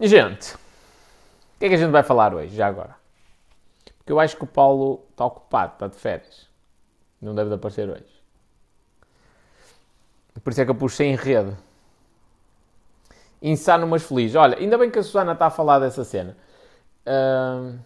[0.00, 2.94] Gente, o que é que a gente vai falar hoje, já agora?
[3.98, 6.48] Porque eu acho que o Paulo está ocupado, está de férias.
[7.20, 8.06] Não deve de aparecer hoje.
[10.42, 11.56] Por isso é que eu pus sem rede.
[13.42, 14.34] Insano, mas feliz.
[14.36, 16.36] Olha, ainda bem que a Susana está a falar dessa cena.
[17.04, 17.78] Uh...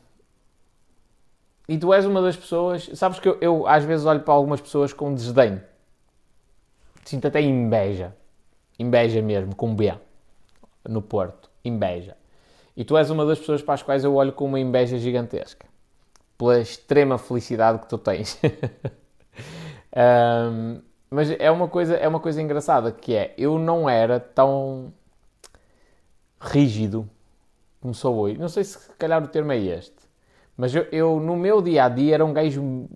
[1.68, 2.90] E tu és uma das pessoas.
[2.94, 5.62] Sabes que eu, eu, às vezes olho para algumas pessoas com desdém.
[7.04, 8.14] Sinto até inveja.
[8.78, 9.94] Inveja mesmo, com B.
[10.86, 11.51] No Porto.
[11.64, 12.16] Inveja.
[12.76, 15.66] E tu és uma das pessoas para as quais eu olho com uma inveja gigantesca.
[16.38, 18.38] Pela extrema felicidade que tu tens.
[19.94, 24.92] um, mas é uma, coisa, é uma coisa engraçada que é, eu não era tão
[26.40, 27.08] rígido
[27.80, 28.38] como sou hoje.
[28.38, 30.02] Não sei se calhar o termo é este.
[30.56, 32.88] Mas eu, eu, no meu dia a dia era um gajo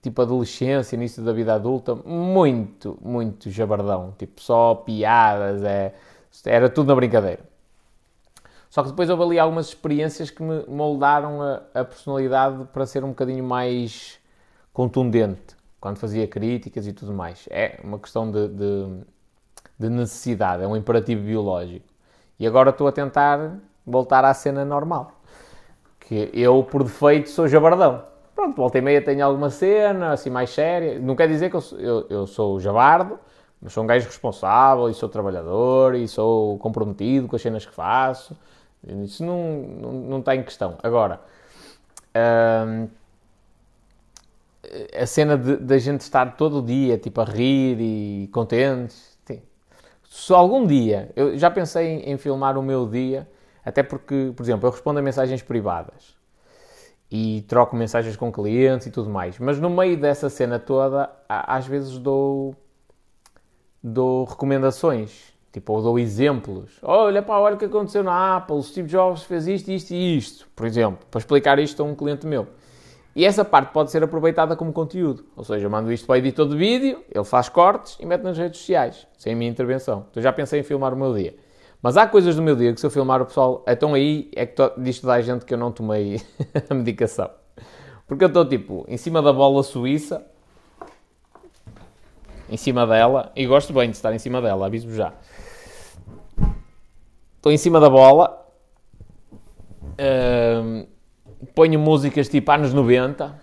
[0.00, 4.14] tipo adolescência, início da vida adulta, muito, muito jabardão.
[4.16, 5.94] Tipo, só piadas, é,
[6.46, 7.49] era tudo na brincadeira.
[8.70, 13.02] Só que depois houve ali algumas experiências que me moldaram a, a personalidade para ser
[13.02, 14.20] um bocadinho mais
[14.72, 17.48] contundente quando fazia críticas e tudo mais.
[17.50, 19.00] É uma questão de, de,
[19.76, 21.84] de necessidade, é um imperativo biológico.
[22.38, 25.20] E agora estou a tentar voltar à cena normal.
[25.98, 28.04] Que eu, por defeito, sou jabardão.
[28.36, 30.98] Pronto, volta e meia tenho alguma cena, assim, mais séria.
[31.00, 33.18] Não quer dizer que eu, eu, eu sou jabardo,
[33.60, 37.74] mas sou um gajo responsável e sou trabalhador e sou comprometido com as cenas que
[37.74, 38.36] faço.
[38.86, 40.78] Isso não, não, não está em questão.
[40.82, 41.20] Agora,
[44.98, 49.18] a cena da gente estar todo o dia tipo, a rir e contentes.
[49.24, 49.42] Sim.
[50.04, 53.28] Se algum dia, eu já pensei em, em, filmar o meu dia,
[53.64, 56.18] até porque, por exemplo, eu respondo a mensagens privadas
[57.10, 61.66] e troco mensagens com clientes e tudo mais, mas no meio dessa cena toda, às
[61.66, 62.54] vezes dou,
[63.82, 66.78] dou recomendações Tipo, ou dou exemplos.
[66.82, 70.16] Olha, pá, olha o que aconteceu na Apple, o Steve Jobs fez isto, isto e
[70.16, 72.46] isto, por exemplo, para explicar isto a um cliente meu.
[73.14, 75.24] E essa parte pode ser aproveitada como conteúdo.
[75.36, 78.22] Ou seja, eu mando isto para o editor de vídeo, ele faz cortes e mete
[78.22, 80.06] nas redes sociais, sem a minha intervenção.
[80.10, 81.34] Então já pensei em filmar o meu dia.
[81.82, 84.46] Mas há coisas do meu dia que se eu filmar o pessoal, então aí é
[84.46, 86.20] que diz toda a gente que eu não tomei
[86.68, 87.30] a medicação.
[88.06, 90.24] Porque eu estou tipo em cima da bola suíça,
[92.48, 95.12] em cima dela, e gosto bem de estar em cima dela, aviso já.
[97.40, 98.46] Estou em cima da bola.
[99.98, 100.86] Uh,
[101.54, 103.34] ponho músicas tipo anos 90.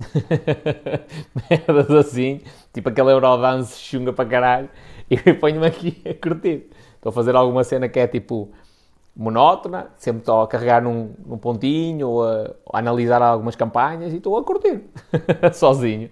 [1.48, 2.40] Merdas assim.
[2.72, 4.68] Tipo aquele Eurodance chunga para caralho.
[5.08, 6.68] E ponho-me aqui a curtir.
[6.96, 8.50] Estou a fazer alguma cena que é tipo
[9.14, 14.16] monótona, sempre estou a carregar num, num pontinho ou a, a, analisar algumas campanhas e
[14.16, 14.82] estou a curtir
[15.54, 16.10] sozinho.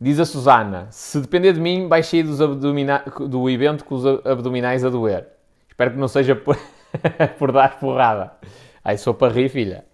[0.00, 4.90] Diz a Susana: se depender de mim, vais sair do evento com os abdominais a
[4.90, 5.28] doer.
[5.68, 6.58] Espero que não seja por,
[7.38, 8.32] por dar porrada.
[8.84, 9.84] Aí, for para rir, filha.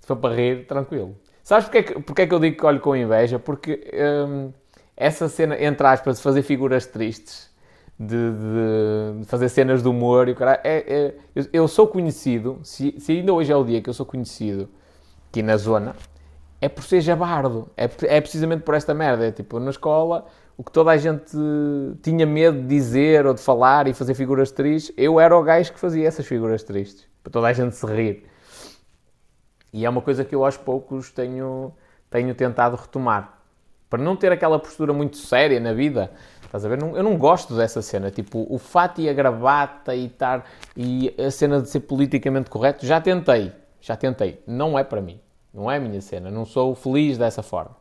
[0.00, 1.16] Se for para rir, tranquilo.
[1.44, 3.38] Sabes porque é que, porque é que eu digo que olho com inveja?
[3.38, 3.90] Porque
[4.28, 4.52] hum,
[4.96, 7.48] essa cena, entre aspas, de fazer figuras tristes,
[7.98, 12.58] de, de, de fazer cenas de humor, e cara, é, é, eu, eu, sou conhecido,
[12.62, 14.68] se, se ainda hoje é o dia que eu sou conhecido
[15.30, 15.96] aqui na zona,
[16.60, 17.70] é por ser jabardo.
[17.76, 17.84] É,
[18.16, 19.26] é precisamente por esta merda.
[19.26, 20.26] É tipo, na escola,
[20.56, 21.36] o que toda a gente
[22.02, 25.72] tinha medo de dizer ou de falar e fazer figuras tristes, eu era o gajo
[25.72, 27.06] que fazia essas figuras tristes.
[27.22, 28.26] Para toda a gente se rir.
[29.72, 31.72] E é uma coisa que eu aos poucos tenho,
[32.10, 33.38] tenho tentado retomar.
[33.88, 36.10] Para não ter aquela postura muito séria na vida.
[36.42, 36.78] Estás a ver?
[36.82, 38.10] eu não gosto dessa cena.
[38.10, 40.44] Tipo, o fato e a gravata e estar.
[40.76, 42.84] E a cena de ser politicamente correto.
[42.84, 43.52] Já tentei.
[43.80, 44.42] Já tentei.
[44.46, 45.20] Não é para mim.
[45.58, 46.30] Não é a minha cena.
[46.30, 47.76] Não sou feliz dessa forma.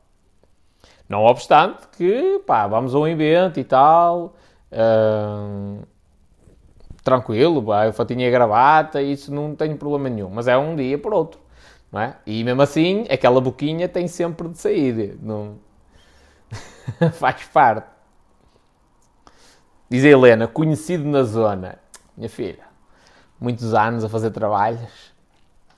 [1.07, 4.35] Não obstante que, pá, vamos a um evento e tal.
[4.71, 5.85] Uh,
[7.03, 10.29] tranquilo, pá, eu fatinha a gravata, isso não tenho problema nenhum.
[10.31, 11.39] Mas é um dia por outro.
[11.91, 12.15] Não é?
[12.25, 15.15] E mesmo assim, aquela boquinha tem sempre de sair.
[15.21, 15.59] Não...
[17.13, 17.87] Faz parte.
[19.87, 21.77] Diz a Helena, conhecido na zona.
[22.17, 22.63] Minha filha,
[23.39, 25.13] muitos anos a fazer trabalhos.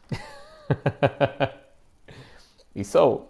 [2.76, 3.30] E sou.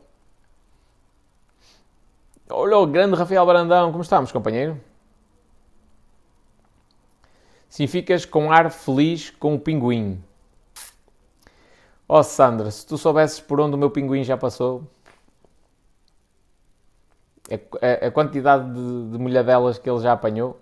[2.49, 4.79] Olha o grande Rafael Brandão, como estamos, companheiro?
[7.69, 10.23] Sim, ficas com ar feliz com o pinguim.
[12.07, 14.83] Oh Sandra, se tu soubesses por onde o meu pinguim já passou,
[17.51, 20.59] a, a quantidade de, de molhadelas que ele já apanhou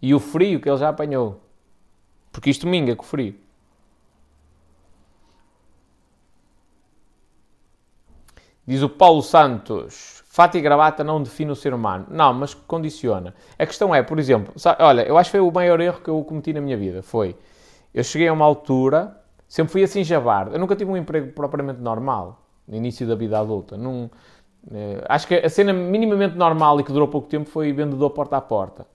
[0.00, 1.40] e o frio que ele já apanhou,
[2.32, 3.36] porque isto minga com o frio.
[8.66, 12.06] Diz o Paulo Santos, fato e gravata não define o ser humano.
[12.08, 13.34] Não, mas condiciona.
[13.58, 16.08] A questão é, por exemplo, sabe, olha, eu acho que foi o maior erro que
[16.08, 17.02] eu cometi na minha vida.
[17.02, 17.36] Foi,
[17.92, 19.16] eu cheguei a uma altura,
[19.48, 20.54] sempre fui assim jabardo.
[20.54, 23.76] Eu nunca tive um emprego propriamente normal, no início da vida adulta.
[23.76, 24.08] Num,
[24.72, 28.36] eh, acho que a cena minimamente normal e que durou pouco tempo foi vendedor porta
[28.36, 28.86] a porta.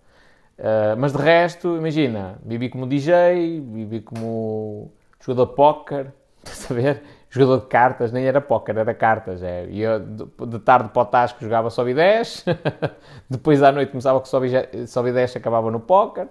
[0.57, 6.13] Uh, mas de resto, imagina, vivi como DJ, vivi como jogador de póquer,
[6.43, 7.03] estás a ver?
[7.29, 9.43] Jogador de cartas, nem era póquer, era cartas.
[9.43, 9.65] É.
[9.69, 12.45] Ia de tarde para o Tasco jogava só 10,
[13.29, 16.27] depois à noite começava com só 10 acabava no póquer.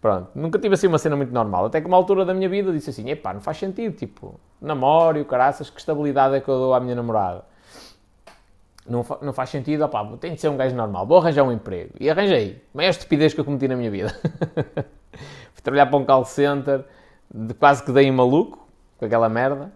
[0.00, 1.66] Pronto, nunca tive assim uma cena muito normal.
[1.66, 5.18] Até que uma altura da minha vida disse assim: epá, não faz sentido, tipo, namoro
[5.18, 7.44] e caraças, que estabilidade é que eu dou à minha namorada?
[8.86, 11.52] Não, fa não faz sentido, opá, tem de ser um gajo normal, vou arranjar um
[11.52, 11.92] emprego.
[12.00, 12.64] E arranjei.
[12.72, 14.08] Maior estupidez que eu cometi na minha vida.
[15.52, 16.84] Fui trabalhar para um call center,
[17.32, 18.66] de quase que dei em maluco
[18.96, 19.70] com aquela merda.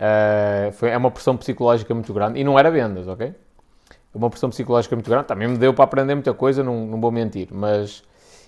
[0.00, 2.40] Uh, foi, é uma pressão psicológica muito grande.
[2.40, 3.28] E não era vendas, ok?
[3.28, 5.26] É uma pressão psicológica muito grande.
[5.26, 7.48] Também me deu para aprender muita coisa, não, não vou mentir.
[7.52, 8.02] Mas...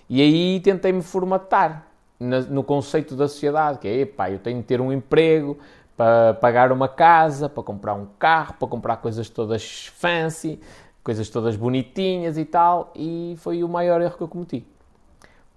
[0.09, 1.87] E aí tentei-me formatar
[2.19, 5.57] na, no conceito da sociedade, que é, pá, eu tenho de ter um emprego,
[5.95, 10.59] para pagar uma casa, para comprar um carro, para comprar coisas todas fancy,
[11.03, 14.65] coisas todas bonitinhas e tal, e foi o maior erro que eu cometi.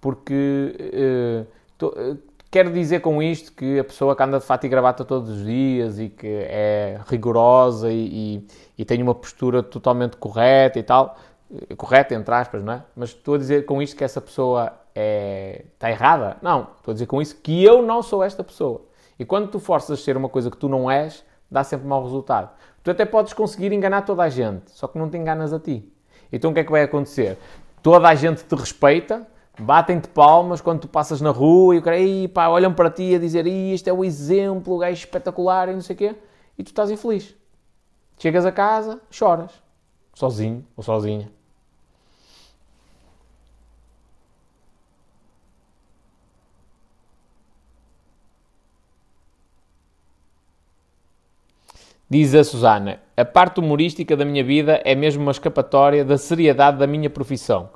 [0.00, 1.46] Porque
[1.80, 2.18] uh, uh,
[2.56, 5.44] quero dizer com isto que a pessoa que anda de fato e gravata todos os
[5.44, 8.46] dias e que é rigorosa e, e,
[8.78, 11.18] e tem uma postura totalmente correta e tal,
[11.54, 12.82] eh, correta entre aspas, não é?
[12.96, 16.38] Mas estou a dizer com isto que essa pessoa é, está errada?
[16.40, 18.86] Não, estou a dizer com isso que eu não sou esta pessoa.
[19.18, 22.02] E quando tu forças a ser uma coisa que tu não és, dá sempre mau
[22.02, 22.48] resultado.
[22.82, 25.92] Tu até podes conseguir enganar toda a gente, só que não te enganas a ti.
[26.32, 27.36] Então o que é que vai acontecer?
[27.82, 31.96] Toda a gente te respeita, batem-te palmas quando tu passas na rua e cara,
[32.32, 35.80] pá, olham para ti a dizer isto é o exemplo, o gajo espetacular e não
[35.80, 36.14] sei o quê,
[36.58, 37.34] e tu estás infeliz.
[38.18, 39.52] Chegas a casa, choras,
[40.14, 41.30] sozinho ou sozinha.
[52.08, 56.78] Diz a Susana: A parte humorística da minha vida é mesmo uma escapatória da seriedade
[56.78, 57.68] da minha profissão,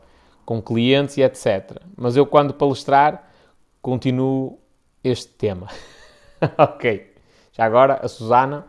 [0.51, 1.81] com clientes e etc.
[1.97, 3.23] Mas eu, quando palestrar,
[3.81, 4.59] continuo
[5.05, 5.69] este tema.
[6.59, 7.15] ok.
[7.53, 8.67] Já agora, a Susana,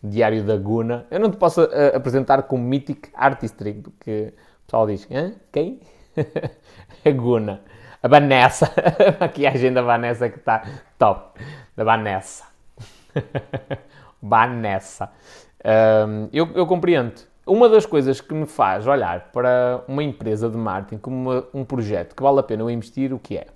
[0.00, 1.04] Diário da Guna.
[1.10, 5.32] Eu não te posso uh, apresentar como Mythic Artistry, porque o pessoal diz: Hã?
[5.50, 5.80] quem?
[7.04, 7.60] a Guna.
[8.00, 8.70] A Vanessa.
[9.18, 10.62] a maquiagem da Vanessa que está
[10.96, 11.40] top.
[11.74, 12.44] Da Vanessa.
[14.22, 15.10] vá nessa.
[16.06, 17.20] Um, eu, eu, compreendo.
[17.46, 21.64] Uma das coisas que me faz olhar para uma empresa de marketing como uma, um
[21.64, 23.46] projeto que vale a pena eu investir, o que é?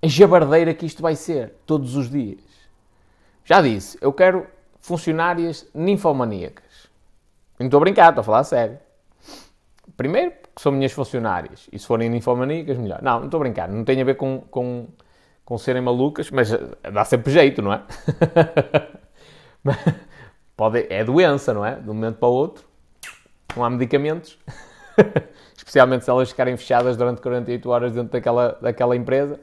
[0.00, 2.40] A jabardeira que isto vai ser, todos os dias.
[3.44, 4.46] Já disse, eu quero
[4.80, 6.88] funcionárias ninfomaníacas.
[7.58, 8.78] Não estou a brincar, estou a falar a sério.
[9.96, 11.68] Primeiro, que são minhas funcionárias.
[11.72, 13.02] E se forem ninfomaníacas, melhor.
[13.02, 13.68] Não, não estou a brincar.
[13.68, 14.86] Não tem a ver com, com,
[15.44, 16.48] com serem malucas, mas
[16.92, 17.82] dá sempre jeito, não é?
[20.60, 21.76] Pode, é doença, não é?
[21.76, 22.66] De um momento para o outro,
[23.56, 24.38] não há medicamentos,
[25.56, 29.40] especialmente se elas ficarem fechadas durante 48 horas dentro daquela, daquela empresa.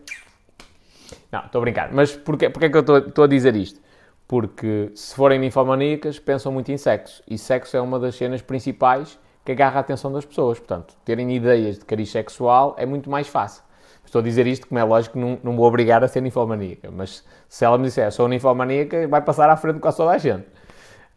[1.31, 1.91] Não, estou a brincar.
[1.91, 3.81] Mas porquê, porquê é que eu estou, a dizer isto?
[4.27, 7.23] Porque se forem ninfomaníacas, pensam muito em sexo.
[7.27, 10.59] E sexo é uma das cenas principais que agarra a atenção das pessoas.
[10.59, 13.63] Portanto, terem ideias de cariz sexual é muito mais fácil.
[14.05, 17.25] Estou a dizer isto, como é lógico, não, não vou obrigar a ser ninfomaníaca, mas
[17.49, 20.45] se ela me disser sou ninfomaníaca, vai passar à frente com quase toda a gente.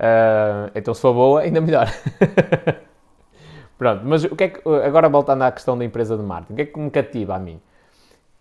[0.01, 1.87] Uh, então, se for boa, ainda melhor.
[3.77, 6.57] Pronto, mas o que é que, agora voltando à questão da empresa de marketing, o
[6.57, 7.61] que é que me cativa a mim?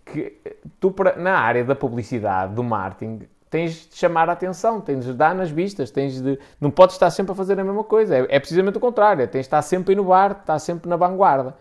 [0.06, 0.38] Que
[0.80, 5.36] tu, na área da publicidade, do marketing, tens de chamar a atenção, tens de dar
[5.36, 8.40] nas vistas, tens de, não podes estar sempre a fazer a mesma coisa, é, é
[8.40, 11.56] precisamente o contrário, é, tens de estar sempre a inovar, estar sempre na vanguarda.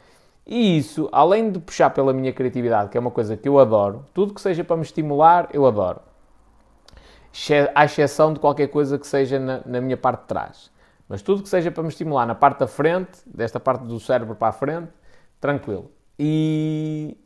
[0.47, 4.05] E isso, além de puxar pela minha criatividade, que é uma coisa que eu adoro,
[4.15, 6.01] tudo que seja para me estimular, eu adoro.
[7.75, 10.71] À exceção de qualquer coisa que seja na, na minha parte de trás.
[11.09, 14.35] Mas tudo que seja para me estimular na parte da frente, desta parte do cérebro
[14.35, 14.89] para a frente,
[15.41, 15.91] tranquilo.
[16.19, 17.17] E,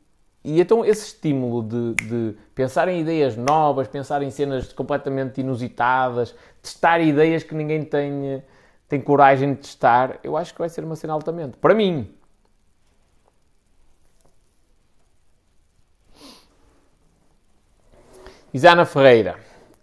[0.44, 6.34] e então esse estímulo de, de, pensar em ideias novas, pensar em cenas completamente inusitadas,
[6.60, 8.42] testar ideias que ninguém tem,
[8.88, 11.56] tem coragem de testar, eu acho que vai ser uma cena altamente.
[11.56, 12.14] Para mim,
[18.54, 19.38] Isana Ferreira,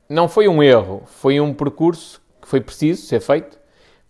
[0.09, 3.59] não foi um erro, foi um percurso que foi preciso ser feito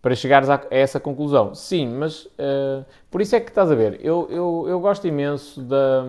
[0.02, 1.54] para chegares a, essa conclusão.
[1.54, 5.62] Sim, mas uh, por isso é que estás a ver, eu, eu, eu gosto imenso
[5.62, 6.06] da,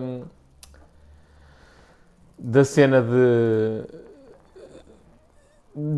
[2.37, 3.83] da cena de.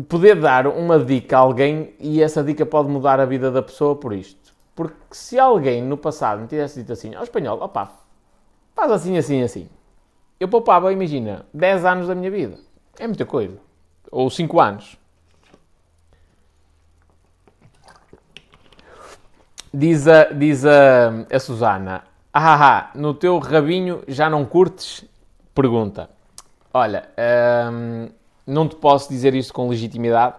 [0.08, 3.94] poder dar uma dica a alguém e essa dica pode mudar a vida da pessoa
[3.94, 4.52] por isto.
[4.74, 7.92] Porque se alguém no passado me tivesse dito assim, ao oh, espanhol, opá,
[8.74, 9.68] faz assim, assim, assim.
[10.40, 12.58] Eu poupava, imagina, 10 anos da minha vida.
[12.98, 13.56] É muita coisa.
[14.10, 14.96] Ou 5 anos.
[19.72, 25.04] Diz a, diz a, a Susana, ah, no teu rabinho já não curtes?
[25.54, 26.10] Pergunta.
[26.72, 27.08] Olha,
[27.72, 28.08] hum,
[28.44, 30.34] não te posso dizer isto com legitimidade.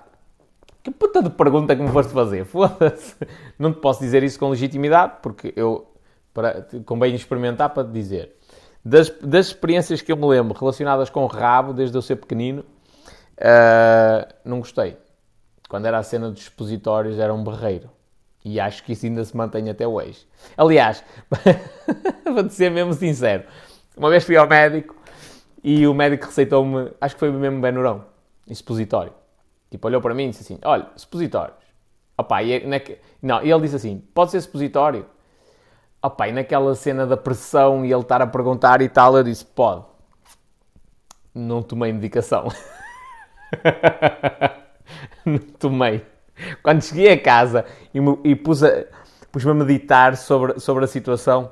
[0.83, 2.43] Que puta de pergunta que me foste fazer?
[2.45, 3.15] Foda-se.
[3.57, 5.87] Não te posso dizer isso com legitimidade, porque eu
[6.33, 8.35] para, convém experimentar para te dizer.
[8.83, 12.63] Das, das experiências que eu me lembro relacionadas com o rabo, desde eu ser pequenino,
[13.39, 14.97] uh, não gostei.
[15.67, 17.89] Quando era a cena dos expositórios, era um berreiro.
[18.43, 20.27] E acho que isso ainda se mantém até hoje.
[20.55, 21.03] Aliás,
[22.23, 23.43] vou-te ser mesmo sincero.
[23.97, 24.95] Uma vez fui ao médico
[25.63, 28.05] e o médico receitou-me, acho que foi mesmo Benurão,
[28.47, 29.13] expositório.
[29.71, 31.57] Tipo, olhou para mim e disse assim: Olha, expositórios.
[32.17, 32.99] Opa, e, é, naque...
[33.21, 35.07] Não, e ele disse assim: Pode ser expositório?
[36.01, 39.43] Opa, e naquela cena da pressão e ele estar a perguntar e tal, eu disse:
[39.43, 39.83] Pode.
[41.33, 42.47] Não tomei medicação.
[45.59, 46.05] Tomei.
[46.61, 51.51] Quando cheguei a casa e, me, e pus-me a, a meditar sobre, sobre a situação,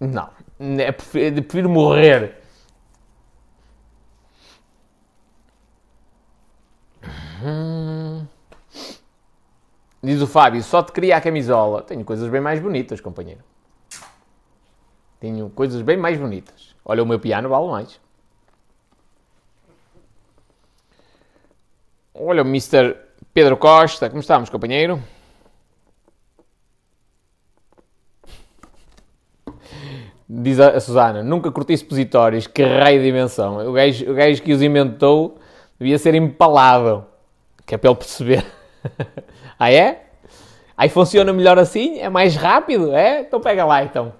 [0.00, 0.30] não.
[0.78, 2.42] É, prefiro, prefiro morrer
[7.44, 8.26] Hum.
[10.02, 11.82] Diz o Fábio, só te queria a camisola.
[11.82, 13.42] Tenho coisas bem mais bonitas, companheiro.
[15.20, 16.74] Tenho coisas bem mais bonitas.
[16.84, 18.00] Olha, o meu piano vale mais.
[22.14, 22.96] Olha o Mr.
[23.32, 24.08] Pedro Costa.
[24.08, 25.02] Como estamos, companheiro?
[30.28, 32.46] Diz a Susana, nunca curti expositórios.
[32.46, 33.68] Que raio de dimensão.
[33.68, 35.38] O gajo, o gajo que os inventou
[35.78, 37.06] devia ser empalado.
[37.66, 38.44] Que é para ele perceber.
[39.58, 40.06] ah, é?
[40.76, 41.98] Aí funciona melhor assim?
[41.98, 42.94] É mais rápido?
[42.94, 43.20] É?
[43.20, 44.12] Então pega lá, então.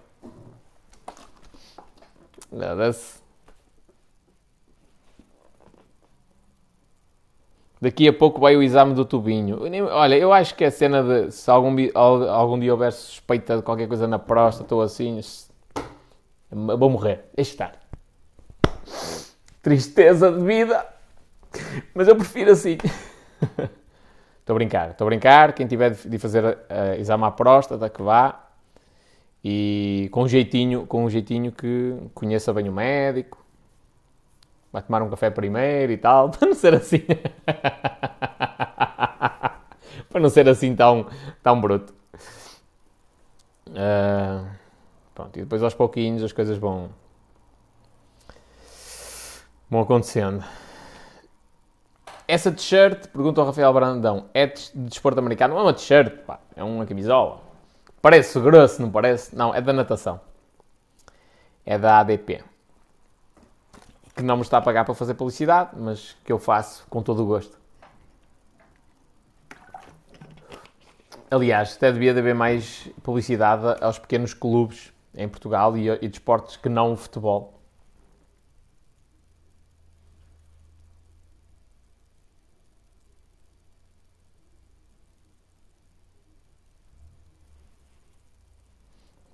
[7.82, 9.58] Daqui a pouco vai o exame do tubinho.
[9.90, 13.88] Olha, eu acho que a cena de se algum, algum dia houver suspeita de qualquer
[13.88, 15.18] coisa na próstata ou assim,
[16.48, 17.24] vou morrer.
[17.34, 17.72] Deixa estar.
[19.60, 20.86] Tristeza de vida.
[21.92, 22.78] Mas eu prefiro assim.
[24.38, 25.52] Estou a brincar, estou a brincar.
[25.52, 28.48] Quem tiver de fazer uh, exame à próstata, que vá.
[29.44, 33.41] E com um jeitinho, com um jeitinho que conheça bem o médico.
[34.72, 37.04] Vai tomar um café primeiro e tal, para não ser assim.
[40.08, 41.06] para não ser assim tão,
[41.42, 41.92] tão bruto.
[43.68, 44.46] Uh,
[45.14, 46.90] pronto, e depois aos pouquinhos as coisas vão,
[49.68, 50.42] vão acontecendo.
[52.26, 55.54] Essa t-shirt, pergunta ao Rafael Brandão, é de desporto americano?
[55.54, 56.14] Não é uma t-shirt,
[56.56, 57.40] é uma camisola.
[58.00, 59.36] Parece grosso, não parece?
[59.36, 60.20] Não, é da natação.
[61.64, 62.42] É da ADP.
[64.14, 67.22] Que não me está a pagar para fazer publicidade, mas que eu faço com todo
[67.22, 67.58] o gosto.
[71.30, 76.56] Aliás, até devia haver mais publicidade aos pequenos clubes em Portugal e, e de esportes
[76.56, 77.62] que não o futebol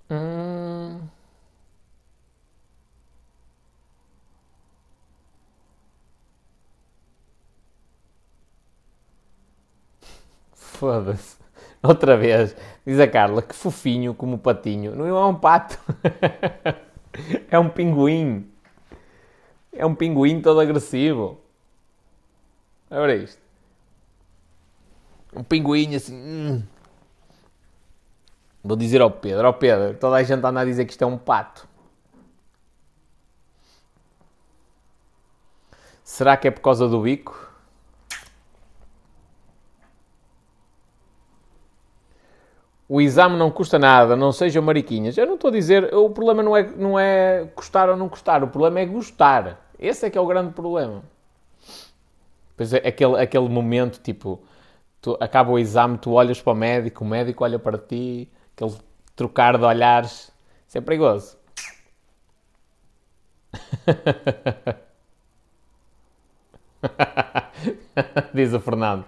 [0.09, 0.38] Hum...
[10.79, 11.37] Foda-se.
[11.83, 12.55] Outra vez.
[12.87, 14.95] Diz a Carla, que fofinho como o patinho.
[14.95, 15.77] Não é um pato.
[17.51, 18.49] é um pinguim.
[19.73, 21.37] É um pinguim todo agressivo.
[22.89, 23.41] Olha isto.
[25.35, 26.15] Um pinguim assim.
[26.15, 26.63] Hum.
[28.63, 31.07] Vou dizer ao Pedro, ao Pedro, toda a gente anda a dizer que isto é
[31.07, 31.67] um pato.
[36.03, 37.48] Será que é por causa do bico?
[42.89, 45.15] O exame não custa nada, não sejam mariquinhas.
[45.15, 48.43] Eu não estou a dizer, o problema não é, não é custar ou não custar,
[48.43, 49.69] o problema é gostar.
[49.77, 51.03] Esse é que é o grande problema.
[52.57, 54.41] Pois é, aquele, aquele momento, tipo,
[54.99, 58.73] tu, acaba o exame, tu olhas para o médico, o médico olha para ti, aquele
[59.15, 60.31] trocar de olhares.
[60.67, 61.37] Isso é perigoso.
[68.33, 69.05] Diz o Fernando.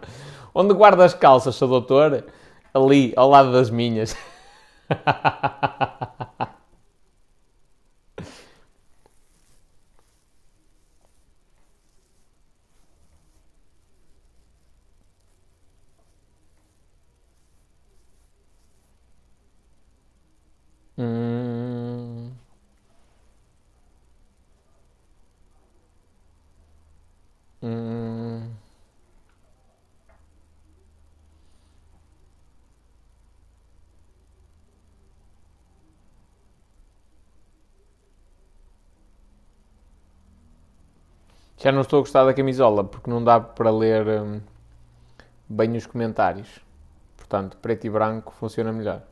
[0.54, 2.26] Onde guarda as calças, seu doutor?
[2.74, 4.16] Ali, ao lado das minhas.
[41.62, 44.42] Já não estou a gostar da camisola porque não dá para ler hum,
[45.48, 46.60] bem os comentários.
[47.16, 49.04] Portanto, preto e branco funciona melhor.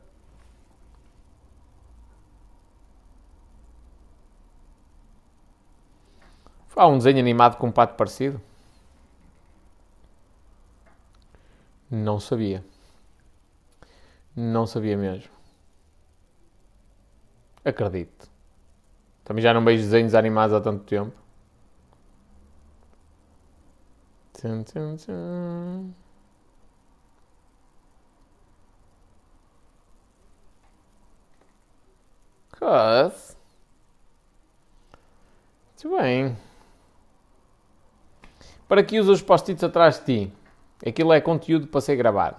[6.74, 8.40] Há um desenho animado com um pato parecido?
[11.88, 12.64] Não sabia.
[14.34, 15.30] Não sabia mesmo.
[17.64, 18.28] Acredito.
[19.24, 21.29] Também já não vejo desenhos animados há tanto tempo.
[24.40, 25.92] Tum, tum, tum.
[32.58, 33.36] Cus.
[35.84, 36.36] Muito bem.
[38.66, 40.32] Para que usas os post-its atrás de ti?
[40.88, 42.36] Aquilo é conteúdo para ser gravado.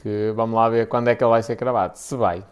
[0.00, 1.98] Que vamos lá ver quando é que ele vai ser gravado.
[1.98, 2.42] Se vai.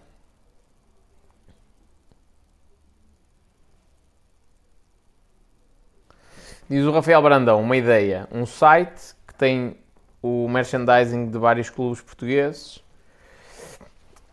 [6.72, 9.76] Diz o Rafael Brandão, uma ideia, um site que tem
[10.22, 12.82] o merchandising de vários clubes portugueses,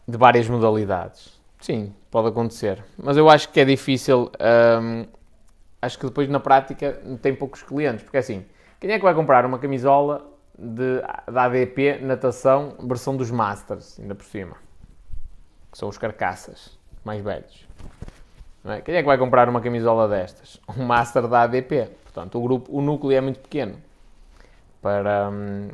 [0.08, 1.38] de várias modalidades.
[1.60, 2.82] Sim, pode acontecer.
[2.98, 4.32] Mas eu acho que é difícil.
[4.82, 5.06] Hum,
[5.82, 8.04] acho que depois na prática tem poucos clientes.
[8.04, 8.46] Porque assim,
[8.80, 10.26] quem é que vai comprar uma camisola
[10.58, 14.56] de, da ADP natação versão dos Masters, ainda por cima?
[15.70, 17.68] Que são os carcaças mais velhos.
[18.64, 18.80] É?
[18.80, 20.58] Quem é que vai comprar uma camisola destas?
[20.78, 21.99] Um Master da ADP.
[22.20, 23.78] Portanto, o, grupo, o núcleo é muito pequeno.
[24.82, 25.70] Para, hum,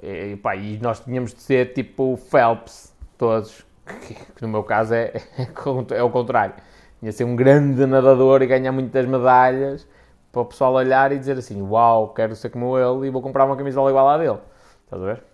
[0.00, 3.66] e, pá, e nós tínhamos de ser tipo Phelps, todos,
[4.06, 6.54] que, que no meu caso é, é, é o contrário.
[7.00, 9.88] Tinha de ser um grande nadador e ganhar muitas medalhas
[10.30, 13.44] para o pessoal olhar e dizer assim: Uau, quero ser como ele e vou comprar
[13.44, 14.38] uma camisola igual à dele.
[14.84, 15.24] Estás a ver?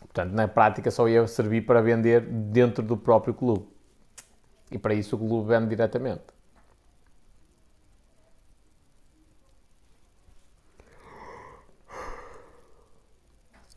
[0.00, 3.66] Portanto, na prática só ia servir para vender dentro do próprio clube.
[4.70, 6.35] E para isso o clube vende diretamente.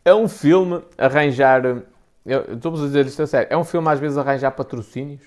[0.09, 1.61] É um filme arranjar.
[2.25, 3.47] Estou-vos a dizer isto a sério.
[3.51, 5.21] É um filme às vezes arranjar patrocínios.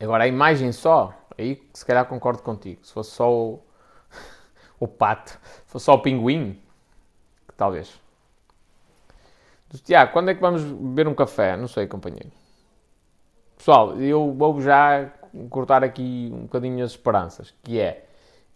[0.00, 2.84] Agora a imagem só, aí se calhar concordo contigo.
[2.84, 3.62] Se fosse só o,
[4.80, 5.30] o pato,
[5.66, 6.60] se fosse só o pinguim,
[7.56, 8.00] talvez.
[9.84, 11.56] Tiago, quando é que vamos beber um café?
[11.56, 12.43] Não sei, companheiro.
[13.64, 15.10] Pessoal, eu vou já
[15.48, 18.04] cortar aqui um bocadinho as esperanças, que é,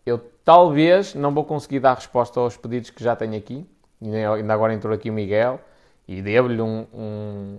[0.05, 3.67] eu talvez não vou conseguir dar resposta aos pedidos que já tenho aqui,
[4.03, 5.61] ainda agora entrou aqui o Miguel,
[6.07, 7.59] e devo-lhe um, um,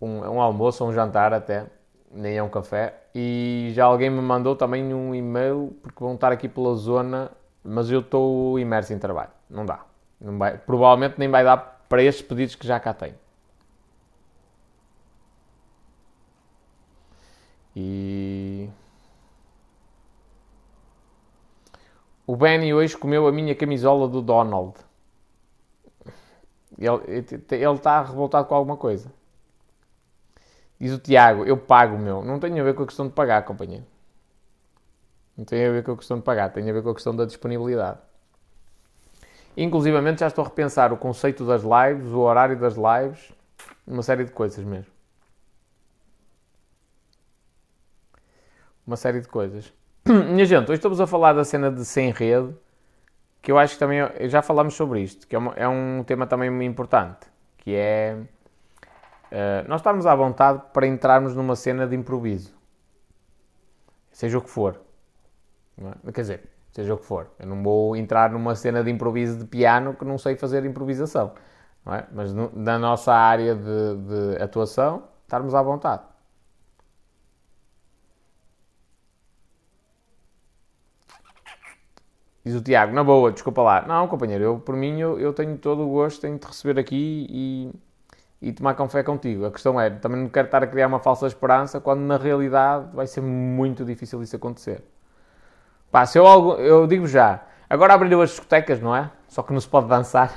[0.00, 1.66] um, um almoço ou um jantar até,
[2.10, 6.32] nem é um café, e já alguém me mandou também um e-mail, porque vão estar
[6.32, 7.30] aqui pela zona,
[7.62, 9.80] mas eu estou imerso em trabalho, não dá.
[10.18, 13.27] Não vai, provavelmente nem vai dar para estes pedidos que já cá tenho.
[17.80, 18.68] E.
[22.26, 24.74] O Benny hoje comeu a minha camisola do Donald.
[26.76, 27.20] Ele,
[27.76, 29.12] está revoltado com alguma coisa.
[30.80, 32.24] Diz o Tiago, eu pago o meu.
[32.24, 33.86] Não tem a ver com a questão de pagar, companheiro.
[35.36, 37.14] Não tem a ver com a questão de pagar, tem a ver com a questão
[37.14, 37.98] da disponibilidade.
[39.56, 43.32] Inclusivamente já estou a repensar o conceito das lives, o horário das lives,
[43.86, 44.97] uma série de coisas mesmo.
[48.88, 49.72] Uma série de coisas.
[50.08, 52.54] Minha gente, hoje estamos a falar da cena de sem rede,
[53.42, 56.26] que eu acho que também já falámos sobre isto, que é, uma, é um tema
[56.26, 57.26] também importante,
[57.58, 58.16] que é
[59.30, 62.54] uh, nós estarmos à vontade para entrarmos numa cena de improviso,
[64.10, 64.80] seja o que for.
[66.06, 66.10] É?
[66.10, 67.30] Quer dizer, seja o que for.
[67.38, 71.34] Eu não vou entrar numa cena de improviso de piano que não sei fazer improvisação.
[71.86, 72.04] É?
[72.10, 73.96] Mas no, na nossa área de,
[74.36, 76.07] de atuação, estarmos à vontade.
[82.48, 83.82] Diz o Tiago, na boa, desculpa lá.
[83.86, 87.26] Não, companheiro, eu por mim eu, eu tenho todo o gosto em te receber aqui
[87.28, 87.70] e,
[88.40, 89.44] e tomar café contigo.
[89.44, 92.86] A questão é, também não quero estar a criar uma falsa esperança quando na realidade
[92.94, 94.82] vai ser muito difícil isso acontecer.
[95.90, 99.10] Pá, se eu, algo, eu digo já, agora abriram as discotecas, não é?
[99.28, 100.32] Só que não se pode dançar.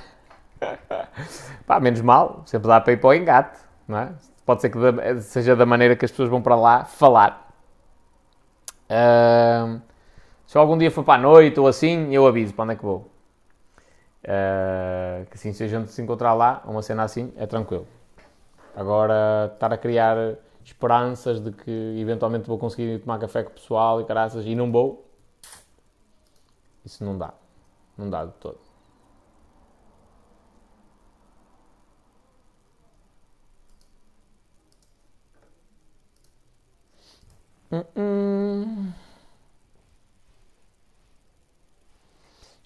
[1.65, 4.09] Pá, menos mal, sempre dá para ir para o engate, não é?
[4.45, 4.77] Pode ser que
[5.21, 7.47] seja da maneira que as pessoas vão para lá falar.
[8.89, 9.81] Uh,
[10.51, 12.83] se algum dia for para a noite ou assim, eu aviso para onde é que
[12.83, 13.09] vou.
[14.25, 17.87] Uh, que assim, se a gente se encontrar lá, uma cena assim, é tranquilo.
[18.75, 24.01] Agora, estar a criar esperanças de que eventualmente vou conseguir tomar café com o pessoal
[24.01, 25.09] e caraças, e não vou,
[26.83, 27.33] isso não dá.
[27.97, 28.59] Não dá de todo.
[37.71, 39.10] Uh -uh.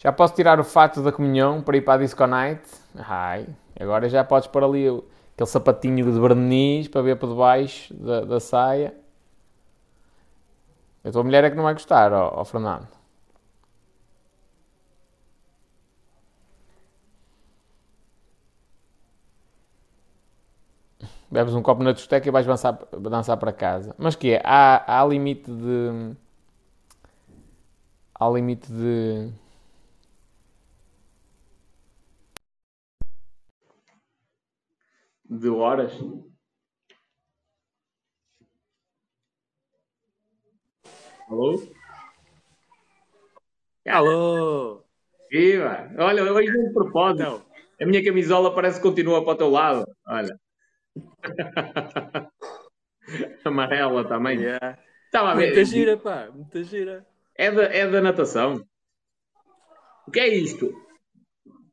[0.06, 2.62] Já posso tirar o fato da comunhão para ir para a Disco Night?
[2.96, 3.48] Ai,
[3.80, 4.88] agora já podes pôr ali
[5.34, 8.94] aquele sapatinho de verniz para ver por debaixo da, da saia.
[11.04, 12.88] A tua mulher é que não vai gostar, ó, ó Fernando.
[21.32, 23.96] Bebes um copo na discoteca e vais dançar, dançar para casa.
[23.98, 24.42] Mas que é?
[24.46, 26.16] Há, há limite de.
[28.14, 29.45] Há limite de.
[35.30, 35.94] De horas?
[41.28, 41.62] Alô?
[43.88, 44.84] Alô!
[45.32, 45.90] Viva!
[45.98, 47.46] Olha, hoje de propósito.
[47.82, 49.86] A minha camisola parece que continua para o teu lado.
[50.08, 50.40] Olha.
[53.44, 54.40] Amarela também.
[54.40, 54.80] yeah.
[55.06, 55.66] Estava a Muita ver.
[55.66, 57.06] gira, pá, muita gira.
[57.36, 58.66] É da, é da natação.
[60.08, 60.74] O que é isto?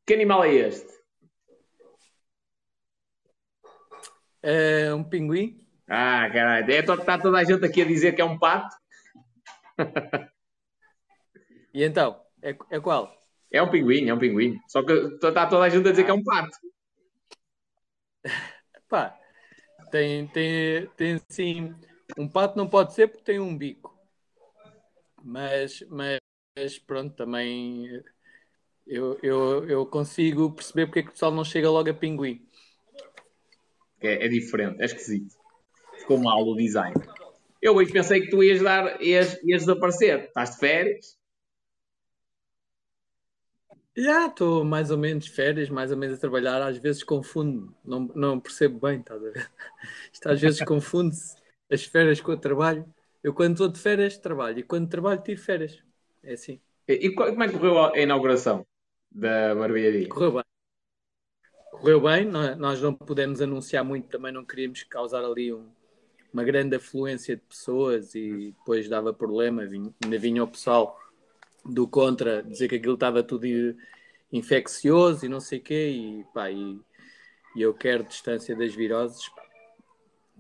[0.07, 0.93] Que animal é este?
[4.43, 5.61] É um pinguim?
[5.89, 6.73] Ah, caralho.
[6.73, 8.77] É, está toda a gente aqui a dizer que é um pato.
[11.73, 12.21] E então?
[12.43, 13.15] É, é qual?
[13.51, 14.59] É um pinguim, é um pinguim.
[14.67, 16.57] Só que está toda a gente a dizer que é um pato.
[18.89, 19.19] Pá,
[19.91, 21.75] tem, tem, tem sim.
[22.19, 23.99] Um pato não pode ser porque tem um bico.
[25.23, 28.03] Mas, mas pronto, também
[28.87, 32.47] eu, eu, eu consigo perceber porque é que o pessoal não chega logo a pinguim.
[34.07, 35.35] É, é diferente, é esquisito.
[35.99, 36.95] Ficou mal o design.
[37.61, 40.25] Eu hoje pensei que tu ias dar, ias, ias desaparecer.
[40.25, 41.19] Estás de férias?
[43.97, 47.75] Já estou mais ou menos de férias, mais ou menos a trabalhar, às vezes confundo,
[47.85, 49.51] não, não percebo bem, estás a ver?
[50.13, 51.37] Isto às vezes confunde-se
[51.71, 52.87] as férias com o trabalho.
[53.23, 55.83] Eu quando estou de férias trabalho e quando trabalho tiro férias.
[56.23, 58.67] É assim, E, e como é que correu a inauguração
[59.11, 60.09] da barbearia?
[60.09, 60.52] correu bem.
[61.73, 65.71] Correu bem, nó- nós não pudemos anunciar muito, também não queríamos causar ali um-
[66.33, 70.99] uma grande afluência de pessoas e depois dava problema, ainda vinha o pessoal
[71.65, 73.47] do contra dizer que aquilo estava tudo
[74.31, 76.79] infeccioso e não sei o quê, e, pá, e,
[77.57, 79.31] e eu quero distância das viroses.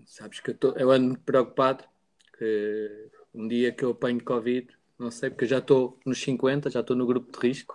[0.04, 1.84] Sabes que eu, tô- eu ando preocupado
[2.38, 4.68] que um dia que eu apanho Covid,
[4.98, 7.74] não sei, porque eu já estou nos 50, já estou no grupo de risco.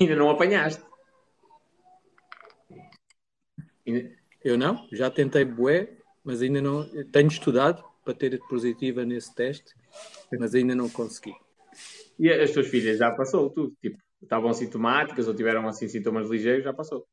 [0.00, 0.89] Ainda não apanhaste.
[4.44, 5.90] Eu não, já tentei bué,
[6.24, 6.88] mas ainda não.
[7.10, 9.74] Tenho estudado para ter positiva nesse teste,
[10.38, 11.34] mas ainda não consegui.
[12.18, 13.74] E as tuas filhas já passou tudo?
[13.80, 17.06] Tipo, estavam sintomáticas ou tiveram assim sintomas ligeiros, já passou.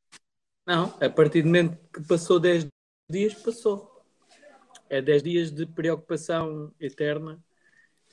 [0.66, 2.66] Não, a partir do momento que passou 10
[3.10, 4.04] dias, passou.
[4.90, 7.42] É 10 dias de preocupação eterna,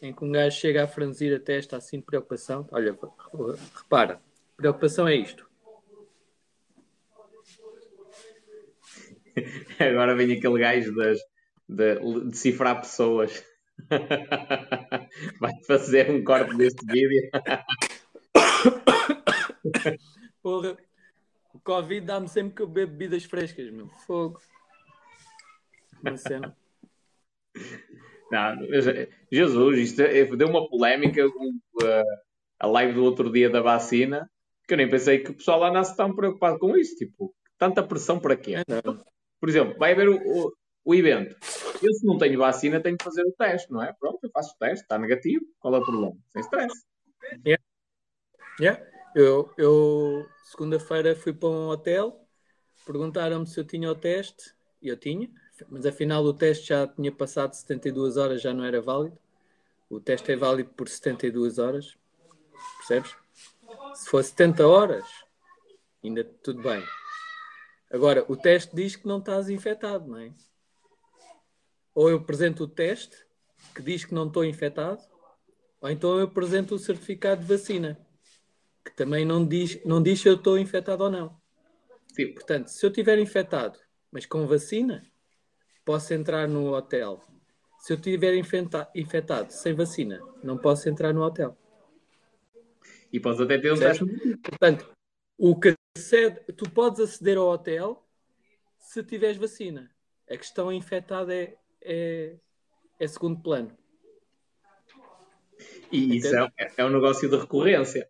[0.02, 2.68] em que um gajo chega a franzir a testa assim de preocupação.
[2.72, 2.98] Olha,
[3.76, 4.22] repara,
[4.56, 5.50] preocupação é isto.
[9.80, 11.20] Agora vem aquele gajo das,
[11.68, 13.44] de decifrar pessoas.
[15.40, 17.30] Vai fazer um corte deste vídeo.
[20.42, 20.78] Porra,
[21.54, 23.88] o Covid dá-me sempre que eu bebo bebidas frescas, meu.
[24.06, 24.40] Fogo.
[26.02, 26.56] Uma cena.
[28.32, 28.56] Não,
[29.32, 32.04] Jesus, isto é- deu uma polémica com uh,
[32.60, 34.30] a live do outro dia da vacina,
[34.68, 36.96] que eu nem pensei que o pessoal andasse tão preocupado com isso.
[36.96, 38.56] Tipo, tanta pressão para quê?
[38.68, 39.15] Não.
[39.40, 40.54] Por exemplo, vai haver o, o,
[40.86, 41.36] o evento.
[41.82, 43.94] Eu, se não tenho vacina, tenho que fazer o teste, não é?
[43.94, 46.16] Pronto, eu faço o teste, está negativo, qual é o problema?
[46.32, 46.86] Sem stress.
[48.60, 48.84] Yeah.
[49.16, 52.26] Eu, eu segunda-feira fui para um hotel,
[52.86, 55.30] perguntaram-me se eu tinha o teste, e eu tinha,
[55.70, 59.18] mas afinal o teste já tinha passado 72 horas, já não era válido.
[59.90, 61.98] O teste é válido por 72 horas,
[62.78, 63.16] percebes?
[63.94, 65.06] Se for 70 horas,
[66.04, 66.84] ainda tudo bem.
[67.96, 70.34] Agora, o teste diz que não estás infectado, não é?
[71.94, 73.16] Ou eu apresento o teste
[73.74, 75.02] que diz que não estou infectado,
[75.80, 77.98] ou então eu apresento o certificado de vacina
[78.84, 81.40] que também não diz, não diz se eu estou infectado ou não.
[82.14, 83.80] Tipo, Portanto, se eu estiver infectado,
[84.12, 85.02] mas com vacina,
[85.86, 87.24] posso entrar no hotel.
[87.80, 91.58] Se eu estiver infecta- infectado sem vacina, não posso entrar no hotel.
[93.14, 94.04] e podes até ter um teste.
[94.44, 94.92] Portanto,
[95.38, 95.74] o que
[96.56, 98.06] tu podes aceder ao hotel
[98.80, 99.90] se tiveres vacina.
[100.30, 102.36] A questão infectada é, é,
[103.00, 103.76] é segundo plano.
[105.92, 108.10] E isso é, é um negócio de recorrência.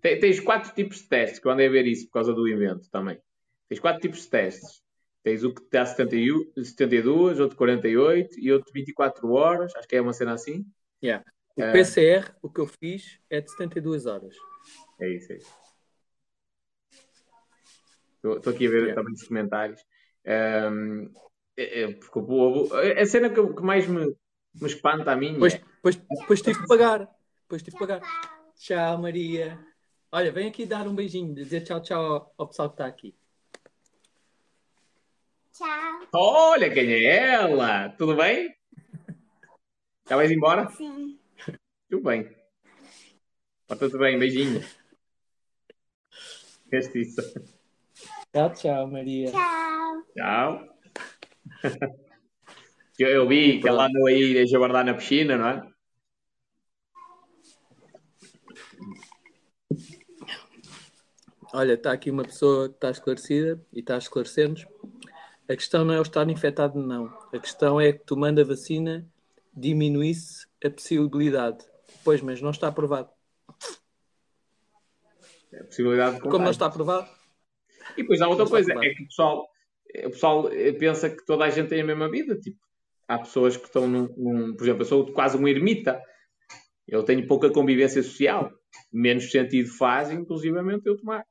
[0.00, 2.48] Te- Tens quatro tipos de testes, que eu andei a ver isso por causa do
[2.48, 3.20] evento também.
[3.68, 4.82] Tens quatro tipos de testes.
[5.22, 9.74] Tens o que dá 72, outro 48 e outro 24 horas.
[9.74, 10.66] Acho que é uma cena assim.
[11.02, 11.24] Yeah.
[11.56, 14.36] O uh, PCR, o que eu fiz, é de 72 horas.
[15.00, 15.63] É isso, é isso.
[18.32, 18.94] Estou aqui a ver yeah.
[18.94, 19.80] também os comentários.
[20.26, 21.12] Um,
[21.56, 24.06] é, é, porque o a cena que, que mais me,
[24.60, 25.38] me espanta a mim.
[25.38, 25.62] Pois, é...
[25.82, 27.08] pois, pois tive que pagar.
[27.48, 28.00] Pois tive que pagar.
[28.56, 29.58] Tchau, Maria.
[30.10, 33.14] Olha, vem aqui dar um beijinho, dizer tchau, tchau ao pessoal que está aqui.
[35.52, 36.08] Tchau.
[36.14, 37.88] Olha quem é ela!
[37.90, 38.54] Tudo bem?
[40.08, 40.68] Já vais embora?
[40.70, 41.18] Sim.
[41.90, 42.28] Tudo bem.
[43.66, 44.64] Porta-te bem, beijinho.
[46.70, 47.22] Castiça.
[48.34, 49.30] Tchau, tchau, Maria.
[49.30, 50.02] Tchau.
[50.16, 50.68] Tchau.
[52.96, 55.68] Eu, eu vi que ela andou aí a jabardar na piscina, não é?
[61.52, 64.64] Olha, está aqui uma pessoa que está esclarecida e está a esclarecer-nos.
[65.48, 67.06] A questão não é o estar infectado, não.
[67.32, 69.04] A questão é que tomando a vacina
[69.52, 71.66] diminuísse a possibilidade.
[72.04, 73.10] Pois, mas não está aprovado.
[75.52, 77.08] É a possibilidade de Como não está aprovado?
[77.92, 79.48] E depois há outra coisa, é que o pessoal,
[80.04, 82.38] o pessoal pensa que toda a gente tem a mesma vida.
[82.38, 82.58] Tipo,
[83.08, 86.02] há pessoas que estão num, num por exemplo, eu sou quase um ermita.
[86.86, 88.52] Eu tenho pouca convivência social.
[88.92, 91.24] Menos sentido faz, inclusivamente, eu tomar.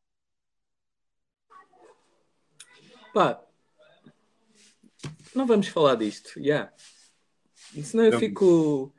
[3.14, 3.44] Pá,
[5.36, 6.42] não vamos falar disto, já.
[6.42, 6.74] Yeah.
[7.84, 8.94] Senão eu fico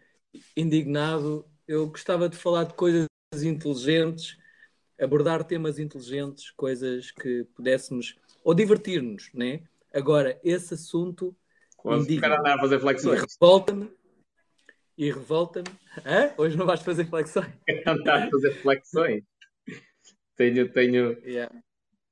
[0.56, 1.44] indignado.
[1.66, 3.06] Eu gostava de falar de coisas
[3.42, 4.36] inteligentes,
[5.00, 9.62] abordar temas inteligentes, coisas que pudéssemos ou divertir-nos, né?
[9.92, 11.36] Agora, esse assunto
[11.84, 12.40] indigna.
[12.44, 13.20] a fazer flexões.
[13.20, 13.90] Revolta-me.
[14.96, 15.68] E revolta-me.
[16.36, 17.52] Hoje não vais fazer flexões?
[17.86, 19.24] Andar a fazer flexões.
[20.36, 21.50] Tenho, tenho, yeah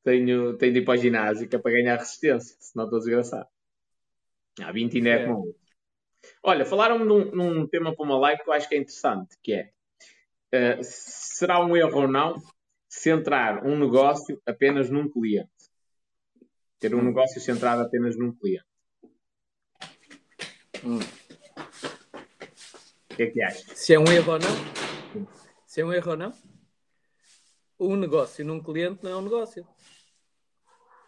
[0.02, 3.48] tenho, tenho de ir para o ginásio que é para ganhar resistência, senão estou desgraçado.
[4.60, 5.28] Há 20 ainda é
[6.42, 9.52] Olha, falaram-me num, num, tema para uma live que eu acho que é interessante, que
[9.54, 9.72] é
[10.54, 12.40] uh, será um erro ou não
[12.92, 15.50] centrar um negócio apenas num cliente?
[16.78, 17.04] Ter um hum.
[17.04, 18.66] negócio centrado apenas num cliente.
[20.84, 20.98] Hum.
[23.10, 23.78] O que é que achas?
[23.78, 25.26] Se é um erro ou não?
[25.66, 26.32] Se é um erro ou não?
[27.80, 29.66] Um negócio num cliente não é um negócio.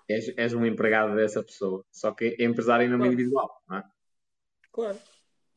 [0.08, 1.84] És, és um empregado dessa pessoa.
[1.90, 3.12] Só que é empresário em nome claro.
[3.12, 3.84] individual, não é?
[4.72, 4.98] Claro.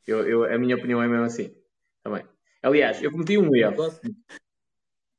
[0.06, 1.54] Eu, eu, a minha opinião é mesmo assim.
[2.02, 2.24] Também.
[2.62, 3.76] Aliás, eu cometi um erro.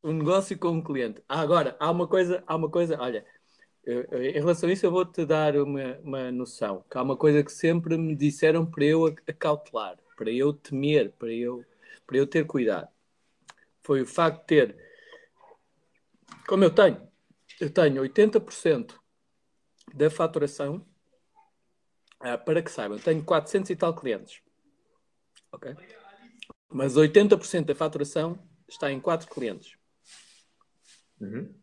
[0.04, 1.22] Um negócio, com um cliente.
[1.28, 3.26] Ah, agora, há uma coisa, há uma coisa, olha,
[3.84, 7.18] eu, eu, em relação a isso eu vou-te dar uma, uma noção, que há uma
[7.18, 11.66] coisa que sempre me disseram para eu acautelar, para eu temer, para eu,
[12.06, 12.88] para eu ter cuidado.
[13.82, 14.78] Foi o facto de ter,
[16.48, 17.02] como eu tenho,
[17.60, 18.96] eu tenho 80%
[19.94, 20.86] da faturação,
[22.22, 24.42] uh, para que saibam, tenho 400 e tal clientes.
[25.52, 25.76] Ok?
[26.70, 29.79] Mas 80% da faturação está em 4 clientes.
[31.20, 31.54] Uhum.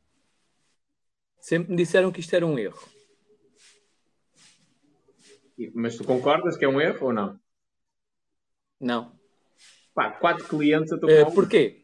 [1.41, 2.89] Sempre me disseram que isto era um erro.
[5.75, 7.41] Mas tu concordas que é um erro ou não?
[8.81, 9.19] Não.
[9.95, 11.83] Pá, quatro clientes a uh, Porquê?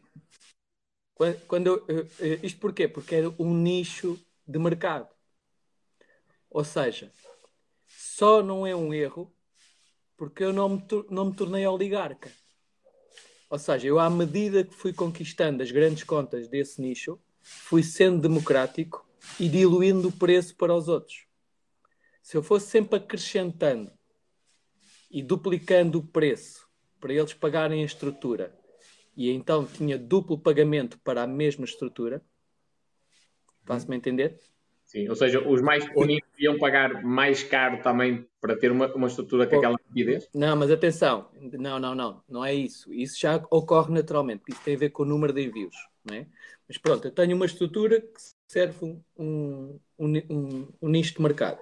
[1.15, 2.87] Quando, quando eu, uh, isto porquê?
[2.87, 5.09] Porque era um nicho de mercado.
[6.49, 7.11] Ou seja,
[7.87, 9.33] só não é um erro
[10.15, 12.31] porque eu não me, não me tornei oligarca.
[13.49, 18.21] Ou seja, eu, à medida que fui conquistando as grandes contas desse nicho, fui sendo
[18.21, 19.07] democrático
[19.39, 21.25] e diluindo o preço para os outros.
[22.21, 23.91] Se eu fosse sempre acrescentando
[25.11, 26.67] e duplicando o preço
[26.99, 28.57] para eles pagarem a estrutura,
[29.15, 32.23] e então tinha duplo pagamento para a mesma estrutura,
[33.65, 34.39] faço-me entender?
[34.85, 39.07] Sim, ou seja, os mais pequeninos iam pagar mais caro também para ter uma, uma
[39.07, 40.29] estrutura com aquela rapidez?
[40.33, 42.93] Não, mas atenção, não, não, não, não é isso.
[42.93, 45.75] Isso já ocorre naturalmente, isso tem a ver com o número de envios,
[46.05, 46.27] não é?
[46.73, 51.61] Mas pronto, eu tenho uma estrutura que serve um, um, um, um nicho de mercado.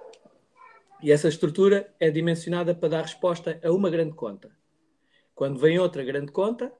[1.02, 4.56] E essa estrutura é dimensionada para dar resposta a uma grande conta.
[5.34, 6.72] Quando vem outra grande conta,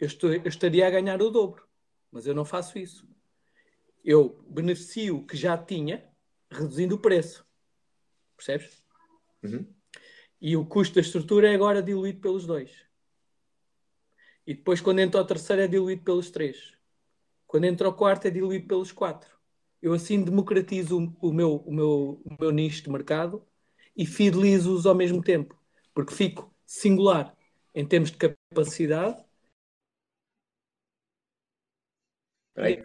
[0.00, 1.64] eu, estou, eu estaria a ganhar o dobro.
[2.10, 3.08] Mas eu não faço isso
[4.04, 6.04] eu beneficio o que já tinha,
[6.50, 7.46] reduzindo o preço.
[8.36, 8.82] Percebes?
[9.42, 9.66] Uhum.
[10.40, 12.84] E o custo da estrutura é agora diluído pelos dois.
[14.46, 16.72] E depois, quando entra o terceiro, é diluído pelos três.
[17.50, 19.28] Quando entra o quarto, é diluído pelos quatro.
[19.82, 23.44] Eu assim democratizo o, meu, o, meu, o meu nicho de mercado
[23.96, 25.60] e fidelizo-os ao mesmo tempo.
[25.92, 27.36] Porque fico singular
[27.74, 29.20] em termos de capacidade.
[32.54, 32.80] Peraí,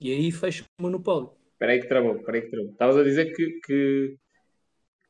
[0.00, 1.36] e aí fecha o monopólio.
[1.52, 2.70] Espera aí que travou, espera aí que travou.
[2.70, 4.18] Estavas a dizer que, que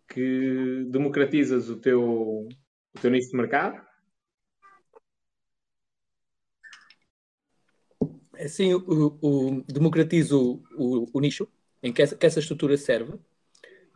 [0.09, 3.81] que democratizas o teu, o teu nicho de mercado?
[8.45, 11.49] Assim, o, o, democratizo o, o, nicho
[11.83, 13.19] em que essa, que essa estrutura serve,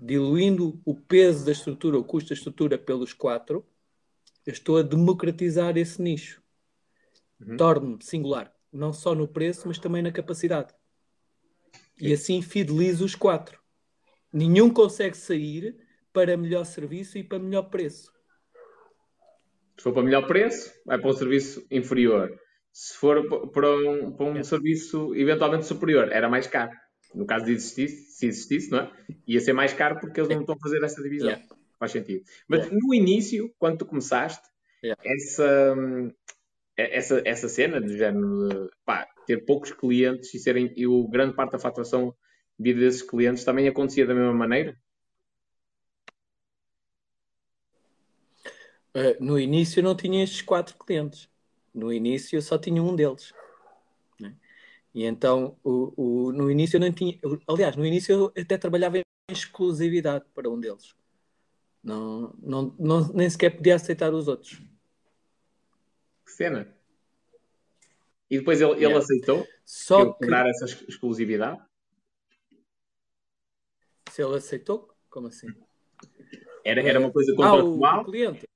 [0.01, 3.67] diluindo o peso da estrutura, o custo da estrutura pelos quatro,
[4.47, 6.43] eu estou a democratizar esse nicho.
[7.41, 7.57] Uhum.
[7.57, 10.75] Torno-me singular, não só no preço, mas também na capacidade.
[12.01, 13.61] E assim fidelizo os quatro.
[14.33, 15.77] Nenhum consegue sair
[16.13, 18.13] para melhor serviço e para melhor preço.
[19.77, 22.39] Se for para melhor preço, vai para um serviço inferior.
[22.73, 24.43] Se for para um, para um é.
[24.43, 26.71] serviço eventualmente superior, era mais caro.
[27.15, 28.93] No caso de existisse, se existisse, não é?
[29.27, 31.31] Ia ser mais caro porque eles não estão a fazer essa divisão.
[31.31, 31.55] Yeah.
[31.79, 32.25] Faz sentido.
[32.47, 32.79] Mas yeah.
[32.81, 34.47] no início, quando tu começaste,
[34.85, 35.01] yeah.
[35.05, 35.77] essa,
[36.77, 41.35] essa, essa cena do género de pá, ter poucos clientes e serem e o grande
[41.35, 42.15] parte da faturação
[42.59, 44.77] vida desses clientes também acontecia da mesma maneira?
[48.95, 51.29] Uh, no início não tinha estes quatro clientes.
[51.75, 53.33] No início eu só tinha um deles.
[54.19, 54.35] Né?
[54.95, 57.19] E então, o, o, no início eu não tinha.
[57.23, 60.95] Eu, aliás, no início eu até trabalhava em exclusividade para um deles.
[61.83, 64.61] Não, não, não, nem sequer podia aceitar os outros.
[66.25, 66.75] Que cena!
[68.31, 68.89] E depois ele, yeah.
[68.89, 70.27] ele aceitou Só que...
[70.27, 71.61] dar essa exclusividade?
[74.11, 74.95] Se ele aceitou?
[75.09, 75.49] Como assim?
[76.65, 77.85] Era, era uma coisa contratual?
[77.85, 78.48] Ah, o, o cliente.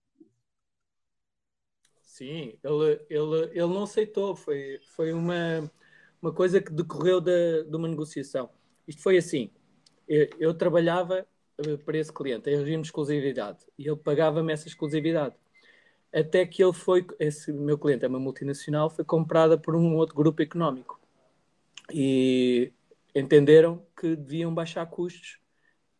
[2.23, 4.37] Sim, ele, ele, ele não aceitou.
[4.37, 5.69] Foi, foi uma,
[6.23, 8.49] uma coisa que decorreu de, de uma negociação.
[8.87, 9.51] Isto foi assim:
[10.07, 11.27] eu, eu trabalhava
[11.59, 15.35] eh, para esse cliente em regime de exclusividade e ele pagava-me essa exclusividade.
[16.15, 20.15] Até que ele foi, esse meu cliente é uma multinacional, foi comprada por um outro
[20.15, 21.01] grupo económico
[21.93, 22.73] e
[23.13, 25.41] entenderam que deviam baixar custos,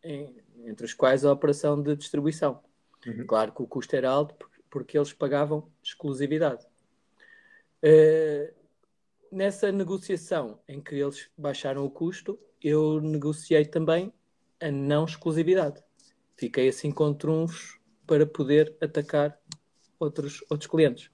[0.01, 0.33] em,
[0.65, 2.61] entre os quais a operação de distribuição.
[3.05, 3.25] Uhum.
[3.27, 6.65] Claro que o custo era alto porque eles pagavam exclusividade.
[7.83, 8.51] Uh,
[9.31, 14.11] nessa negociação em que eles baixaram o custo, eu negociei também
[14.59, 15.79] a não exclusividade.
[16.35, 19.39] Fiquei assim com trunfos para poder atacar
[19.99, 21.11] outros, outros clientes.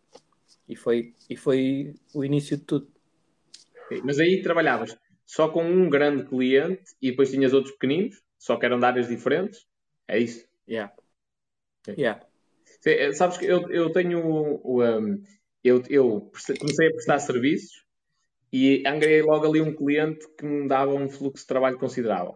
[0.65, 2.89] E foi, e foi o início de tudo.
[4.05, 8.65] Mas aí trabalhavas só com um grande cliente e depois tinhas outros pequeninos, só que
[8.65, 9.67] eram de áreas diferentes?
[10.07, 10.47] É isso?
[10.65, 10.93] Yeah.
[11.89, 12.28] Yeah.
[12.85, 14.19] Eh, sabes que eu, eu tenho.
[14.65, 15.23] Um,
[15.63, 17.83] eu, eu comecei a prestar serviços
[18.51, 22.35] e angriei logo ali um cliente que me dava um fluxo de trabalho considerável.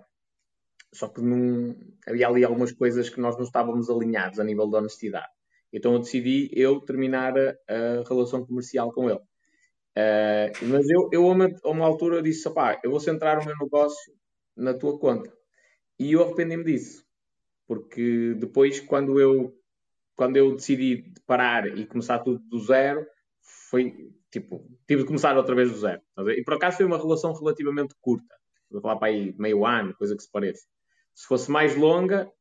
[0.94, 1.76] Só que não,
[2.06, 5.32] havia ali algumas coisas que nós não estávamos alinhados a nível de honestidade.
[5.72, 9.20] Então eu decidi eu terminar a, a relação comercial com ele.
[9.96, 13.46] Uh, mas eu, eu a, uma, a uma altura disse, pá, eu vou centrar o
[13.46, 14.14] meu negócio
[14.56, 15.32] na tua conta.
[15.98, 17.04] E eu arrependi-me disso.
[17.68, 19.56] Porque depois, quando eu
[20.16, 23.06] quando eu decidi parar e começar tudo do zero,
[23.70, 26.02] foi tipo, tive de começar outra vez do zero.
[26.36, 28.36] E por acaso foi uma relação relativamente curta.
[28.70, 30.66] Vou falar para aí meio ano, coisa que se pareça.
[31.14, 32.32] Se fosse mais longa,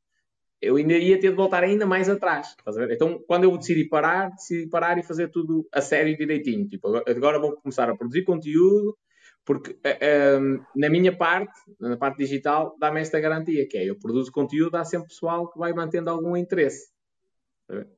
[0.61, 2.54] eu ainda ia ter de voltar ainda mais atrás.
[2.90, 6.66] Então, quando eu decidi parar, decidi parar e fazer tudo a sério e direitinho.
[6.68, 8.96] Tipo, agora vou começar a produzir conteúdo,
[9.44, 14.30] porque uh, na minha parte, na parte digital, dá-me esta garantia, que é eu produzo
[14.30, 16.90] conteúdo, há sempre pessoal que vai mantendo algum interesse.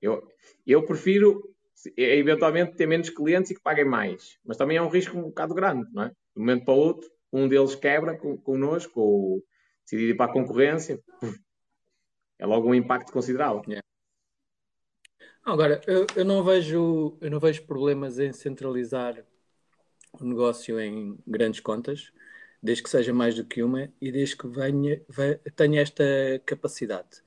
[0.01, 0.27] Eu,
[0.67, 1.55] eu prefiro
[1.97, 5.55] eventualmente ter menos clientes e que paguem mais, mas também é um risco um bocado
[5.55, 6.09] grande, não é?
[6.09, 9.45] De um momento para o outro, um deles quebra connosco ou
[9.83, 11.03] decide ir para a concorrência,
[12.39, 13.63] é logo um impacto considerável.
[13.67, 13.83] Yeah.
[15.45, 19.23] Agora, eu, eu, não vejo, eu não vejo problemas em centralizar
[20.13, 22.13] o negócio em grandes contas,
[22.63, 26.05] desde que seja mais do que uma e desde que venha, venha tenha esta
[26.47, 27.23] capacidade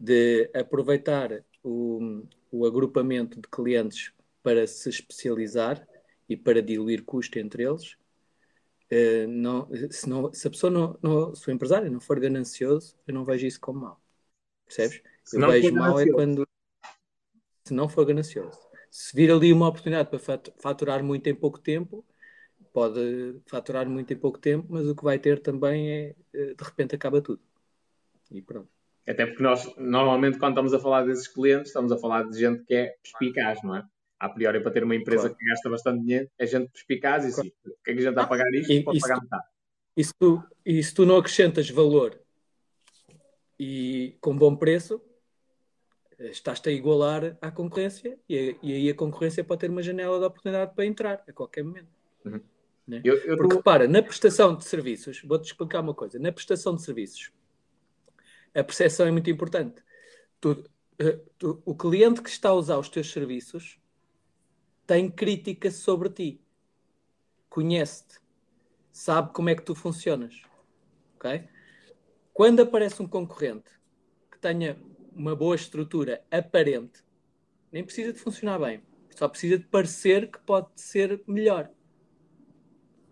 [0.00, 5.86] de aproveitar o, o agrupamento de clientes para se especializar
[6.28, 7.96] e para diluir custo entre eles.
[8.90, 12.96] Uh, não, se, não, se a pessoa não, não, se o empresário não for ganancioso,
[13.06, 14.00] eu não vejo isso como mal.
[14.64, 15.02] Percebes?
[15.24, 16.46] Se eu vejo mal é quando
[17.64, 18.58] se não for ganancioso.
[18.90, 22.04] Se vir ali uma oportunidade para faturar muito em pouco tempo,
[22.72, 26.64] pode faturar muito em pouco tempo, mas o que vai ter também é eh, de
[26.64, 27.42] repente acaba tudo.
[28.30, 28.77] E pronto.
[29.08, 32.62] Até porque nós, normalmente, quando estamos a falar desses clientes, estamos a falar de gente
[32.64, 33.84] que é perspicaz, não é?
[34.20, 35.36] A priori, para ter uma empresa claro.
[35.36, 38.08] que gasta bastante dinheiro, é gente perspicaz e sim, o que é que a gente
[38.08, 38.70] está a pagar isto?
[38.70, 39.44] E, pode pagar metade.
[39.96, 42.20] E se, tu, e se tu não acrescentas valor
[43.58, 45.00] e com bom preço,
[46.18, 50.24] estás-te a igualar à concorrência e, e, aí a concorrência pode ter uma janela de
[50.26, 51.88] oportunidade para entrar a qualquer momento.
[52.24, 52.40] Uhum.
[52.86, 53.00] Né?
[53.04, 53.56] Eu, eu Porque, tô...
[53.56, 57.32] repara, na prestação de serviços, vou-te explicar uma coisa: na prestação de serviços,
[58.58, 59.82] a percepção é muito importante.
[60.40, 60.64] Tu,
[60.98, 63.78] eh, tu, o cliente que está a usar os teus serviços
[64.86, 66.40] tem crítica sobre ti,
[67.48, 68.18] conhece-te,
[68.90, 70.42] sabe como é que tu funcionas.
[72.32, 73.70] Quando aparece um concorrente
[74.30, 74.80] que tenha
[75.12, 77.04] uma boa estrutura aparente,
[77.70, 81.70] nem precisa de funcionar bem, só precisa de parecer que pode ser melhor.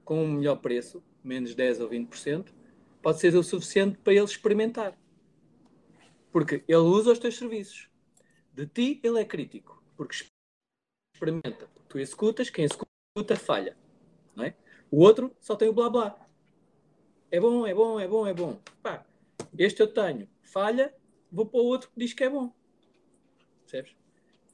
[0.05, 2.55] Com um melhor preço, menos 10 ou 20%,
[3.03, 4.97] pode ser o suficiente para ele experimentar.
[6.37, 7.89] Porque ele usa os teus serviços.
[8.53, 9.83] De ti, ele é crítico.
[9.97, 10.27] Porque
[11.15, 11.67] experimenta.
[11.89, 13.75] Tu executas, quem executa falha.
[14.35, 14.55] Não é?
[14.91, 16.29] O outro só tem o blá blá.
[17.31, 18.61] É bom, é bom, é bom, é bom.
[18.83, 19.07] Pá,
[19.57, 20.29] este eu tenho.
[20.43, 20.95] Falha,
[21.33, 22.53] vou para o outro que diz que é bom.
[23.63, 23.97] Percebes?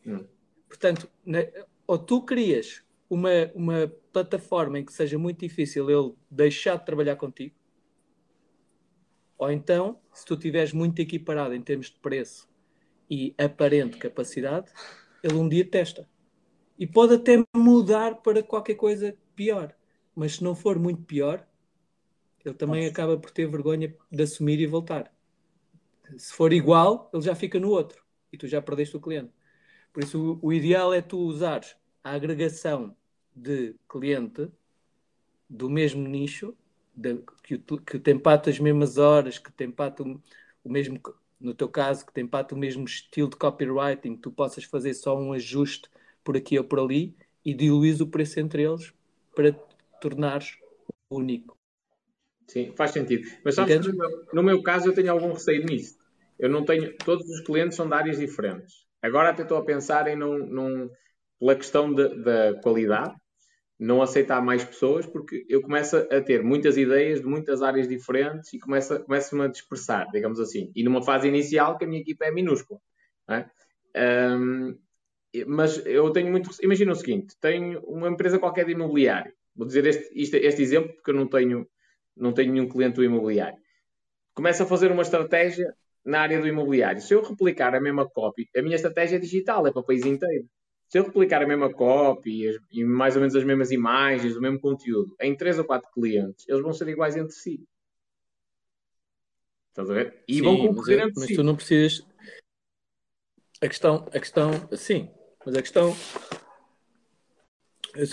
[0.07, 0.25] Hum.
[0.69, 1.41] Portanto, na,
[1.85, 7.17] ou tu crias uma, uma plataforma em que seja muito difícil ele deixar de trabalhar
[7.17, 7.57] contigo,
[9.43, 12.49] ou então, se tu estiveres muito equiparado em termos de preço
[13.11, 14.71] e aparente capacidade,
[15.21, 16.09] ele um dia testa.
[16.79, 19.75] E pode até mudar para qualquer coisa pior.
[20.15, 21.45] Mas se não for muito pior,
[22.45, 25.13] ele também acaba por ter vergonha de assumir e voltar.
[26.17, 28.01] Se for igual, ele já fica no outro.
[28.33, 29.33] E tu já perdeste o cliente.
[29.93, 31.75] Por isso, o, o ideal é tu usares
[32.05, 32.97] a agregação
[33.35, 34.49] de cliente
[35.51, 36.57] do mesmo nicho,
[36.95, 40.23] de, que, que tem pato as mesmas horas, que tem pato o,
[40.65, 41.01] o mesmo,
[41.41, 44.95] no teu caso, que tem pato o mesmo estilo de copywriting, que tu possas fazer
[44.95, 45.89] só um ajuste
[46.23, 47.15] por aqui ou por ali
[47.45, 48.93] e diluís o preço entre eles
[49.35, 49.61] para te
[50.01, 50.59] tornares
[51.11, 51.57] único.
[52.47, 53.29] Sim, faz sentido.
[53.45, 55.97] Mas sabes no meu, no meu caso eu tenho algum receio nisso.
[56.39, 56.97] Eu não tenho.
[56.99, 58.87] Todos os clientes são de áreas diferentes.
[59.01, 60.91] Agora até estou a pensar em não, não
[61.39, 63.15] pela questão da qualidade,
[63.83, 68.53] não aceitar mais pessoas, porque eu começo a ter muitas ideias de muitas áreas diferentes
[68.53, 70.71] e começo-me começo a dispersar, digamos assim.
[70.77, 72.79] E numa fase inicial que a minha equipa é minúscula.
[73.29, 73.45] É?
[74.37, 74.79] Um,
[75.49, 76.51] mas eu tenho muito.
[76.63, 79.33] Imagina o seguinte: tenho uma empresa qualquer de imobiliário.
[79.55, 81.67] Vou dizer este, este, este exemplo porque eu não tenho,
[82.17, 83.59] não tenho nenhum cliente do imobiliário.
[84.33, 85.75] Começa a fazer uma estratégia
[86.05, 87.01] na área do imobiliário.
[87.01, 90.07] Se eu replicar a mesma copy, a minha estratégia é digital, é para o país
[90.07, 90.47] inteiro.
[90.93, 94.61] Se eu replicar a mesma copy e mais ou menos as mesmas imagens, o mesmo
[94.61, 97.67] conteúdo, em três ou quatro clientes, eles vão ser iguais entre si.
[99.71, 100.23] Estás a ver?
[100.29, 101.35] E sim, vão concorrer mas, entre mas si.
[101.35, 102.07] tu não precisas.
[103.63, 105.09] A questão, a questão, sim,
[105.47, 105.97] mas a questão.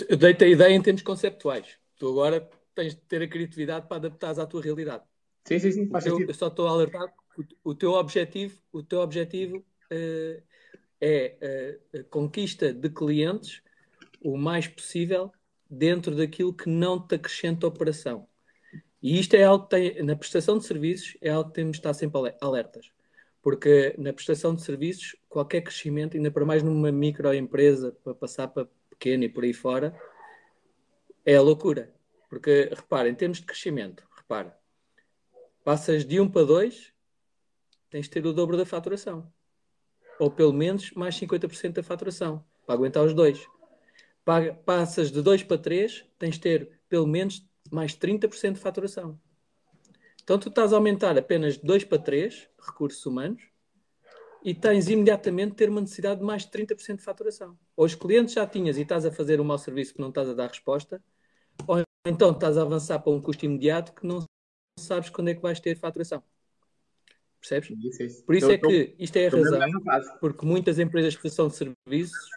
[0.08, 1.76] Eu dei-te a ideia em termos conceptuais.
[1.98, 5.04] Tu agora tens de ter a criatividade para adaptares à tua realidade.
[5.44, 5.90] Sim, sim, sim.
[5.90, 10.49] Faz eu, eu só estou a alertar o, o teu objetivo, o teu objetivo uh,
[11.00, 13.62] é a, conquista de clientes
[14.22, 15.32] o mais possível
[15.68, 18.28] dentro daquilo que não te acrescenta operação.
[19.02, 21.78] E isto é algo que tem, na prestação de serviços, é algo que temos de
[21.78, 22.92] estar sempre alertas.
[23.40, 28.68] Porque na prestação de serviços, qualquer crescimento, ainda para mais numa microempresa, para passar para
[28.90, 29.98] pequena e por aí fora,
[31.24, 31.94] é a loucura.
[32.28, 34.56] Porque, repara, em termos de crescimento, repara,
[35.64, 36.92] passas de 1 para 2,
[37.88, 39.32] tens de ter o dobro da faturação.
[40.20, 43.44] Ou pelo menos mais 50% da faturação, para aguentar os dois.
[44.64, 49.18] Passas de 2 para 3, tens de ter pelo menos mais 30% de faturação.
[50.22, 53.42] Então tu estás a aumentar apenas de 2 para 3 recursos humanos
[54.44, 57.58] e tens imediatamente de ter uma necessidade de mais de 30% de faturação.
[57.74, 60.28] Ou os clientes já tinhas e estás a fazer um mau serviço que não estás
[60.28, 61.02] a dar resposta,
[61.66, 64.24] ou então estás a avançar para um custo imediato que não
[64.78, 66.22] sabes quando é que vais ter faturação.
[67.40, 67.70] Percebes?
[67.70, 68.24] Isso, isso.
[68.24, 69.60] Por isso então, é que isto é a razão,
[70.20, 72.30] porque muitas empresas de prestação de serviços,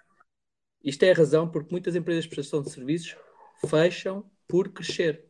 [0.83, 3.15] isto é a razão porque muitas empresas de prestação de serviços
[3.67, 5.25] fecham por crescer.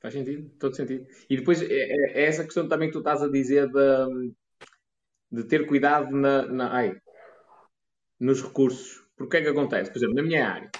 [0.00, 1.06] Faz sentido, todo sentido.
[1.30, 4.34] E depois é, é, é, essa questão também que tu estás a dizer de,
[5.30, 7.00] de ter cuidado na, na ai,
[8.18, 9.06] nos recursos.
[9.16, 9.92] Porque é que acontece?
[9.92, 10.70] Por exemplo, na minha área,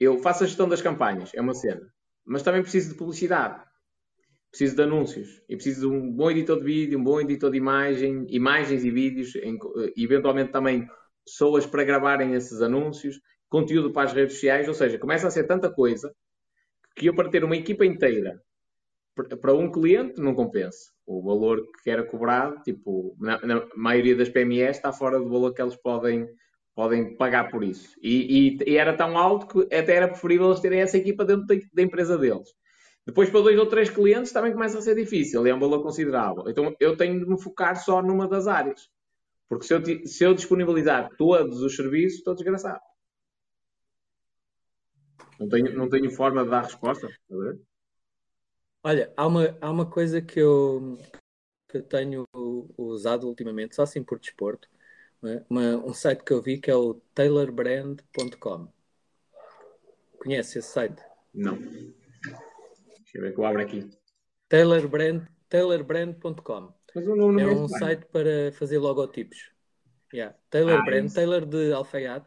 [0.00, 1.92] eu faço a gestão das campanhas, é uma cena,
[2.24, 3.62] mas também preciso de publicidade
[4.52, 7.56] preciso de anúncios e preciso de um bom editor de vídeo, um bom editor de
[7.56, 9.58] imagem, imagens e vídeos, em,
[9.96, 10.86] eventualmente também
[11.24, 15.44] pessoas para gravarem esses anúncios, conteúdo para as redes sociais, ou seja, começa a ser
[15.44, 16.14] tanta coisa
[16.94, 18.40] que eu para ter uma equipa inteira
[19.40, 20.90] para um cliente não compensa.
[21.06, 25.52] O valor que era cobrado, tipo, na, na maioria das PMEs está fora do valor
[25.52, 26.26] que eles podem,
[26.74, 27.94] podem pagar por isso.
[28.02, 31.46] E, e, e era tão alto que até era preferível eles terem essa equipa dentro
[31.46, 32.48] da, da empresa deles.
[33.04, 36.44] Depois, para dois ou três clientes, também começa a ser difícil, é um valor considerável.
[36.48, 38.88] Então, eu tenho de me focar só numa das áreas.
[39.48, 42.80] Porque se eu, se eu disponibilizar todos os serviços, estou desgraçado.
[45.38, 47.08] Não tenho, não tenho forma de dar resposta.
[48.84, 50.98] Olha, há uma, há uma coisa que eu,
[51.68, 52.24] que eu tenho
[52.78, 54.68] usado ultimamente, só assim por desporto,
[55.24, 55.44] é?
[55.50, 58.68] uma, um site que eu vi que é o taylorbrand.com.
[60.18, 61.02] Conhece esse site?
[61.34, 61.58] Não.
[63.12, 63.90] Deixa eu ver que eu abro aqui.
[64.48, 66.74] Taylorbrand, taylorbrand.com.
[66.94, 69.50] É um site para fazer logotipos.
[70.12, 70.36] Yeah.
[70.48, 72.26] Taylor ah, Brand, Taylor de alfaiate.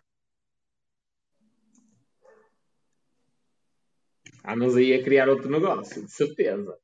[4.43, 6.77] Ah, mas aí ia criar outro negócio, de certeza.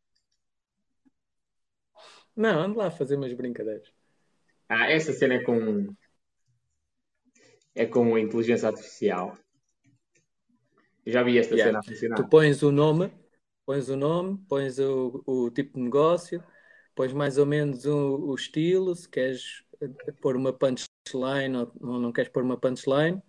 [2.36, 3.92] Não, ando lá a fazer umas brincadeiras.
[4.68, 5.94] Ah, essa cena é com.
[7.76, 9.38] É com inteligência artificial.
[11.06, 11.70] Eu já vi esta yeah.
[11.70, 12.16] cena a funcionar.
[12.16, 13.12] Tu pões o nome,
[13.72, 16.44] pões o nome, pões o, o tipo de negócio,
[16.94, 19.64] pões mais ou menos o, o estilo, se queres
[20.20, 23.24] pôr uma punchline ou não queres pôr uma punchline,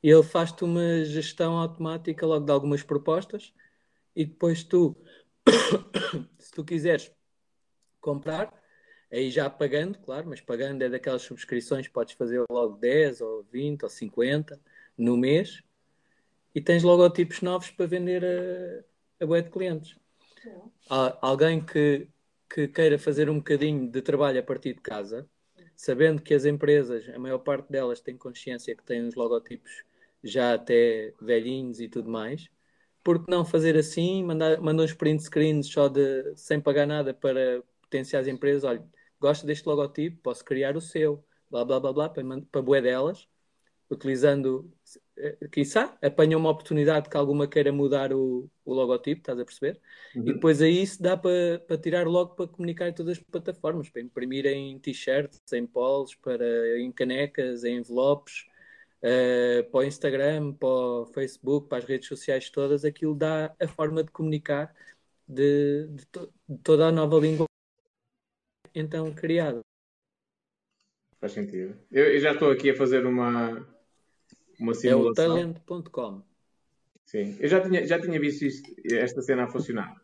[0.00, 3.52] e ele faz-te uma gestão automática logo de algumas propostas
[4.14, 4.96] e depois tu,
[6.38, 7.12] se tu quiseres
[8.00, 8.54] comprar,
[9.10, 13.82] aí já pagando, claro, mas pagando é daquelas subscrições, podes fazer logo 10 ou 20
[13.82, 14.60] ou 50
[14.96, 15.64] no mês
[16.54, 18.84] e tens logotipos novos para vender
[19.20, 19.96] a, web de clientes.
[21.20, 22.08] alguém que,
[22.48, 25.28] que queira fazer um bocadinho de trabalho a partir de casa,
[25.76, 29.84] sabendo que as empresas, a maior parte delas tem consciência que têm os logotipos
[30.22, 32.50] já até velhinhos e tudo mais,
[33.02, 37.14] por que não fazer assim, mandar, mandar uns print screens só de, sem pagar nada
[37.14, 38.84] para potenciais empresas, olha,
[39.18, 43.26] gosto deste logotipo, posso criar o seu, blá blá blá blá, para, para bué delas,
[43.90, 44.70] utilizando,
[45.50, 49.80] quiçá, apanha uma oportunidade que alguma queira mudar o, o logotipo, estás a perceber?
[50.14, 50.22] Uhum.
[50.22, 53.88] E depois aí isso dá para, para tirar logo para comunicar em todas as plataformas,
[53.88, 58.46] para imprimir em t-shirts, em polos, para, em canecas, em envelopes,
[59.02, 63.68] uh, para o Instagram, para o Facebook, para as redes sociais todas, aquilo dá a
[63.68, 64.74] forma de comunicar
[65.26, 67.46] de, de, to, de toda a nova língua
[68.74, 69.60] então criada.
[71.20, 71.76] Faz sentido.
[71.90, 73.66] Eu, eu já estou aqui a fazer uma,
[74.60, 75.38] uma simulação.
[75.38, 76.22] É o talent.com.
[77.04, 79.96] Sim, eu já tinha, já tinha visto isto, esta cena a funcionar.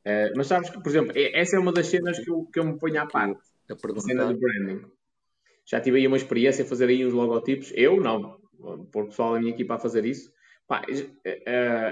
[0.00, 2.64] Uh, mas sabes que, por exemplo, essa é uma das cenas que eu, que eu
[2.64, 3.40] me ponho à parte.
[3.70, 4.84] A, a cena de branding.
[5.64, 7.72] Já tive aí uma experiência a fazer aí uns logotipos.
[7.76, 8.40] Eu não,
[8.90, 10.32] por pessoal da minha equipa a fazer isso.
[10.66, 10.82] Pá,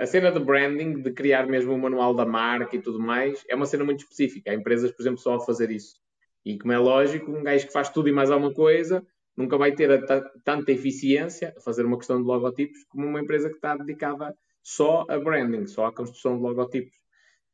[0.00, 3.54] a cena de branding, de criar mesmo o manual da marca e tudo mais, é
[3.54, 4.50] uma cena muito específica.
[4.50, 6.00] Há empresas, por exemplo, só a fazer isso.
[6.44, 9.06] E como é lógico, um gajo que faz tudo e mais alguma coisa
[9.38, 13.48] nunca vai ter a, tanta eficiência a fazer uma questão de logotipos como uma empresa
[13.48, 16.96] que está dedicada só a branding, só à construção de logotipos.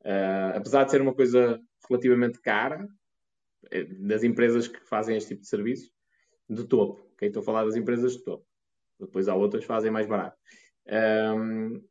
[0.00, 2.88] Uh, apesar de ser uma coisa relativamente cara,
[3.70, 5.90] eh, das empresas que fazem este tipo de serviço,
[6.48, 7.06] de topo.
[7.12, 7.28] Okay?
[7.28, 8.46] Estou a falar das empresas de topo.
[8.98, 10.36] Depois há outras que fazem mais barato.
[11.36, 11.82] Um,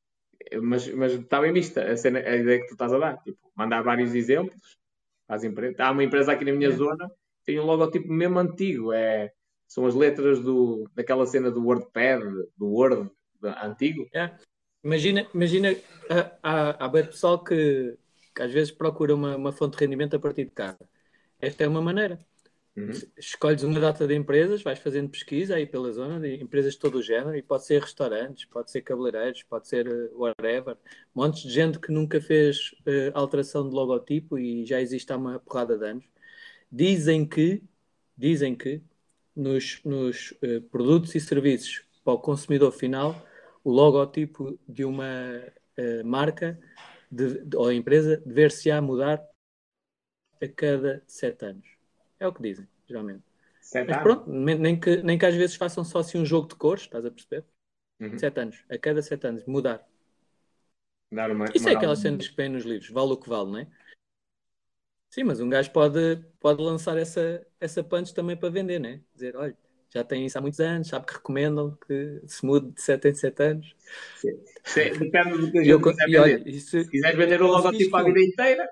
[0.62, 3.18] mas, mas está bem vista a, cena, a ideia que tu estás a dar.
[3.22, 4.80] Tipo, mandar vários exemplos
[5.28, 5.80] às empresas.
[5.80, 6.72] Há uma empresa aqui na minha é.
[6.72, 7.10] zona
[7.46, 8.91] tem um logotipo mesmo antigo.
[8.94, 9.32] É,
[9.74, 12.21] são as letras do, daquela cena do WordPad,
[12.55, 13.09] do Word
[13.63, 14.07] antigo.
[14.84, 15.76] Imagina, imagina
[16.07, 17.97] há, há, há pessoal que,
[18.36, 20.88] que às vezes procura uma, uma fonte de rendimento a partir de casa.
[21.39, 22.19] Esta é uma maneira.
[22.78, 22.91] Uhum.
[23.17, 26.99] Escolhes uma data de empresas, vais fazendo pesquisa aí pela zona, de empresas de todo
[26.99, 30.78] o género, e pode ser restaurantes, pode ser cabeleireiros, pode ser uh, whatever.
[31.15, 35.39] Montes de gente que nunca fez uh, alteração de logotipo e já existe há uma
[35.39, 36.05] porrada de anos.
[36.71, 37.63] Dizem que,
[38.15, 38.80] dizem que
[39.36, 43.25] nos, nos uh, produtos e serviços para o consumidor final,
[43.63, 45.41] o logotipo de uma
[45.77, 46.59] uh, marca
[47.11, 49.23] de, de, ou empresa dever-se-á mudar
[50.41, 51.67] a cada sete anos.
[52.19, 53.23] É o que dizem, geralmente.
[53.61, 56.55] Sete Mas pronto, nem que, nem que às vezes façam só assim um jogo de
[56.55, 57.45] cores, estás a perceber?
[57.99, 58.17] Uhum.
[58.17, 59.88] Sete anos, a cada sete anos, mudar.
[61.11, 63.51] Dar uma, Isso uma é aquelas cenas que vêm nos livros, vale o que vale,
[63.51, 63.67] não é?
[65.14, 68.99] Sim, mas um gajo pode, pode lançar essa, essa punch também para vender, né?
[69.14, 69.55] Dizer, olha,
[69.93, 73.14] já tem isso há muitos anos, sabe que recomendam que se mude de 7 em
[73.14, 73.76] 7 anos.
[74.64, 74.89] Sim.
[74.97, 76.59] Depende do que a gente quiser vender.
[76.59, 78.68] se quiseres vender o logotipo a vida inteira,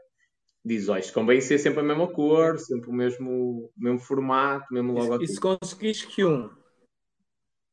[0.65, 4.73] diz, olha, isto convém ser sempre a mesma cor, sempre o mesmo, mesmo formato, o
[4.73, 5.23] mesmo logotipo.
[5.23, 6.49] E se conseguires que um,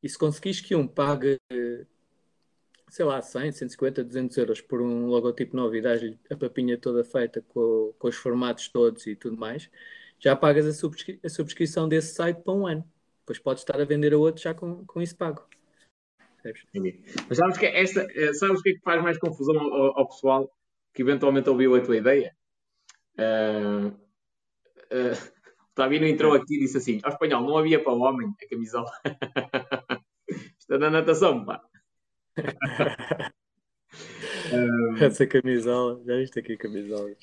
[0.02, 1.38] e se conseguires que um pague,
[2.90, 7.04] sei lá, 100, 150, 200 euros por um logotipo novo e dás-lhe a papinha toda
[7.04, 9.70] feita com, com os formatos todos e tudo mais,
[10.18, 12.84] já pagas a, subscri a subscrição desse site para um ano
[13.28, 15.46] depois podes estar a vender a outro já com, com isso pago.
[17.28, 20.08] Mas sabes que esta, eh, sabes o que é que faz mais confusão ao, ao
[20.08, 20.50] pessoal
[20.94, 22.34] que eventualmente ouviu a tua ideia?
[23.18, 25.32] Uh, uh,
[25.70, 28.48] o Tavino entrou aqui e disse assim: ao espanhol não havia para o homem a
[28.48, 28.90] camisola.
[30.58, 31.62] Isto é da natação, pá.
[35.00, 37.16] Essa camisola, já viste aqui camisolas?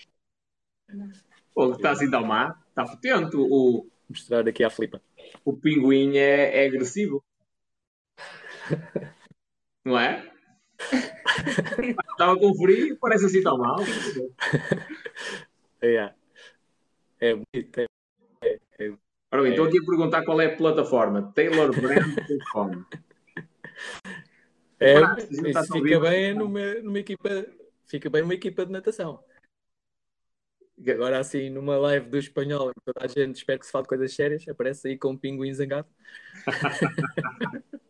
[1.53, 2.55] Pô, está assim tão má.
[2.69, 3.35] Está potente.
[3.37, 5.01] O, Mostrar aqui à flipa.
[5.43, 7.23] o pinguim é, é agressivo.
[9.85, 10.31] Não é?
[12.11, 13.77] Estava com frio, parece assim tão mal.
[15.81, 16.13] É,
[17.19, 17.79] é bonito.
[17.79, 17.85] É,
[18.43, 18.93] é, é.
[19.31, 21.31] Ora bem, estou aqui a perguntar qual é a plataforma.
[21.33, 22.85] TaylorBrand.com.
[24.79, 24.95] É,
[25.29, 27.29] isso fica bem, numa, numa equipa.
[27.87, 29.23] Fica bem uma equipa de natação.
[30.87, 34.45] Agora assim, numa live do espanhol, toda a gente espera que se fale coisas sérias,
[34.47, 35.87] aparece aí com um pinguim zangado.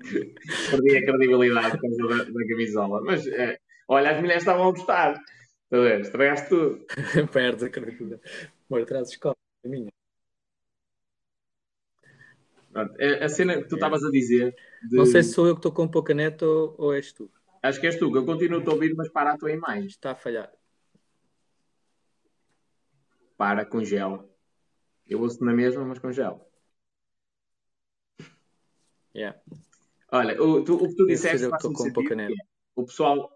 [0.00, 3.02] Perdi a credibilidade por causa da, da camisola.
[3.02, 3.58] Mas, é,
[3.88, 5.20] olha, as mulheres estavam a gostar.
[5.72, 5.76] A?
[6.00, 6.86] Estragaste tudo.
[7.32, 8.22] Perdes a credibilidade.
[8.70, 9.90] Amor, traz escola, a minha.
[12.72, 12.94] Pronto,
[13.24, 14.54] a, cena que tu estavas a dizer.
[14.88, 17.30] de- Não sei se sou eu que estou com pouca net ou, ou és tu.
[17.62, 19.86] Acho que és tu, que eu continuo a ouvir, mas para a tua imagem.
[19.86, 20.50] Está a falhar.
[23.36, 24.28] Para, congela.
[25.06, 26.40] Eu ouço na mesma, mas congela.
[29.14, 29.38] Yeah.
[30.12, 32.34] Olha, o, tu- o que tu disseste eu estou com pouca sentido, net.
[32.34, 32.44] que é,
[32.76, 33.30] O pessoal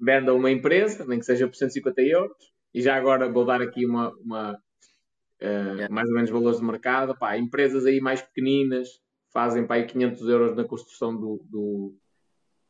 [0.00, 3.62] vende a uma empresa, nem que seja por 150 euros, e já agora vou dar
[3.62, 4.60] aqui uma, uma,
[5.42, 7.18] eh, mais ou menos valores de mercado.
[7.18, 9.00] Pá, empresas aí mais pequeninas
[9.32, 11.96] fazem para aí 500 euros na construção do, do,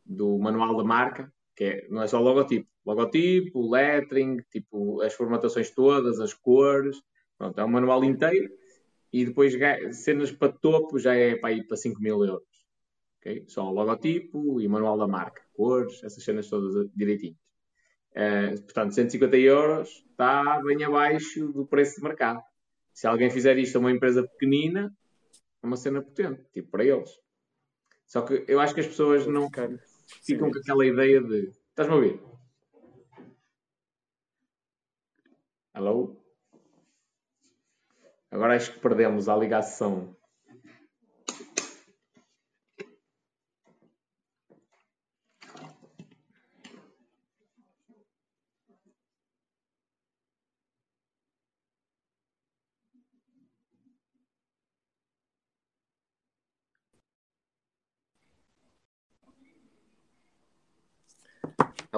[0.07, 2.67] do manual da marca, que é, não é só logotipo.
[2.87, 6.97] Logotipo, lettering, tipo, as formatações todas, as cores.
[7.37, 8.51] Pronto, é um manual inteiro.
[9.13, 9.55] E depois
[9.93, 12.49] cenas para topo já é para para 5 mil euros.
[13.19, 13.45] ok?
[13.49, 17.37] Só o logotipo e manual da marca, cores, essas cenas todas direitinhas.
[18.15, 22.43] Eh, portanto, 150 euros está bem abaixo do preço de mercado.
[22.93, 24.95] Se alguém fizer isto a uma empresa pequenina,
[25.63, 27.11] é uma cena potente, tipo para eles.
[28.07, 29.79] Só que eu acho que as pessoas não ficam
[30.21, 30.39] Sim.
[30.39, 31.53] com aquela ideia de.
[31.71, 32.21] Estás-me a ouvir?
[35.73, 36.17] Alô?
[38.31, 40.15] Agora acho que perdemos a ligação.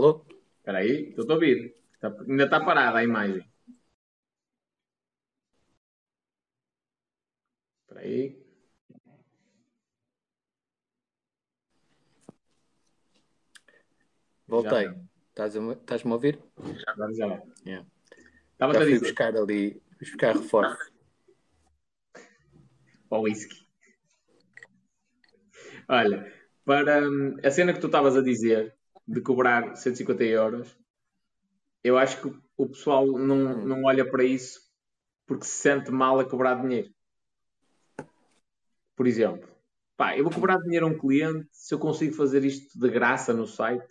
[0.04, 0.26] Alô?
[0.58, 1.74] Espera aí, estou a ouvir.
[1.94, 3.42] Está- ainda está parada a imagem.
[7.80, 8.36] Espera aí.
[14.46, 14.84] Voltei.
[14.84, 14.94] Já.
[15.30, 16.38] Estás a Estás-me a ouvir?
[16.86, 17.42] Agora já vai.
[17.64, 17.88] Yeah.
[18.52, 19.00] Estava Já a dizer.
[19.00, 20.92] buscar ali, fui buscar reforço.
[23.08, 23.66] Para o whisky.
[25.88, 26.30] Olha,
[26.64, 28.73] para hum, a cena que tu estavas a dizer
[29.06, 30.76] de cobrar 150 euros,
[31.82, 34.60] eu acho que o pessoal não, não olha para isso
[35.26, 36.90] porque se sente mal a cobrar dinheiro.
[38.96, 39.48] Por exemplo,
[39.96, 43.32] pá, eu vou cobrar dinheiro a um cliente se eu consigo fazer isto de graça
[43.32, 43.86] no site,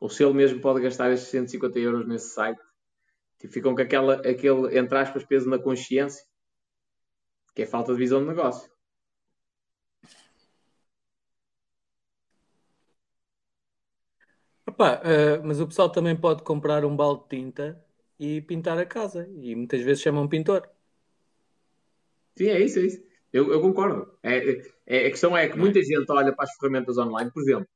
[0.00, 2.60] ou se ele mesmo pode gastar estes 150 euros nesse site.
[3.38, 6.24] Tipo, ficam com aquela, aquele, entre aspas, peso na consciência,
[7.54, 8.70] que é falta de visão de negócio.
[14.74, 17.80] Epá, eh, mas o pessoal também pode comprar um balde de tinta
[18.18, 19.28] e pintar a casa.
[19.36, 20.68] E muitas vezes chamam pintor.
[22.36, 23.00] Sim, é isso, é isso.
[23.32, 24.18] Eu, eu concordo.
[24.20, 24.36] É,
[24.86, 27.68] é- a questão é que muita gente olha para as ferramentas online, por exemplo,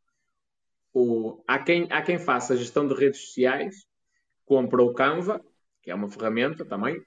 [0.93, 3.87] o, há, quem, há quem faça gestão de redes sociais,
[4.45, 5.41] compra o Canva,
[5.83, 7.01] que é uma ferramenta também,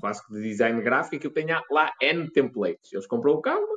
[0.00, 2.92] quase que de design gráfico, que tem lá N templates.
[2.92, 3.76] Eles compram o Canva,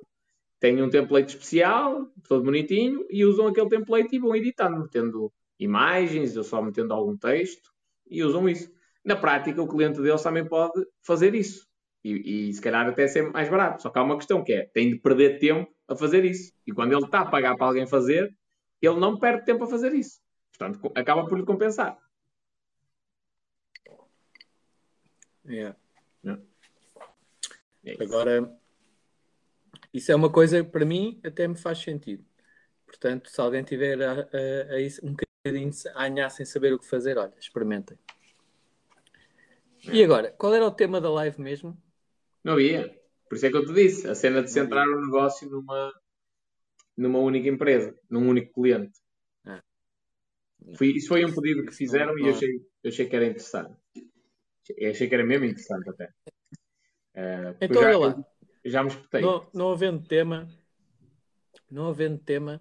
[0.60, 6.36] têm um template especial, todo bonitinho, e usam aquele template e vão editando, metendo imagens
[6.38, 7.72] ou só metendo algum texto,
[8.08, 8.74] e usam isso.
[9.04, 11.68] Na prática, o cliente deles também pode fazer isso.
[12.04, 13.82] E, e se calhar até ser mais barato.
[13.82, 16.54] Só que há uma questão que é, tem de perder tempo a fazer isso.
[16.66, 18.36] E quando ele está a pagar para alguém fazer,
[18.82, 20.20] ele não perde tempo a fazer isso.
[20.58, 21.98] Portanto, acaba por lhe compensar.
[25.48, 25.78] Yeah.
[27.84, 28.04] É isso.
[28.04, 28.60] Agora,
[29.94, 32.26] isso é uma coisa que para mim até me faz sentido.
[32.86, 35.25] Portanto, se alguém tiver a, a- a isso um bocadinho
[35.96, 37.98] a anhar sem saber o que fazer, olha, experimentem.
[39.84, 41.78] E agora, qual era o tema da live mesmo?
[42.44, 43.00] Não havia.
[43.30, 44.08] Por isso é que eu te disse.
[44.08, 45.94] A cena de centrar o negócio numa,
[46.98, 49.00] numa única empresa, num único cliente.
[49.46, 49.62] Ah.
[50.76, 53.76] Foi- isso foi um pedido que fizeram e eu achei, eu achei que era interessante.
[54.76, 56.12] Eu achei que era mesmo interessante até.
[57.14, 58.26] Porque Então, já, olha lá.
[58.66, 59.22] já me espetei.
[59.22, 60.48] Não, não havendo tema,
[61.70, 62.60] não havendo tema,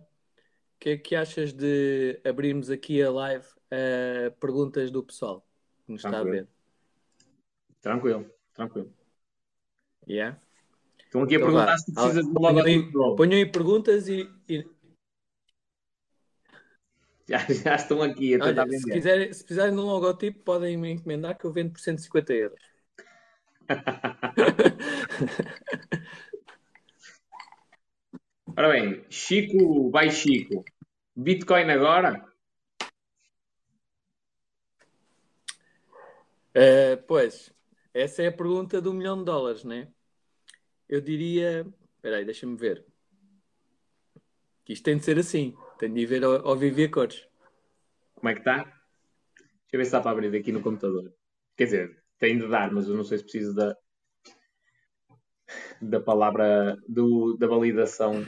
[0.74, 5.46] o que é que achas de abrirmos aqui a live a perguntas do pessoal
[5.86, 6.36] que nos está a Tranquilo.
[6.36, 6.48] ver?
[7.80, 8.92] Tranquilo, tranquilo.
[10.08, 10.38] Yeah.
[11.04, 11.78] Estão aqui a então, perguntar vá.
[11.78, 14.64] se precisas de um logotipo Ponham aí perguntas e, e...
[17.26, 18.80] Já, já, estão aqui a tentar Olha, vender.
[18.80, 22.34] Se, quiserem, se precisarem de um logotipo, podem me encomendar que eu vendo por 150
[22.34, 22.60] euros.
[28.56, 30.64] Ora bem, Chico, vai Chico.
[31.16, 32.24] Bitcoin agora?
[36.56, 37.52] Uh, pois,
[37.92, 39.88] essa é a pergunta do milhão de dólares, né?
[40.88, 41.66] Eu diria.
[41.96, 42.86] Espera aí, deixa-me ver.
[44.64, 45.56] Que isto tem de ser assim.
[45.76, 47.26] Tem de ir ver ao, ao viver cores.
[48.14, 48.58] Como é que está?
[48.62, 51.12] Deixa eu ver se dá para abrir aqui no computador.
[51.56, 53.76] Quer dizer, tem de dar, mas eu não sei se preciso da,
[55.82, 58.24] da palavra do, da validação.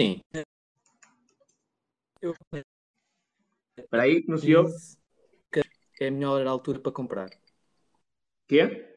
[0.00, 0.22] Sim.
[2.22, 2.34] Eu...
[3.76, 4.66] Espera aí, que no senhor?
[6.00, 7.28] É a melhor altura para comprar.
[8.48, 8.96] Quê?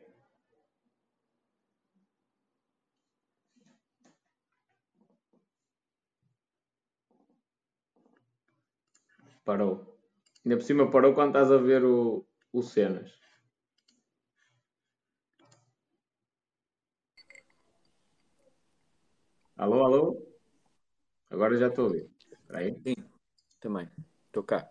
[9.44, 10.00] Parou.
[10.46, 13.12] Ainda por cima parou quando estás a ver o, o cenas.
[19.58, 20.33] Alô, alô?
[21.34, 22.10] Agora já estou a ouvir.
[22.32, 22.80] Espera aí.
[22.86, 22.96] Sim,
[23.60, 23.90] também.
[24.28, 24.70] Estou cá.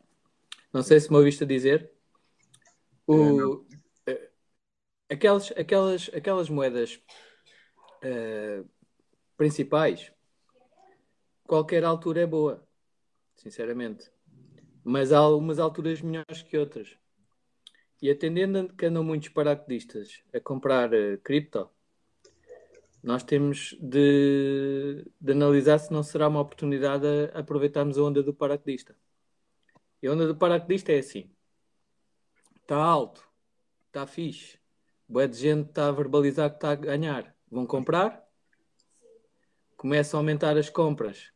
[0.73, 1.91] Não sei se me ouviste dizer.
[3.07, 3.67] O, uh,
[5.11, 7.03] aquelas, aquelas, aquelas moedas
[8.05, 8.67] uh,
[9.37, 10.11] principais,
[11.45, 12.67] qualquer altura é boa,
[13.37, 14.11] sinceramente
[14.85, 16.97] mas há algumas alturas melhores que outras.
[18.01, 21.71] E atendendo que andam muitos paraquedistas a comprar uh, cripto,
[23.03, 28.33] nós temos de, de, analisar se não será uma oportunidade a aproveitarmos a onda do
[28.33, 28.97] paraquedista.
[30.01, 31.31] E a onda do paraquedista é assim:
[32.61, 33.29] está alto,
[33.89, 34.59] está fixe,
[35.09, 37.35] boa de gente está a verbalizar que está a ganhar.
[37.51, 38.25] Vão comprar,
[39.77, 41.33] começa a aumentar as compras,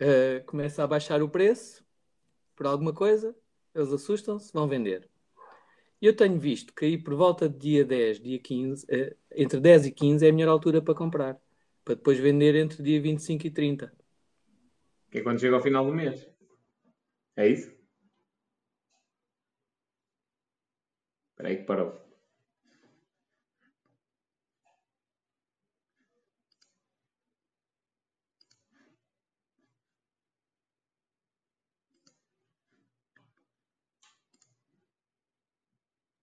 [0.00, 1.84] uh, começa a baixar o preço,
[2.56, 3.36] por alguma coisa,
[3.74, 5.11] eles assustam-se, vão vender.
[6.02, 9.86] Eu tenho visto que aí por volta de dia 10, dia 15, eh, entre 10
[9.86, 11.40] e 15 é a melhor altura para comprar,
[11.84, 13.92] para depois vender entre dia 25 e 30.
[15.12, 16.28] Que é quando chega ao final do mês.
[17.36, 17.70] É isso?
[21.30, 22.01] Espera aí que parou.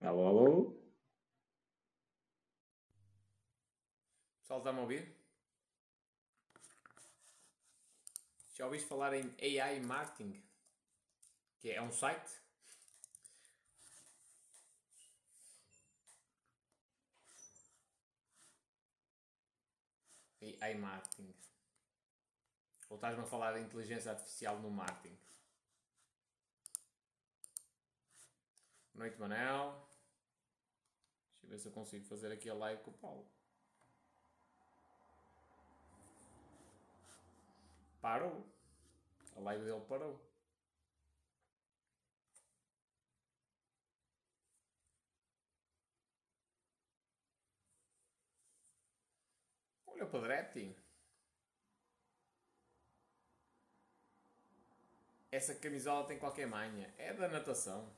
[0.01, 0.73] Alô, alô?
[4.41, 5.15] Pessoal, está-me a ouvir?
[8.55, 10.41] Já ouviste falar em AI Marketing?
[11.59, 12.31] Que é um site?
[20.41, 21.33] AI Marketing.
[22.89, 25.17] Ou estás-me a falar de inteligência artificial no marketing?
[28.95, 29.88] Noite Manel.
[31.49, 33.25] Deixa ver se eu consigo fazer aqui a live com o Paulo.
[37.99, 38.45] Parou.
[39.35, 40.19] A live dele parou.
[49.87, 50.77] Olha o Padretti.
[55.31, 56.93] Essa camisola tem qualquer manha.
[56.99, 57.91] É da natação.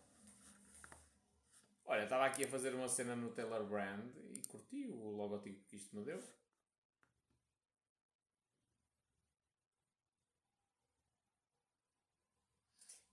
[1.92, 4.00] Olha, estava aqui a fazer uma cena no Taylor Brand
[4.34, 6.18] e curti o logotipo que isto me deu.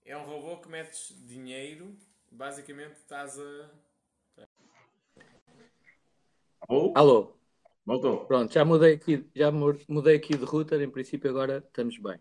[0.05, 1.93] É um robô que metes dinheiro,
[2.31, 3.69] basicamente estás a.
[6.61, 6.93] Alô?
[6.95, 7.37] Alô?
[7.85, 8.25] Voltou.
[8.27, 12.17] Pronto, já mudei aqui, já mudei aqui de router, em princípio agora estamos bem.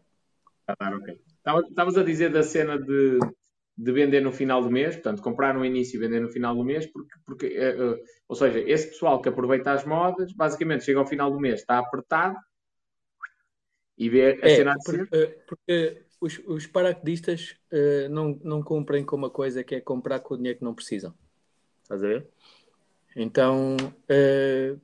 [0.67, 1.25] Ah, ok.
[1.69, 3.21] Estavas a dizer da cena de
[3.79, 6.65] de vender no final do mês, portanto, comprar no início e vender no final do
[6.65, 10.99] mês, porque, porque uh, uh, ou seja, esse pessoal que aproveita as modas, basicamente chega
[10.99, 12.37] ao final do mês, está apertado
[13.97, 17.57] e vê a é, cena de porque, uh, porque os, os paraquedistas
[18.11, 21.15] não, não cumprem com uma coisa que é comprar com o dinheiro que não precisam.
[21.85, 22.27] Estás a ver?
[23.15, 23.77] Então,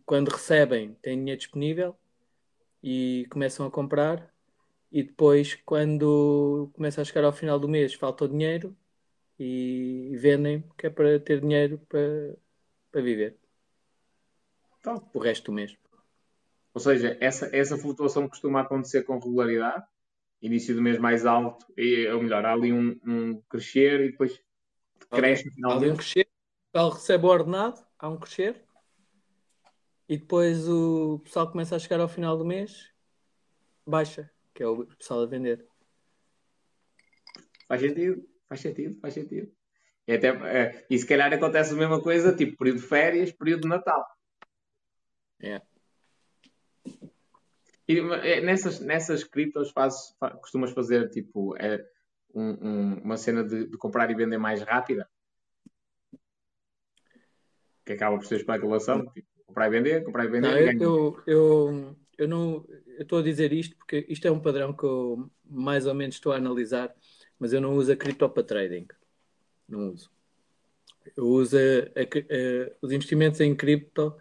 [0.06, 1.96] quando recebem, têm dinheiro disponível
[2.80, 4.32] e começam a comprar,
[4.92, 8.76] e depois, quando começa a chegar ao final do mês, falta o dinheiro,
[9.38, 12.36] e vendem que é para ter dinheiro para,
[12.90, 13.36] para viver
[14.84, 15.74] então, o resto do mês.
[16.74, 19.86] Ou seja, essa, essa flutuação costuma acontecer com regularidade
[20.42, 24.38] início do mês mais alto, e, ou melhor, há ali um, um crescer e depois
[25.10, 25.98] cresce no final há ali um mês.
[25.98, 26.28] crescer,
[26.74, 28.62] ele recebe o ordenado, há um crescer,
[30.06, 32.92] e depois o pessoal começa a chegar ao final do mês,
[33.86, 35.66] baixa, que é o pessoal a vender.
[37.66, 38.22] Faz sentido,
[38.54, 39.50] faz sentido, faz sentido.
[40.06, 43.62] E, até, é, e se calhar acontece a mesma coisa, tipo período de férias, período
[43.62, 44.06] de Natal.
[45.40, 45.60] É.
[47.88, 51.84] E é, nessas, nessas criptos fazes, fa- costumas fazer tipo é,
[52.34, 55.08] um- um- uma cena de, de comprar e vender mais rápida?
[57.84, 59.06] Que acaba por ser especulação.
[59.12, 62.64] Tipo, comprar e vender, comprar e vender Não, e eu, eu, eu, eu não
[62.96, 66.14] eu estou a dizer isto porque isto é um padrão que eu mais ou menos
[66.14, 66.94] estou a analisar,
[67.44, 68.86] mas eu não uso a cripto para trading.
[69.68, 70.10] Não uso.
[71.14, 74.16] Eu uso a- a os investimentos em cripto.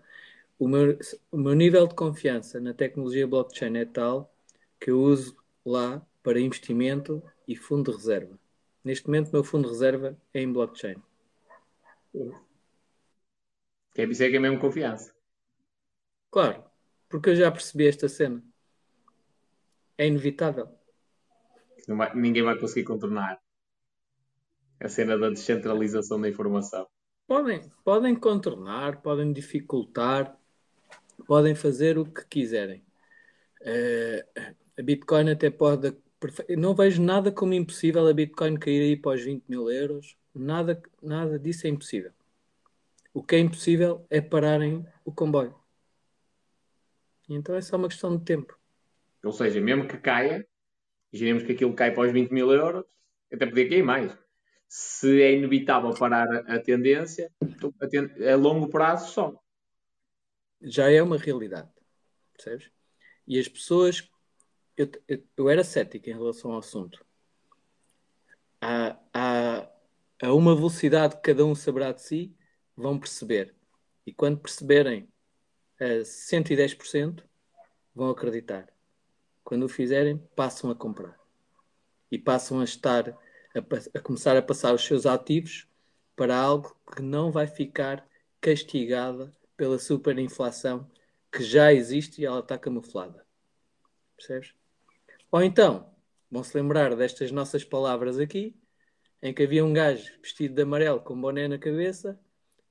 [0.59, 0.99] O meu,
[1.31, 4.29] o meu nível de confiança na tecnologia blockchain é tal
[4.77, 8.37] que eu uso lá para investimento e fundo de reserva.
[8.83, 10.97] Neste momento, o meu fundo de reserva é em blockchain.
[13.93, 15.15] Que isso é que é mesmo confiança.
[16.29, 16.65] Claro,
[17.07, 18.43] porque eu já percebi esta cena.
[19.97, 20.67] É inevitável.
[21.87, 23.39] Vai- ninguém vai conseguir contornar
[24.79, 26.87] a cena da descentralização da informação.
[27.27, 30.37] Podem, podem contornar, podem dificultar,
[31.25, 32.83] podem fazer o que quiserem.
[33.61, 34.25] Eh,
[34.77, 35.95] a Bitcoin até pode.
[36.57, 40.17] Não vejo nada como impossível a Bitcoin cair aí para os 20 mil euros.
[40.33, 42.11] Nada, nada disso é impossível.
[43.13, 45.55] O que é impossível é pararem o comboio.
[47.29, 48.57] Então é só uma questão de tempo.
[49.23, 50.45] Ou seja, mesmo que caia,
[51.13, 52.83] imaginemos que aquilo cai para os 20 mil euros,
[53.31, 54.11] até podia cair mais.
[54.67, 57.31] Se é inevitável parar a, tendência,
[57.79, 59.43] a, ten- a longo prazo só.
[60.61, 61.69] já é uma realidade,
[62.33, 62.71] percebes?
[63.27, 64.09] E as pessoas,
[64.75, 67.05] eu, eu, eu era cético em relação ao assunto.
[68.59, 69.69] Há, há,
[70.21, 72.35] a uma velocidade que cada um saberá de si,
[72.75, 73.53] vão perceber.
[74.05, 75.07] E quando perceberem
[75.79, 77.23] a 110%,
[77.93, 78.72] vão acreditar.
[79.43, 81.19] Quando o fizerem, passam a comprar.
[82.11, 85.67] E passam a estar, a, a começar a passar os seus ativos
[86.15, 88.07] para algo que não vai ficar
[88.39, 90.89] castigada pela superinflação
[91.31, 93.25] que já existe e ela está camuflada.
[94.15, 94.53] Percebes?
[95.31, 95.91] Ou então,
[96.29, 98.55] vão se lembrar destas nossas palavras aqui,
[99.21, 102.19] em que havia um gajo vestido de amarelo com boné na cabeça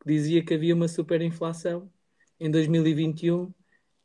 [0.03, 1.91] que dizia que havia uma superinflação
[2.41, 3.53] em 2021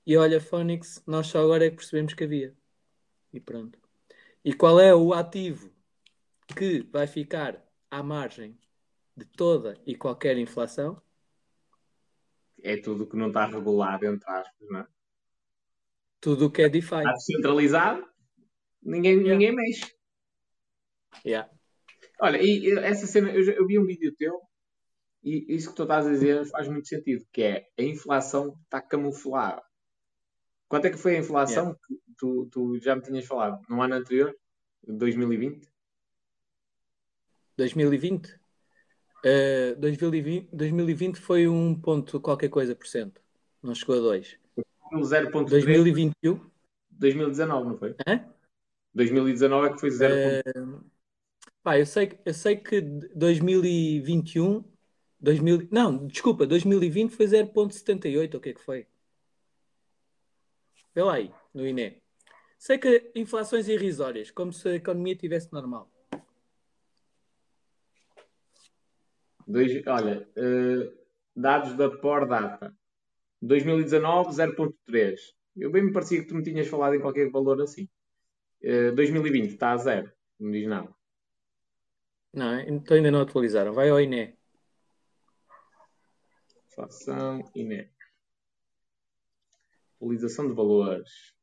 [0.07, 2.55] e olha, Phonics, nós só agora é que percebemos que havia.
[3.33, 3.77] E pronto.
[4.43, 5.69] E qual é o ativo
[6.57, 8.57] que vai ficar à margem
[9.17, 11.01] de toda e qualquer inflação?
[12.63, 14.87] É tudo que não está regulado, entre aspas, não é?
[16.21, 16.95] Tudo o que é DeFi.
[16.95, 18.07] Está descentralizado,
[18.81, 19.31] ninguém, Yeah.
[19.33, 19.93] ninguém mexe.
[21.25, 21.51] Yeah.
[22.21, 24.41] Olha, e essa cena, eu, já- eu vi um vídeo teu
[25.21, 28.81] e isso que tu estás a dizer faz muito sentido, que é a inflação está
[28.81, 29.61] camuflada.
[30.68, 33.95] Quanto é que foi a inflação que tu, tu já me tinhas falado no ano
[33.95, 34.36] anterior,
[34.88, 35.68] 2020?
[37.57, 38.39] 2020?
[39.26, 43.22] Uh, 2020, 2020 foi um ponto qualquer coisa por cento.
[43.63, 44.38] Não chegou a 2.
[44.93, 46.39] 0.3, 2021?
[46.91, 47.95] 2019, não foi?
[48.07, 48.26] Hã?
[48.93, 50.82] 2019 é que foi 0.3.
[51.63, 54.63] Pá, eu sei, eu sei que 2021,
[55.20, 58.88] 2000, não, desculpa, 2020 foi 0.78, ou o que é que foi?
[60.97, 62.01] Vê lá aí, no INE.
[62.57, 65.87] Sei que inflações irrisórias, como se a economia estivesse normal.
[69.45, 70.91] Dois, olha, eh,
[71.35, 72.75] dados da Por Data.
[73.39, 75.35] 2019, 0.3.
[75.55, 77.87] Eu bem me parecia que tu me tinhas falado em qualquer valor assim.
[78.63, 80.11] Eh, 2020 está a zero.
[80.39, 80.91] Não diz nada.
[82.33, 83.71] Não, então ainda não atualizaram.
[83.71, 84.35] Vai ao INE.
[86.65, 87.87] Inflação INE.
[89.97, 91.35] Atualização de valores.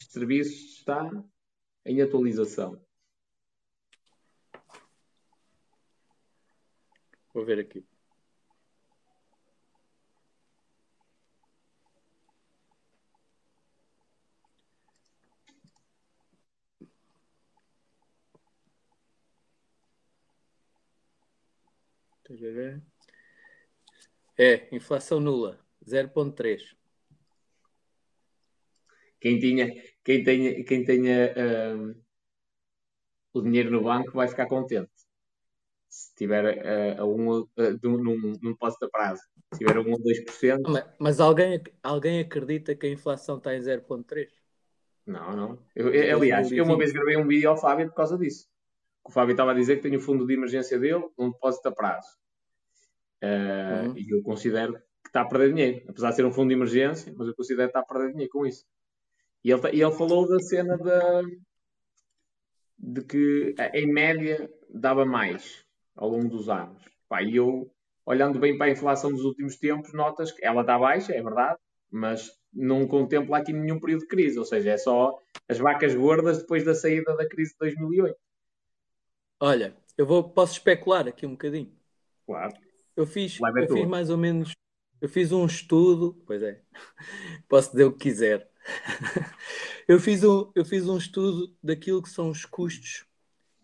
[0.00, 1.08] Este serviço está
[1.84, 2.84] em atualização.
[7.32, 7.86] Vou ver aqui.
[22.28, 22.82] Deixa eu ver.
[24.38, 25.58] É, inflação nula,
[25.90, 26.76] 0.3.
[29.20, 29.68] Quem tinha,
[30.02, 31.94] quem tenha, quem tenha ahm,
[33.34, 34.90] o dinheiro no banco vai ficar contente.
[35.88, 37.46] Se tiver ah, a um, um-
[37.82, 39.22] num, num depósito a prazo,
[39.52, 43.54] se tiver a 1 ou 2%, Mas, mas alguém, alguém acredita que a inflação está
[43.54, 44.28] em 0.3?
[45.06, 45.58] Não, não.
[45.74, 48.48] Eu, eu, aliás, eu uma vez gravei um vídeo ao Fábio por causa disso.
[49.04, 51.72] O Fábio estava a dizer que tem o fundo de emergência dele, um depósito a
[51.72, 52.08] prazo.
[53.22, 53.98] Uh, uhum.
[53.98, 54.80] E eu considero
[55.10, 55.84] está a perder dinheiro.
[55.88, 58.32] Apesar de ser um fundo de emergência, mas eu considero que está a perder dinheiro
[58.32, 58.64] com isso.
[59.44, 61.22] E ele, e ele falou da cena da,
[62.78, 66.82] de que, em média, dava mais ao longo dos anos.
[67.08, 67.70] Pá, e eu,
[68.06, 71.58] olhando bem para a inflação dos últimos tempos, notas que ela está baixa, é verdade,
[71.90, 76.38] mas não contempla aqui nenhum período de crise, ou seja, é só as vacas gordas
[76.38, 78.16] depois da saída da crise de 2008.
[79.40, 81.72] Olha, eu vou, posso especular aqui um bocadinho.
[82.26, 82.52] Claro.
[82.96, 84.52] Eu fiz, eu fiz mais ou menos,
[85.00, 86.60] eu fiz um estudo, pois é,
[87.48, 88.50] posso dizer o que quiser.
[89.88, 93.06] eu, fiz um, eu fiz um estudo daquilo que são os custos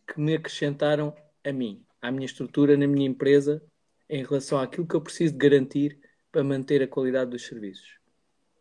[0.07, 1.15] que me acrescentaram
[1.45, 3.63] a mim, à minha estrutura na minha empresa,
[4.09, 7.99] em relação àquilo que eu preciso de garantir para manter a qualidade dos serviços.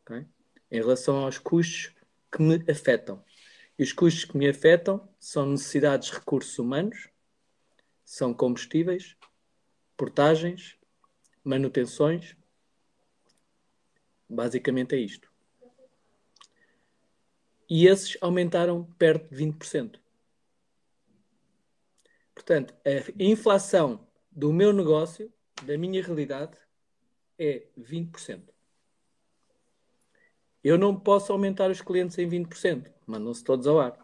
[0.01, 0.25] Okay?
[0.71, 1.93] Em relação aos custos
[2.31, 3.23] que me afetam.
[3.77, 7.09] E os custos que me afetam são necessidades de recursos humanos,
[8.03, 9.15] são combustíveis,
[9.97, 10.77] portagens,
[11.43, 12.35] manutenções.
[14.29, 15.31] Basicamente é isto.
[17.69, 19.99] E esses aumentaram perto de 20%.
[22.33, 25.31] Portanto, a inflação do meu negócio,
[25.63, 26.57] da minha realidade,
[27.39, 28.43] é 20%.
[30.63, 33.97] Eu não posso aumentar os clientes em 20%, mandam-se todos ao ar.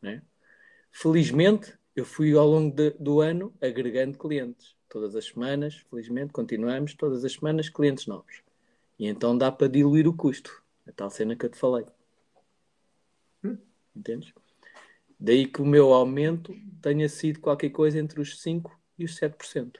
[0.00, 0.22] Né?
[0.90, 4.74] Felizmente, eu fui ao longo de, do ano agregando clientes.
[4.88, 8.43] Todas as semanas, felizmente, continuamos, todas as semanas, clientes novos.
[9.04, 10.62] E então dá para diluir o custo.
[10.86, 11.84] A tal cena que eu te falei.
[13.44, 13.58] Hum.
[13.94, 14.32] Entendes?
[15.20, 19.74] Daí que o meu aumento tenha sido qualquer coisa entre os 5% e os 7%.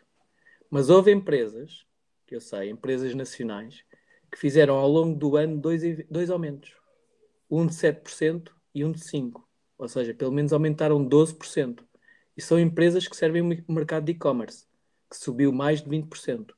[0.69, 1.87] Mas houve empresas,
[2.27, 3.83] que eu sei, empresas nacionais,
[4.31, 6.77] que fizeram ao longo do ano dois, dois aumentos.
[7.51, 9.43] Um de 7% e um de 5%.
[9.79, 11.83] Ou seja, pelo menos aumentaram 12%.
[12.37, 14.67] E são empresas que servem o mercado de e-commerce,
[15.09, 16.55] que subiu mais de 20%.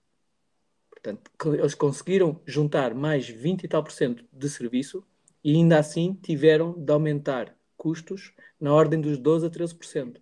[1.06, 5.06] Portanto, eles conseguiram juntar mais 20 e tal por cento de serviço
[5.44, 10.20] e ainda assim tiveram de aumentar custos na ordem dos 12 a 13%.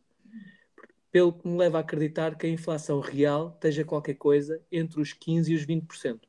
[1.10, 5.14] Pelo que me leva a acreditar que a inflação real esteja qualquer coisa entre os
[5.14, 6.20] 15% e os 20%.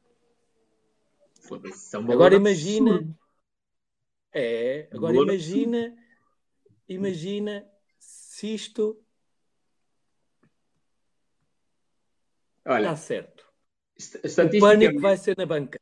[2.09, 3.17] Agora imagina.
[4.31, 5.93] É, agora imagina.
[6.87, 7.67] Imagina
[7.99, 9.03] se isto.
[12.65, 13.54] Olha, está certo.
[13.97, 15.79] O pânico vai ser na banca.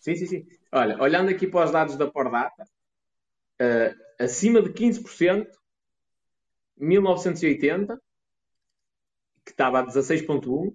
[0.00, 0.46] Sim, sim, sim.
[0.72, 5.46] Olha, olhando aqui para os dados da Pordata, uh, acima de 15%,
[6.76, 7.98] 1980,
[9.44, 10.74] que estava a 16,1%,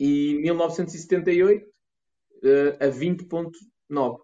[0.00, 4.18] e 1978 uh, a 20,9%.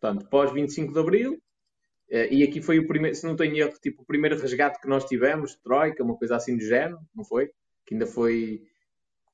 [0.00, 3.74] Portanto, pós 25 de Abril, uh, e aqui foi o primeiro, se não tenho erro,
[3.82, 7.50] tipo, o primeiro resgate que nós tivemos, Troika, uma coisa assim do género, não foi?
[7.84, 8.62] Que ainda foi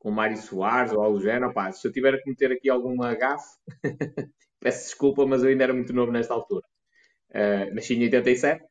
[0.03, 1.55] com Mário Soares ou algo do género.
[1.55, 3.57] Pá, se eu tiver a cometer aqui alguma gafe,
[4.59, 6.66] peço desculpa, mas eu ainda era muito novo nesta altura.
[7.30, 8.64] Uh, nasci em 87.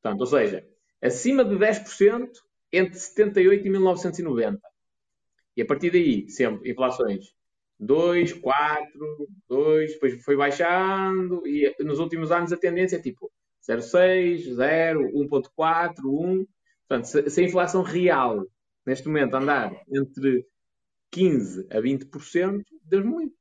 [0.00, 0.66] Portanto, ou seja,
[1.02, 2.30] acima de 10%
[2.72, 4.60] entre 78 e 1990.
[5.58, 7.34] E a partir daí, sempre, inflações
[7.78, 13.30] 2, 4, 2, depois foi baixando e nos últimos anos a tendência é tipo
[13.68, 16.46] 0,6, 0, 1,4, 1.
[16.88, 18.46] Portanto, se, se a inflação real
[18.86, 20.46] neste momento andar entre
[21.10, 23.36] 15 a 20%, Deus muito.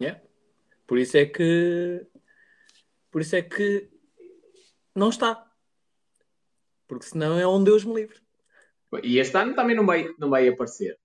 [0.00, 0.22] Yeah.
[0.86, 2.06] Por isso é que
[3.10, 3.90] por isso é que
[4.94, 5.44] não está.
[6.86, 8.20] Porque senão é um Deus me livre.
[9.02, 10.98] E este ano também não vai, não vai aparecer.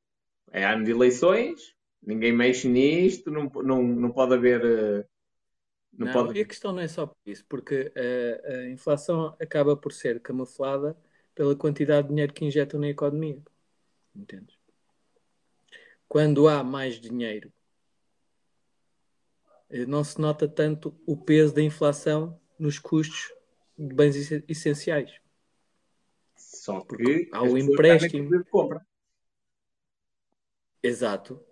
[0.51, 4.63] É ano de eleições, ninguém mexe nisto, não, não, não pode haver.
[4.63, 5.05] Eh,
[5.91, 6.37] não, não pode...
[6.37, 10.21] E a questão não é só por isso, porque a, a inflação acaba por ser
[10.21, 10.97] camuflada
[11.35, 13.41] pela quantidade de dinheiro que injetam na economia.
[14.15, 14.62] Entendes?
[16.13, 17.51] Quando há mais dinheiro,
[19.67, 23.33] eh, não se nota tanto o peso da inflação nos custos
[23.75, 25.11] de bens essenciais.
[26.35, 28.45] Só que Porque há o empréstimo.
[28.51, 28.85] compra.
[30.83, 31.43] Exato.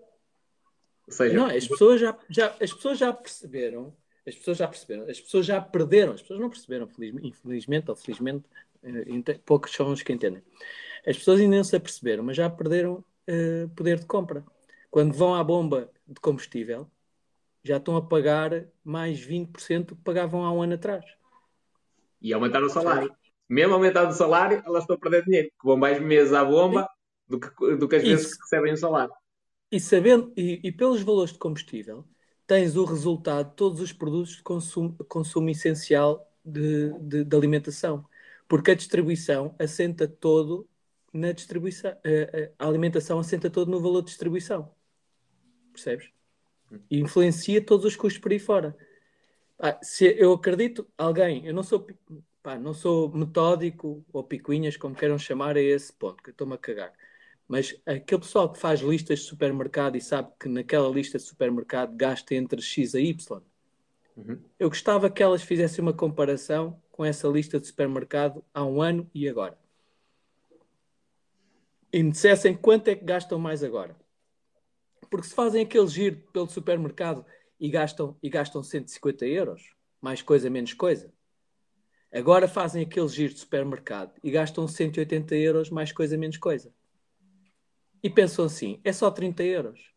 [1.07, 3.97] Ou seja, não, as pessoas já, já, as pessoas já perceberam,
[4.27, 6.87] as pessoas já perceberam, as pessoas já perderam, as pessoas não perceberam,
[7.23, 8.45] infelizmente ou felizmente,
[8.83, 10.43] eh, poucos são os que entendem.
[11.07, 14.43] As pessoas ainda não se aperceberam, mas já perderam uh, poder de compra.
[14.89, 16.89] Quando vão à bomba de combustível,
[17.63, 21.05] já estão a pagar mais 20% do que pagavam há um ano atrás.
[22.21, 23.15] E aumentaram o salário.
[23.49, 26.87] Mesmo aumentando o salário, elas estão a perder dinheiro, porque vão mais meses à bomba
[27.27, 29.13] do que, do que as vezes que recebem o salário.
[29.71, 32.05] E, sabendo, e, e pelos valores de combustível,
[32.45, 38.05] tens o resultado de todos os produtos de consumo, consumo essencial de, de, de, alimentação.
[38.47, 40.67] Porque a distribuição assenta todo
[41.13, 41.91] na distribuição.
[41.91, 44.71] A, a alimentação assenta todo no valor de distribuição.
[45.71, 46.09] Percebes?
[46.89, 48.75] E influencia todos os custos por aí fora.
[49.59, 51.85] Ah, se eu acredito, alguém, eu não sou,
[52.41, 56.57] pá, não sou metódico ou picuinhas, como queiram chamar, a esse ponto, que estou-me a
[56.57, 56.93] cagar.
[57.47, 61.93] Mas aquele pessoal que faz listas de supermercado e sabe que naquela lista de supermercado
[61.95, 63.41] gasta entre X a Y,
[64.15, 64.39] uhum.
[64.57, 69.09] eu gostava que elas fizessem uma comparação com essa lista de supermercado há um ano
[69.13, 69.60] e agora.
[71.93, 73.95] E me dissessem quanto é que gastam mais agora.
[75.09, 77.25] Porque se fazem aquele giro pelo supermercado
[77.59, 81.13] e gastam, e gastam 150 euros, mais coisa, menos coisa.
[82.13, 86.73] Agora fazem aquele giro de supermercado e gastam 180 euros, mais coisa, menos coisa
[88.03, 89.91] e pensam assim: é só 30 euros.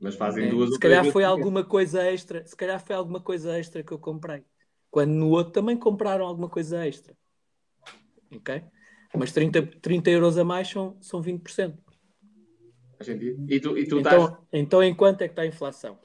[0.00, 0.50] Mas fazem é.
[0.50, 2.46] duas Se calhar foi alguma coisa extra.
[2.46, 4.44] Se calhar foi alguma coisa extra que eu comprei.
[4.90, 7.16] Quando no outro também compraram alguma coisa extra.
[8.34, 8.62] Ok?
[9.14, 11.76] Mas 30, 30 euros a mais são, são 20%.
[12.98, 13.46] Faz sentido.
[13.48, 14.38] E tu, e tu então, estás...
[14.52, 15.98] então, em quanto é que está a inflação?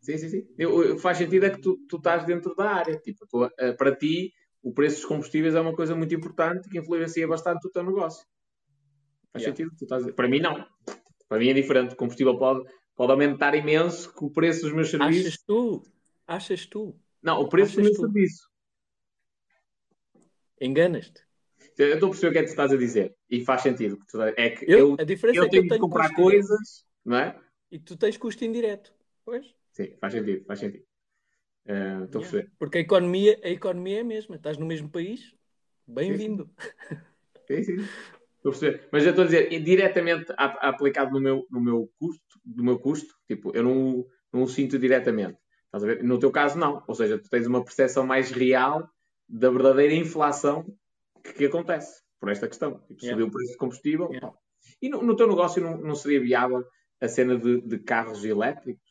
[0.00, 0.48] Sim, sim, sim.
[0.56, 2.96] Eu, eu, faz sentido é que tu, tu estás dentro da área.
[2.98, 4.32] Tipo, tu, eh, para ti,
[4.62, 8.24] o preço dos combustíveis é uma coisa muito importante que influencia bastante o teu negócio.
[9.32, 9.56] Faz yeah.
[9.56, 9.74] sentido?
[9.80, 10.10] Estás...
[10.14, 10.64] Para mim, não.
[11.28, 11.94] Para mim é diferente.
[11.94, 12.62] O combustível pode,
[12.94, 15.26] pode aumentar imenso com o preço dos meus serviços.
[15.26, 15.82] Achas tu?
[16.26, 16.96] Achas tu?
[17.22, 18.00] Não, o preço Achas do meu tu?
[18.00, 18.48] serviço.
[20.60, 21.27] Enganas-te.
[21.78, 23.14] Eu estou a perceber o que é que tu estás a dizer.
[23.30, 23.98] E faz sentido.
[24.36, 26.84] É que eu, eu, a diferença eu é que tenho, eu tenho que comprar coisas,
[27.04, 27.38] não é?
[27.70, 28.92] E tu tens custo indireto.
[29.24, 29.54] Pois?
[29.72, 30.84] Sim, faz sentido, faz sentido.
[31.66, 32.04] Uh, estou yeah.
[32.04, 32.52] a perceber.
[32.58, 34.36] Porque a economia, a economia é a mesma.
[34.36, 35.34] Estás no mesmo país.
[35.86, 36.50] Bem-vindo.
[37.46, 37.76] Sim, sim.
[38.36, 38.88] Estou a perceber.
[38.90, 43.14] Mas eu estou a dizer, diretamente aplicado no meu, no meu custo, do meu custo,
[43.26, 45.38] tipo, eu não, não o sinto diretamente.
[45.66, 46.02] Estás a ver?
[46.02, 46.82] No teu caso, não.
[46.86, 48.90] Ou seja, tu tens uma percepção mais real
[49.28, 50.66] da verdadeira inflação
[51.32, 52.80] que, acontece por esta questão.
[52.80, 53.10] Tipo, yeah.
[53.10, 54.08] subiu o preço de combustível.
[54.10, 54.36] Yeah.
[54.82, 56.64] E no, no, teu negócio não, não seria viável
[57.00, 58.88] a cena de, de carros elétricos?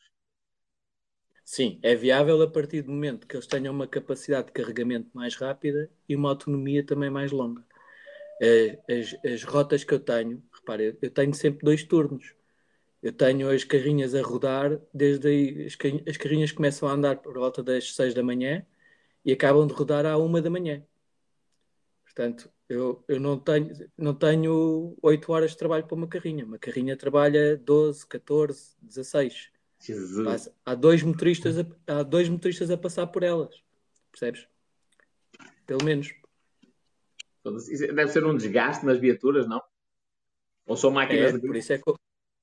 [1.44, 5.34] Sim, é viável a partir do momento que eles tenham uma capacidade de carregamento mais
[5.34, 7.64] rápida e uma autonomia também mais longa.
[8.40, 12.34] Eh, as, as rotas que eu tenho, repare, eu tenho sempre dois turnos.
[13.02, 15.76] Eu tenho as carrinhas a rodar, desde aí as,
[16.08, 18.66] as carrinhas começam a andar por volta das 6 da manhã
[19.24, 20.84] e acabam de rodar à 1 da manhã.
[22.08, 26.44] Portanto, eu, eu não, tenho, não tenho 8 horas de trabalho para uma carrinha.
[26.44, 29.52] Uma carrinha trabalha 12, 14, 16.
[29.80, 30.50] Jesus.
[30.64, 33.62] Há dois motoristas a, há dois motoristas a passar por elas.
[34.10, 34.48] Percebes?
[35.66, 36.12] Pelo menos.
[37.44, 39.62] Deve ser um desgaste nas viaturas, não?
[40.66, 41.46] Ou são máquinas é, de...
[41.46, 41.96] por, isso é que eu,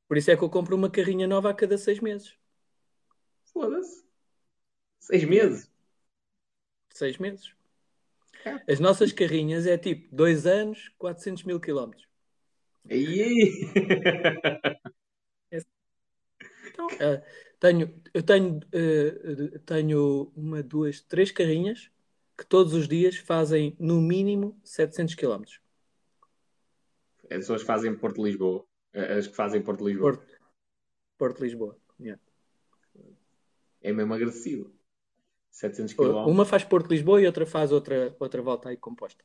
[0.07, 2.37] por isso é que eu compro uma carrinha nova a cada seis meses.
[3.51, 4.05] Foda-se.
[4.99, 5.71] Seis meses?
[6.89, 7.54] Seis meses.
[8.67, 12.07] As nossas carrinhas é tipo dois anos, 400 mil quilómetros.
[12.89, 13.51] Aí!
[15.51, 15.59] É.
[16.67, 17.21] Então, uh,
[17.59, 21.89] tenho, eu tenho, uh, tenho uma, duas, três carrinhas
[22.37, 25.43] que todos os dias fazem no mínimo 700 km.
[27.23, 28.65] As pessoas que fazem Porto Lisboa.
[28.93, 30.11] As que fazem Porto Lisboa.
[30.11, 30.39] Porto,
[31.17, 31.77] Porto Lisboa.
[31.99, 32.21] Yeah.
[33.81, 34.74] É mesmo agressivo.
[35.55, 36.27] 700 km.
[36.27, 39.23] Uma faz Porto Lisboa e outra faz outra, outra volta aí composta.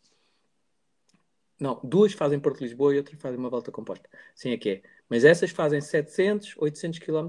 [1.58, 4.08] Não, duas fazem Porto Lisboa e outra fazem uma volta composta.
[4.32, 4.82] Sim, é que é.
[5.08, 7.26] Mas essas fazem 700, 800 km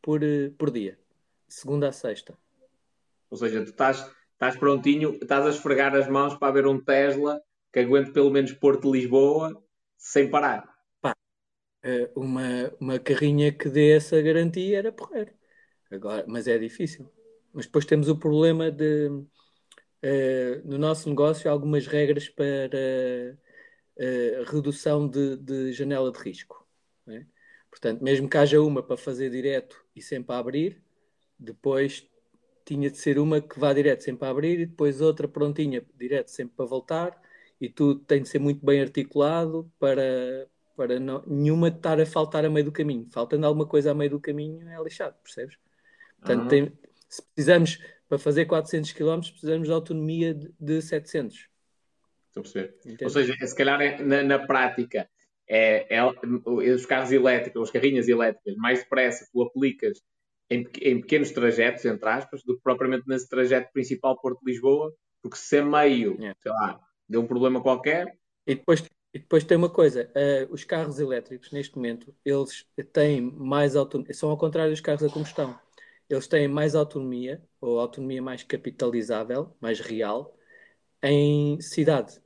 [0.00, 0.98] por, eh, por dia.
[1.46, 2.38] Segunda a sexta.
[3.30, 7.42] Ou seja, tu estás estás prontinho, estás a esfregar as mãos para ver um Tesla
[7.70, 9.62] que aguente pelo menos Porto-Lisboa
[9.98, 10.74] sem parar.
[11.02, 11.14] Pá,
[11.82, 15.32] eh, uma, uma carrinha que dê essa garantia era porreiro.
[15.90, 17.10] Agora, mas é difícil.
[17.52, 23.36] Mas depois temos o problema de, uh, no nosso negócio, algumas regras para
[23.96, 26.66] uh, redução de, de, janela de risco.
[27.06, 27.24] É?
[27.70, 30.82] Portanto, mesmo que haja uma para fazer direto e sempre a abrir,
[31.38, 32.08] depois
[32.64, 36.28] tinha de ser uma que vá direto sempre a abrir e depois outra prontinha direto
[36.28, 37.22] sempre para voltar
[37.60, 40.46] e tudo tem de ser muito bem articulado para,
[40.76, 43.08] para não, nenhuma estar a faltar a meio do caminho.
[43.10, 45.56] Faltando alguma coisa a meio do caminho é lixado, percebes?
[46.20, 46.48] Portanto, uhum.
[46.48, 46.72] tem,
[47.08, 47.78] se precisamos,
[48.08, 51.48] para fazer 400 km, precisamos de autonomia de, de 700.
[52.28, 52.78] Estou a perceber.
[52.84, 53.04] Entende?
[53.04, 55.08] Ou seja, se calhar é, na, na prática,
[55.48, 60.00] é, é, os carros elétricos, as carrinhas elétricas, mais depressa tu aplicas
[60.50, 65.56] em, em, pequenos trajetos, entre aspas, do que propriamente nesse trajeto principal Porto-Lisboa, porque se
[65.56, 66.36] é meio, yeah.
[66.40, 68.16] sei lá, deu um problema qualquer.
[68.46, 68.82] E depois,
[69.12, 74.14] e depois tem uma coisa, uh, os carros elétricos, neste momento, eles têm mais autonomia,
[74.14, 75.58] são ao contrário dos carros a combustão.
[76.08, 80.36] Eles têm mais autonomia, ou autonomia mais capitalizável, mais real,
[81.02, 82.20] em cidade.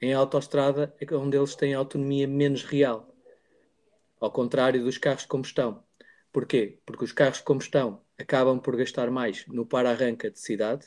[0.00, 3.14] Em autoestrada é onde eles têm autonomia menos real.
[4.20, 5.82] Ao contrário dos carros de combustão.
[6.32, 6.78] Porquê?
[6.84, 10.86] Porque os carros de combustão acabam por gastar mais no para-arranca de cidade,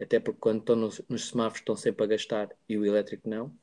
[0.00, 3.54] até porque quando estão nos, nos semáforos estão sempre a gastar e o elétrico não.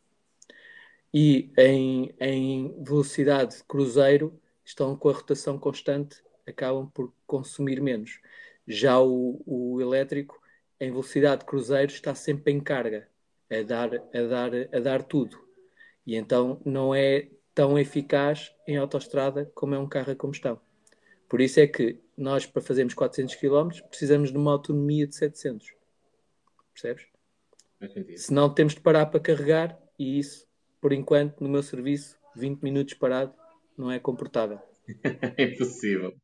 [1.14, 8.20] E em, em velocidade de cruzeiro estão com a rotação constante, acabam por consumir menos.
[8.68, 10.42] Já o, o elétrico,
[10.80, 13.08] em velocidade de cruzeiro, está sempre em carga,
[13.50, 15.38] a dar, a, dar, a dar tudo.
[16.06, 20.60] E então não é tão eficaz em autoestrada como é um carro a combustão.
[21.28, 25.74] Por isso é que nós, para fazermos 400 km, precisamos de uma autonomia de 700.
[26.74, 27.08] Percebes?
[28.18, 30.48] Senão temos de parar para carregar e isso,
[30.82, 33.34] por enquanto, no meu serviço, 20 minutos parado,
[33.78, 34.60] não é comportável.
[35.38, 36.16] é impossível.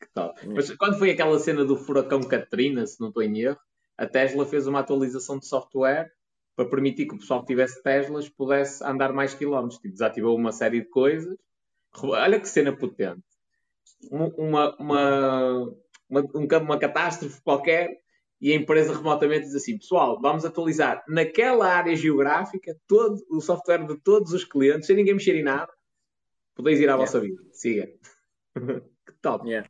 [0.00, 0.34] Que tal?
[0.46, 3.58] Mas quando foi aquela cena do furacão Katrina, se não estou em erro,
[3.96, 6.10] a Tesla fez uma atualização de software
[6.56, 9.78] para permitir que o pessoal que tivesse Teslas pudesse andar mais quilómetros.
[9.78, 11.36] Tipo, desativou uma série de coisas.
[12.02, 13.22] Olha que cena potente.
[14.10, 15.76] Uma, uma,
[16.08, 18.00] uma, uma catástrofe qualquer
[18.40, 23.86] e a empresa remotamente diz assim: pessoal, vamos atualizar naquela área geográfica todo o software
[23.86, 25.70] de todos os clientes, sem ninguém mexer em nada.
[26.54, 27.42] Podeis ir à vossa vida.
[27.52, 27.88] Siga.
[29.20, 29.48] top.
[29.48, 29.68] Yeah.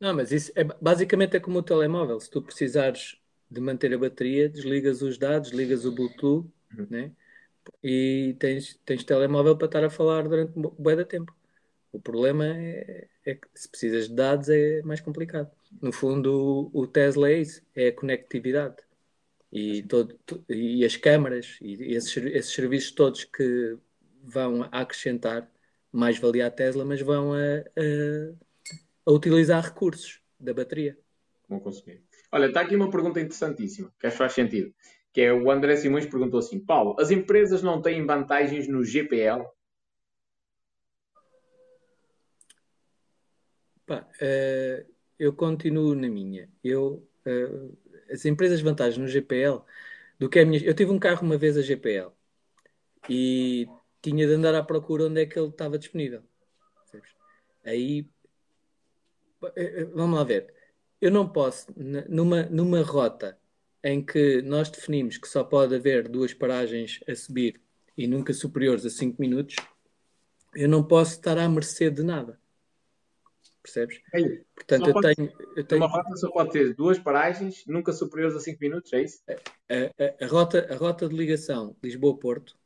[0.00, 2.20] Não, mas isso é, basicamente é como o telemóvel.
[2.20, 3.16] Se tu precisares
[3.50, 6.86] de manter a bateria, desligas os dados, desligas o Bluetooth, uhum.
[6.90, 7.12] né?
[7.82, 11.34] E tens, tens telemóvel para estar a falar durante um bom de tempo.
[11.92, 15.50] O problema é, é, que se precisas de dados é mais complicado.
[15.80, 18.76] No fundo, o, o Tesla é isso, é a conectividade.
[19.50, 20.18] E, todo,
[20.48, 23.78] e as câmaras e esses, esses serviços todos que
[24.22, 25.50] vão acrescentar
[25.92, 28.34] mais valia à Tesla, mas vão a, a,
[29.06, 30.98] a utilizar recursos da bateria.
[31.48, 32.02] Vão consumir.
[32.30, 34.74] Olha, está aqui uma pergunta interessantíssima, que acho que faz sentido.
[35.12, 39.44] Que é o André Simões perguntou assim: Paulo, as empresas não têm vantagens no GPL?
[43.86, 46.50] Pá, uh, eu continuo na minha.
[46.62, 47.78] Eu, uh,
[48.10, 49.62] as empresas vantagens no GPL,
[50.18, 50.62] do que é a minha.
[50.62, 52.10] Eu tive um carro uma vez a GPL
[53.08, 53.66] e
[54.10, 56.22] tinha de andar à procura onde é que ele estava disponível.
[57.64, 58.08] Aí,
[59.56, 60.58] eh, vamos lá ver
[61.00, 61.72] eu não posso,
[62.08, 63.38] numa, numa rota
[63.82, 67.60] em que nós definimos que só pode haver duas paragens a subir
[67.96, 69.56] e nunca superiores a 5 minutos,
[70.54, 72.40] eu não posso estar à mercê de nada.
[73.62, 74.00] Percebes?
[74.14, 75.82] É Portanto, eu, pode, tenho, eu tenho.
[75.82, 79.22] Uma rota só pode ter duas paragens, nunca superiores a 5 minutos, é isso?
[79.28, 82.56] A, a, a, rota, a rota de ligação Lisboa-Porto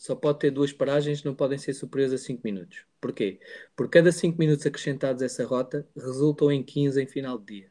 [0.00, 2.86] só pode ter duas paragens, não podem ser superiores a 5 minutos.
[2.98, 3.38] Porquê?
[3.76, 7.70] Por cada 5 minutos acrescentados a essa rota, resultam em 15 em final de dia.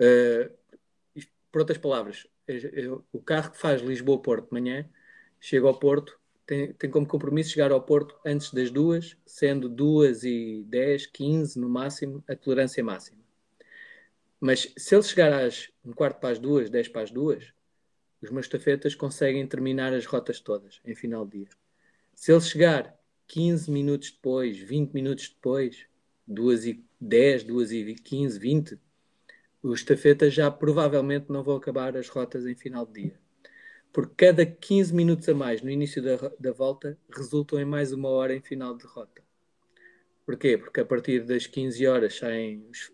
[0.00, 1.20] Uh,
[1.50, 2.28] por outras palavras,
[3.12, 4.88] o carro que faz Lisboa-Porto de manhã
[5.40, 6.16] chega ao Porto,
[6.46, 11.58] tem, tem como compromisso chegar ao Porto antes das duas, sendo 2 e 10, 15
[11.58, 13.18] no máximo, a tolerância máxima.
[14.38, 17.52] Mas se ele chegar às um quarto para as duas, 10 para as duas,
[18.20, 21.48] os meus tafetas conseguem terminar as rotas todas em final de dia.
[22.14, 25.86] Se ele chegar 15 minutos depois, 20 minutos depois,
[26.26, 28.78] 2 e 10, 2 e 15, 20,
[29.62, 33.20] os tafetas já provavelmente não vão acabar as rotas em final de dia.
[33.92, 38.08] Porque cada 15 minutos a mais no início da, da volta resultam em mais uma
[38.08, 39.22] hora em final de rota.
[40.26, 40.58] Porquê?
[40.58, 42.92] Porque a partir das 15 horas saem os,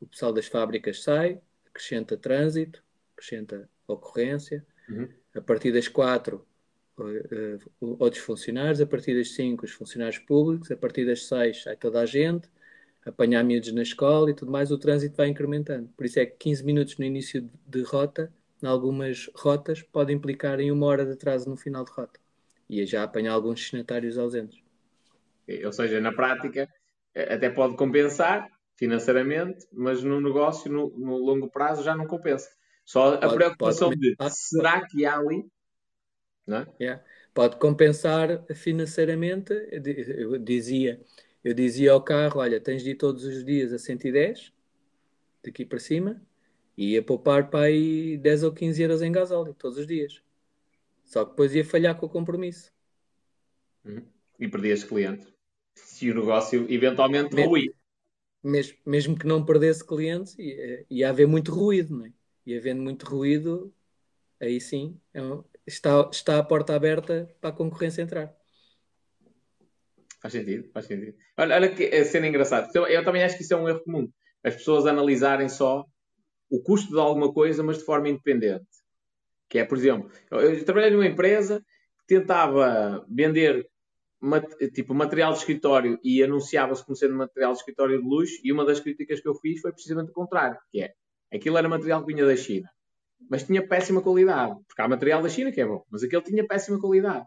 [0.00, 2.82] o pessoal das fábricas sai, acrescenta trânsito,
[3.14, 4.64] acrescenta ocorrência.
[4.88, 5.08] Uhum.
[5.34, 6.46] A partir das quatro,
[6.98, 8.80] uh, outros funcionários.
[8.80, 10.70] A partir das cinco, os funcionários públicos.
[10.70, 12.48] A partir das seis, sai toda a gente.
[13.04, 14.70] Apanhar miúdos na escola e tudo mais.
[14.70, 15.88] O trânsito vai incrementando.
[15.96, 18.32] Por isso é que 15 minutos no início de rota,
[18.62, 22.18] em algumas rotas, pode implicar em uma hora de atraso no final de rota.
[22.68, 24.60] E já apanhar alguns destinatários ausentes.
[25.64, 26.68] Ou seja, na prática,
[27.14, 32.50] até pode compensar financeiramente, mas no negócio, no, no longo prazo, já não compensa.
[32.86, 35.44] Só a preocupação pode, de será que há ali?
[36.46, 36.66] É?
[36.80, 37.04] yeah.
[37.34, 39.52] Pode compensar financeiramente.
[39.72, 41.00] Eu dizia,
[41.42, 44.52] eu dizia ao carro: olha, tens de ir todos os dias a 110,
[45.42, 46.22] daqui para cima,
[46.78, 50.22] e ia poupar para aí 10 ou 15 euros em gasóleo todos os dias.
[51.04, 52.72] Só que depois ia falhar com o compromisso.
[53.84, 54.06] Uhum.
[54.38, 55.26] E perdias clientes.
[55.74, 57.74] Se o negócio eventualmente ruir.
[58.42, 62.12] Mesmo, mesmo que não perdesse clientes, ia, ia haver muito ruído, não é?
[62.46, 63.74] E havendo muito ruído,
[64.40, 68.32] aí sim é um, está, está a porta aberta para a concorrência entrar.
[70.22, 71.16] Faz sentido, faz sentido.
[71.36, 72.70] Olha, olha que a cena engraçada.
[72.74, 74.10] Eu, eu também acho que isso é um erro comum.
[74.42, 75.84] As pessoas analisarem só
[76.48, 78.66] o custo de alguma coisa, mas de forma independente.
[79.48, 81.64] Que é, por exemplo, eu, eu trabalhei numa empresa
[81.98, 83.68] que tentava vender
[84.72, 88.64] tipo material de escritório e anunciava-se como sendo material de escritório de luxo e uma
[88.64, 90.94] das críticas que eu fiz foi precisamente o contrário, que é
[91.32, 92.68] aquilo era material que vinha da China,
[93.30, 96.46] mas tinha péssima qualidade, porque há material da China que é bom, mas aquele tinha
[96.46, 97.26] péssima qualidade.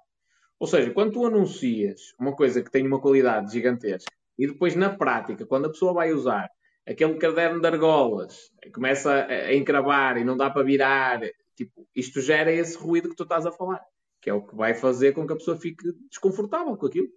[0.59, 4.89] Ou seja, quando tu anuncias uma coisa que tem uma qualidade gigantesca e depois na
[4.89, 6.49] prática, quando a pessoa vai usar
[6.87, 11.21] aquele caderno de argolas, começa a encravar e não dá para virar,
[11.55, 13.81] tipo, isto gera esse ruído que tu estás a falar
[14.21, 17.07] que é o que vai fazer com que a pessoa fique desconfortável com aquilo.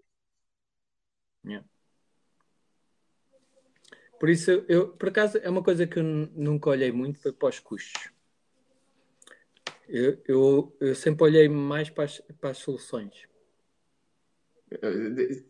[1.44, 1.66] Yeah.
[4.22, 7.48] Por isso, eu, por acaso, é uma coisa que eu nunca olhei muito foi para
[7.48, 8.08] os custos.
[9.88, 13.26] Eu, eu, eu sempre olhei mais para as, para as soluções.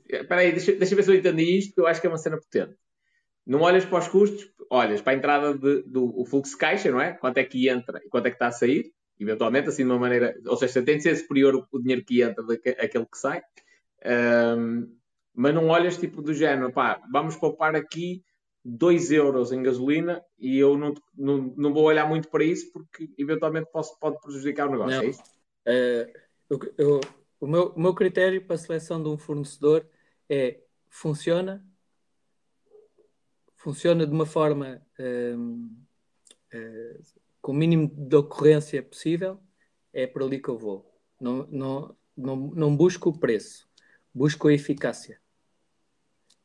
[0.08, 2.16] Espera aí, deixa, deixa ver se eu entendi isto, que eu acho que é uma
[2.16, 2.74] cena potente.
[3.44, 6.98] Não olhas para os custos, olhas para a entrada de, do fluxo de caixa, não
[6.98, 7.12] é?
[7.12, 8.90] Quanto é que entra e quanto é que está a sair
[9.20, 12.42] eventualmente, assim de uma maneira, ou seja, tem de ser superior o dinheiro que entra
[12.42, 13.42] daquele que sai,
[14.56, 14.96] um,
[15.34, 18.24] mas não olhas tipo do género, pá, vamos poupar aqui
[18.64, 23.10] 2 euros em gasolina e eu não, não, não vou olhar muito para isso porque
[23.18, 25.02] eventualmente posso, pode prejudicar o negócio, não.
[25.02, 25.22] é isso?
[25.66, 26.12] Uh,
[26.50, 27.00] eu, eu,
[27.40, 29.86] o, meu, o meu critério para a seleção de um fornecedor
[30.28, 31.64] é funciona
[33.62, 35.72] funciona de uma forma um,
[36.52, 37.02] uh,
[37.40, 39.40] com o mínimo de ocorrência possível,
[39.92, 40.92] é por ali que eu vou.
[41.20, 43.68] Não, não, não, não busco o preço,
[44.12, 45.20] busco a eficácia.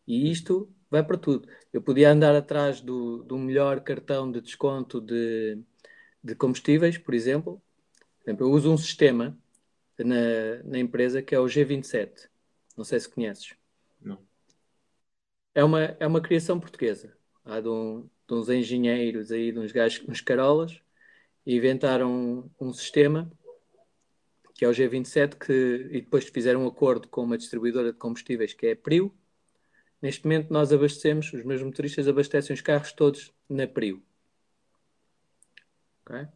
[0.06, 1.48] E isto vai para tudo.
[1.72, 5.60] Eu podia andar atrás do, do melhor cartão de desconto de,
[6.24, 7.62] de combustíveis, por exemplo.
[8.20, 8.48] por exemplo.
[8.48, 9.38] Eu uso um sistema
[9.98, 12.30] na, na empresa que é o G27.
[12.76, 13.56] Não sei se conheces.
[14.02, 14.20] Não.
[15.54, 17.16] É uma, é uma criação portuguesa.
[17.44, 20.82] Há de, um, de uns engenheiros aí, de uns gajos, uns carolas,
[21.46, 23.32] e inventaram um, um sistema
[24.58, 28.54] que é o G27 que, e depois fizeram um acordo com uma distribuidora de combustíveis
[28.54, 29.14] que é a Prio.
[30.02, 34.02] Neste momento nós abastecemos, os meus motoristas abastecem os carros todos na Prio.
[36.06, 36.28] Okay?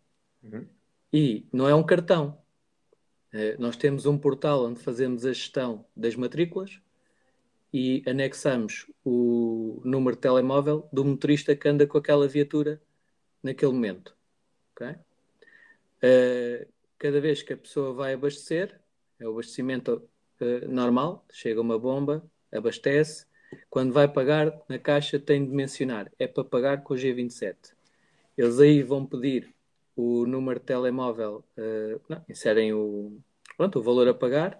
[0.43, 0.67] Uhum.
[1.13, 2.41] E não é um cartão.
[3.31, 6.81] É, nós temos um portal onde fazemos a gestão das matrículas
[7.73, 12.81] e anexamos o número de telemóvel do motorista que anda com aquela viatura
[13.41, 14.15] naquele momento.
[14.73, 14.95] Okay?
[16.03, 16.67] Uh,
[16.97, 18.79] cada vez que a pessoa vai abastecer,
[19.19, 20.09] é o abastecimento
[20.41, 23.25] uh, normal, chega uma bomba, abastece.
[23.69, 27.55] Quando vai pagar na caixa, tem de mencionar: é para pagar com o G27.
[28.37, 29.53] Eles aí vão pedir
[29.95, 33.19] o número de telemóvel, uh, não, inserem o,
[33.57, 34.57] pronto, o valor a pagar,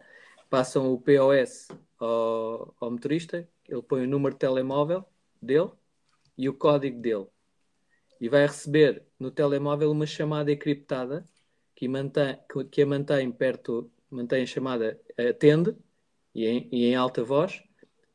[0.49, 1.69] passam o POS
[1.99, 5.05] ao, ao motorista, ele põe o número de telemóvel
[5.41, 5.71] dele
[6.37, 7.27] e o código dele
[8.21, 11.25] e vai receber no telemóvel uma chamada encriptada
[11.73, 12.37] que, mantém,
[12.69, 15.75] que a mantém perto, mantém a chamada, atende
[16.35, 17.63] e em, e em alta voz,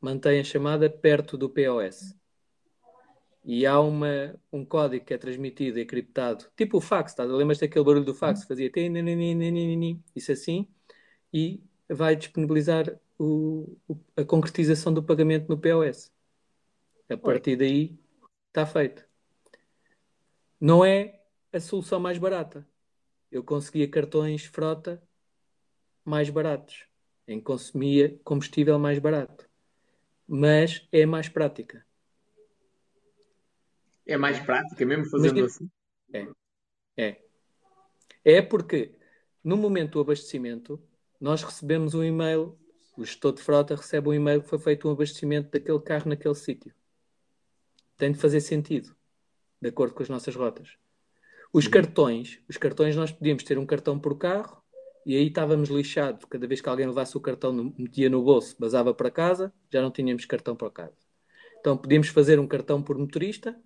[0.07, 2.15] mantém a chamada perto do POS.
[3.43, 7.25] E há uma, um código que é transmitido encriptado, tipo o fax, tá?
[7.25, 8.41] lembras daquele barulho do fax?
[8.41, 8.47] Uhum.
[8.47, 8.71] Fazia
[10.15, 10.65] isso assim,
[11.33, 13.77] e vai disponibilizar o,
[14.15, 16.09] a concretização do pagamento no POS.
[17.09, 17.99] A partir daí
[18.47, 19.05] está feito.
[20.59, 21.21] Não é
[21.51, 22.65] a solução mais barata.
[23.29, 25.01] Eu conseguia cartões frota
[26.03, 26.85] mais baratos,
[27.27, 29.47] em que consumia combustível mais barato.
[30.27, 31.85] Mas é mais prática.
[34.05, 35.69] É mais prática, mesmo fazendo Mas, assim?
[36.13, 36.27] É.
[36.97, 37.21] É.
[38.23, 38.95] É porque
[39.43, 40.81] no momento do abastecimento,
[41.19, 42.57] nós recebemos um e-mail,
[42.97, 46.35] o gestor de frota recebe um e-mail que foi feito um abastecimento daquele carro naquele
[46.35, 46.73] sítio.
[47.97, 48.95] Tem de fazer sentido
[49.61, 50.77] de acordo com as nossas rotas.
[51.51, 51.71] Os uhum.
[51.71, 54.61] cartões, os cartões nós podíamos ter um cartão por carro
[55.07, 56.25] e aí estávamos lixados.
[56.25, 59.89] Cada vez que alguém levasse o cartão, metia no bolso, basava para casa, já não
[59.89, 60.97] tínhamos cartão para casa.
[61.61, 63.57] Então podíamos fazer um cartão por motorista,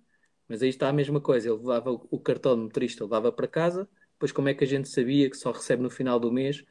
[0.46, 1.48] mas aí está a mesma coisa.
[1.48, 3.88] Ele levava o cartão de motorista, levava para casa.
[4.12, 6.64] Depois, como é que a gente sabia que só recebe no final do mês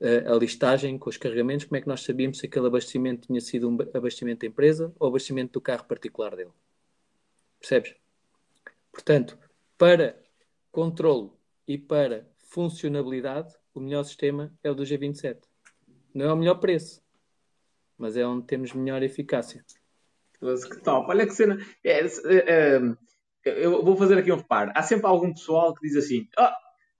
[0.00, 1.64] eh, a listagem com os carregamentos?
[1.64, 5.08] Como é que nós sabíamos se aquele abastecimento tinha sido um abastecimento da empresa ou
[5.08, 6.52] abastecimento do carro particular dele?
[7.58, 7.94] Percebes?
[8.92, 9.38] Portanto,
[9.78, 10.14] para
[10.70, 11.30] controle
[11.66, 15.38] e para funcionalidade, o melhor sistema é o do G27.
[16.14, 17.02] Não é o melhor preço,
[17.96, 19.64] mas é onde temos melhor eficácia.
[20.38, 21.08] Que top!
[21.10, 21.58] Olha que cena.
[21.84, 22.76] É, é,
[23.44, 24.72] é, eu vou fazer aqui um reparo.
[24.74, 26.48] Há sempre algum pessoal que diz assim: oh,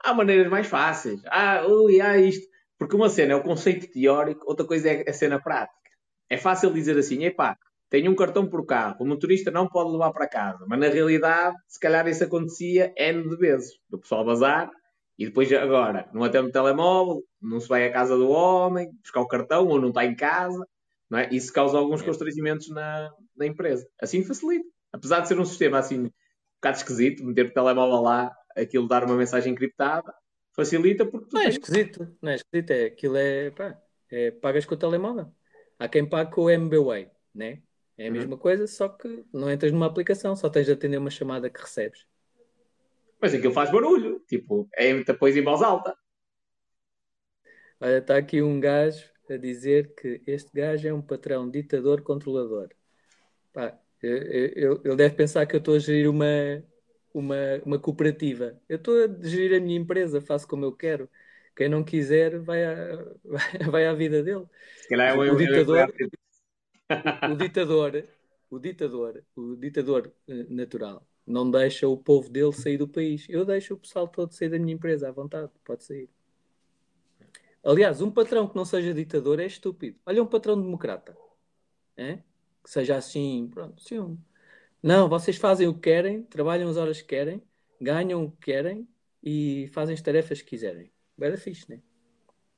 [0.02, 2.46] há maneiras mais fáceis, ah, ui, há isto.
[2.78, 5.90] Porque uma cena é o conceito teórico, outra coisa é a cena prática.
[6.30, 7.58] é fácil dizer assim, epá,
[7.90, 10.64] tenho um cartão por carro, o motorista não pode levar para casa.
[10.66, 13.78] Mas na realidade, se calhar isso acontecia N de vezes.
[13.90, 14.70] Do pessoal bazar
[15.20, 19.20] e depois agora não atende o telemóvel, não se vai à casa do homem, buscar
[19.20, 20.66] o cartão ou não está em casa.
[21.10, 21.28] Não é?
[21.30, 23.86] Isso causa alguns constrangimentos na, na empresa.
[24.00, 24.66] Assim facilita.
[24.90, 26.10] Apesar de ser um sistema assim um
[26.56, 30.10] bocado esquisito, meter o telemóvel lá, aquilo dar uma mensagem encriptada,
[30.56, 33.78] facilita porque Não é esquisito, não é esquisito, é, aquilo é, pá,
[34.10, 35.30] é pagas com o telemóvel.
[35.78, 37.60] Há quem pague com o MBWay, né?
[37.98, 38.12] É a uhum.
[38.12, 41.60] mesma coisa, só que não entras numa aplicação, só tens de atender uma chamada que
[41.60, 42.06] recebes.
[43.20, 45.94] Mas aquilo faz barulho, tipo, é depois em voz alta.
[47.78, 52.70] Olha, está aqui um gajo a dizer que este gajo é um patrão ditador controlador.
[53.52, 56.26] Pá, ele deve pensar que eu estou a gerir uma,
[57.12, 58.58] uma, uma cooperativa.
[58.68, 61.08] Eu estou a gerir a minha empresa, faço como eu quero.
[61.54, 63.14] Quem não quiser vai, a,
[63.70, 64.46] vai à vida dele.
[64.90, 65.92] É o, ditador,
[67.30, 68.04] o ditador,
[68.50, 73.26] o ditador, o ditador eh, natural não deixa o povo dele sair do país.
[73.28, 76.08] Eu deixo o pessoal todo sair da minha empresa à vontade, pode sair.
[77.62, 79.98] Aliás, um patrão que não seja ditador é estúpido.
[80.06, 81.16] Olha um patrão democrata.
[81.96, 82.16] É?
[82.62, 84.18] Que seja assim, pronto, sim.
[84.82, 87.42] Não, vocês fazem o que querem, trabalham as horas que querem,
[87.80, 88.88] ganham o que querem
[89.22, 90.90] e fazem as tarefas que quiserem.
[91.20, 91.80] Era fixe, né?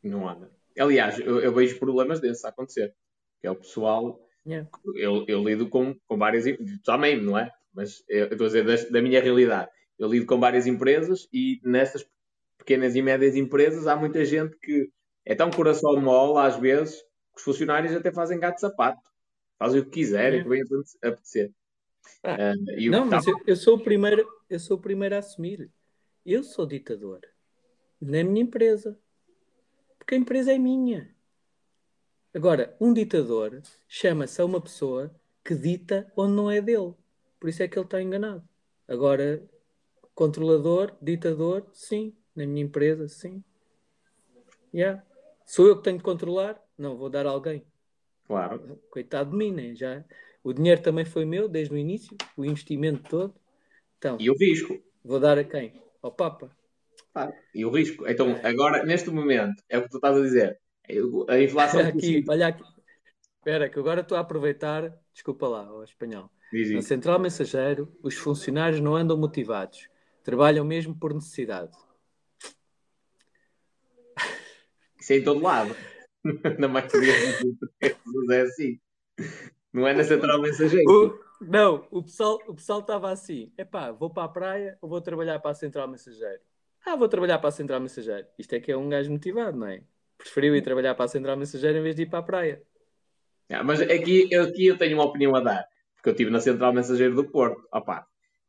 [0.02, 0.50] Não anda.
[0.78, 2.94] Aliás, eu, eu vejo problemas desses a acontecer.
[3.40, 4.24] Que é o pessoal.
[4.46, 4.68] Yeah.
[4.94, 6.44] Eu, eu lido com, com várias.
[6.84, 7.52] Também, não é?
[7.72, 9.70] Mas eu estou a dizer da, da minha realidade.
[9.98, 12.06] Eu lido com várias empresas e nessas
[12.58, 14.90] pequenas e médias empresas, há muita gente que
[15.24, 19.02] é tão coração mole, às vezes, que os funcionários até fazem gato sapato.
[19.58, 20.42] Fazem o que quiserem, é.
[20.42, 20.62] que bem
[21.02, 21.52] apetecer.
[22.22, 25.70] Ah, uh, não, mas eu, eu, sou o primeiro, eu sou o primeiro a assumir.
[26.24, 27.20] Eu sou ditador.
[28.00, 28.98] Na minha empresa.
[29.98, 31.14] Porque a empresa é minha.
[32.34, 36.94] Agora, um ditador chama-se a uma pessoa que dita onde não é dele.
[37.42, 38.48] Por isso é que ele está enganado.
[38.86, 39.42] Agora,
[40.14, 42.14] controlador, ditador, sim.
[42.36, 43.42] Na minha empresa, sim.
[44.72, 45.02] Yeah.
[45.44, 46.62] Sou eu que tenho de controlar?
[46.78, 47.66] Não, vou dar a alguém.
[48.28, 48.80] Claro.
[48.88, 49.74] Coitado de mim, né?
[49.74, 50.04] Já,
[50.44, 53.34] o dinheiro também foi meu desde o início, o investimento todo.
[53.98, 54.80] Então, e o risco?
[55.04, 55.82] Vou dar a quem?
[56.00, 56.48] Ao Papa.
[57.12, 58.08] Ah, e o risco?
[58.08, 58.46] Então, é.
[58.46, 60.60] agora, neste momento, é o que tu estás a dizer.
[61.28, 61.80] A inflação.
[61.80, 62.62] Olha aqui, olha aqui.
[63.38, 64.96] Espera, que agora estou a aproveitar.
[65.12, 66.30] Desculpa lá, o espanhol.
[66.52, 69.88] Na Central Mensageiro, os funcionários não andam motivados.
[70.22, 71.72] Trabalham mesmo por necessidade.
[75.00, 75.74] Isso é em todo lado.
[76.58, 77.14] Na maioria
[78.04, 78.80] dos é assim.
[79.72, 80.88] Não é na central mensageiro.
[80.88, 85.00] O, não, o pessoal o pessoal estava assim: epá, vou para a praia ou vou
[85.00, 86.40] trabalhar para a central mensageiro?
[86.84, 88.26] Ah, vou trabalhar para a central mensageiro.
[88.38, 89.82] Isto é que é um gajo motivado, não é?
[90.18, 92.62] Preferiu ir trabalhar para a central mensageiro em vez de ir para a praia.
[93.50, 95.66] Ah, mas aqui, aqui eu tenho uma opinião a dar,
[96.02, 97.64] porque eu estive na central mensageiro do Porto.
[97.72, 98.04] Opá,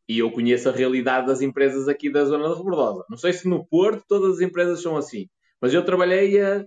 [0.10, 3.06] e eu conheço a realidade das empresas aqui da zona de Rebordosa.
[3.08, 5.30] Não sei se no Porto todas as empresas são assim.
[5.62, 6.66] Mas eu trabalhei a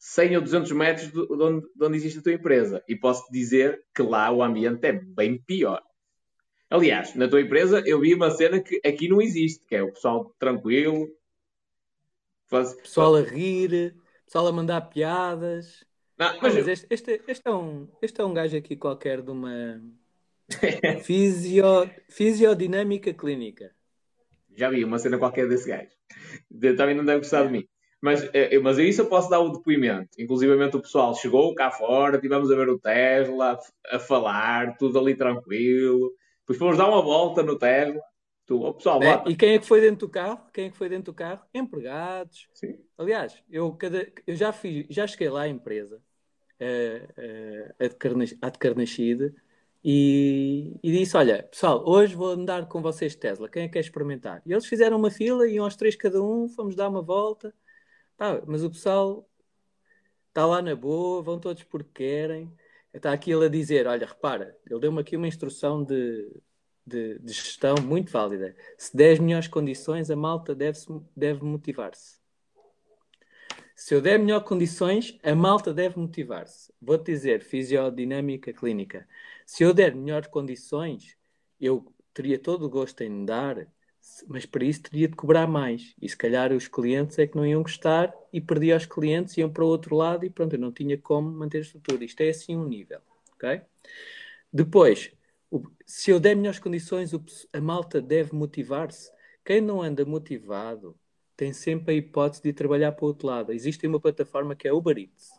[0.00, 2.82] 100 ou 200 metros de onde, de onde existe a tua empresa.
[2.88, 5.80] E posso dizer que lá o ambiente é bem pior.
[6.68, 9.92] Aliás, na tua empresa eu vi uma cena que aqui não existe, que é o
[9.92, 11.08] pessoal tranquilo.
[12.48, 12.74] Faz...
[12.74, 13.94] Pessoal a rir,
[14.26, 15.84] pessoal a mandar piadas.
[16.18, 19.30] Não, mas mas este, este, este, é um, este é um gajo aqui qualquer de
[19.30, 19.80] uma
[21.02, 21.90] Fisio...
[22.08, 23.72] fisiodinâmica clínica.
[24.56, 25.90] Já vi uma cena qualquer desse gajo.
[26.76, 27.68] Também não deve gostar de mim.
[28.00, 30.10] Mas, é, mas isso eu posso dar o depoimento.
[30.18, 33.58] Inclusive o pessoal chegou cá fora, tivemos a ver o Tesla,
[33.90, 36.12] a falar, tudo ali tranquilo.
[36.40, 37.98] Depois fomos dar uma volta no Tesla.
[38.46, 40.40] Tu, o pessoal, é, e quem é que foi dentro do carro?
[40.52, 41.40] Quem é que foi dentro do carro?
[41.52, 42.46] Empregados.
[42.52, 42.78] Sim.
[42.98, 46.02] Aliás, eu, cada, eu já, fiz, já cheguei lá à empresa,
[46.60, 49.34] uh, uh, a de Carnachide,
[49.82, 53.80] e, e, disse: Olha, pessoal, hoje vou andar com vocês Tesla, quem é que quer
[53.80, 54.42] experimentar?
[54.44, 57.54] E eles fizeram uma fila, iam aos três cada um, fomos dar uma volta.
[58.16, 59.28] Pá, mas o pessoal
[60.28, 62.52] está lá na boa, vão todos porque querem.
[62.92, 66.30] Está aqui ele a dizer: Olha, repara, ele deu-me aqui uma instrução de,
[66.86, 68.54] de, de, gestão muito válida.
[68.76, 70.78] Se der as melhores condições, a malta deve,
[71.16, 72.18] deve motivar-se.
[73.74, 76.72] Se eu der melhores condições, a malta deve motivar-se.
[76.80, 79.06] Vou-te dizer, fisiodinâmica clínica.
[79.44, 81.16] Se eu der melhores condições,
[81.60, 83.66] eu teria todo o gosto em dar,
[84.28, 85.94] mas para isso teria de cobrar mais.
[86.00, 89.50] E se calhar os clientes é que não iam gostar e perdia os clientes, iam
[89.50, 92.04] para o outro lado e pronto, eu não tinha como manter a estrutura.
[92.04, 93.00] Isto é assim um nível,
[93.34, 93.60] ok?
[94.52, 95.10] Depois,
[95.84, 97.12] se eu der melhores condições,
[97.52, 99.10] a malta deve motivar-se.
[99.44, 100.96] Quem não anda motivado
[101.36, 103.52] tem sempre a hipótese de trabalhar para o outro lado.
[103.52, 105.30] Existe uma plataforma que é Uber Eats.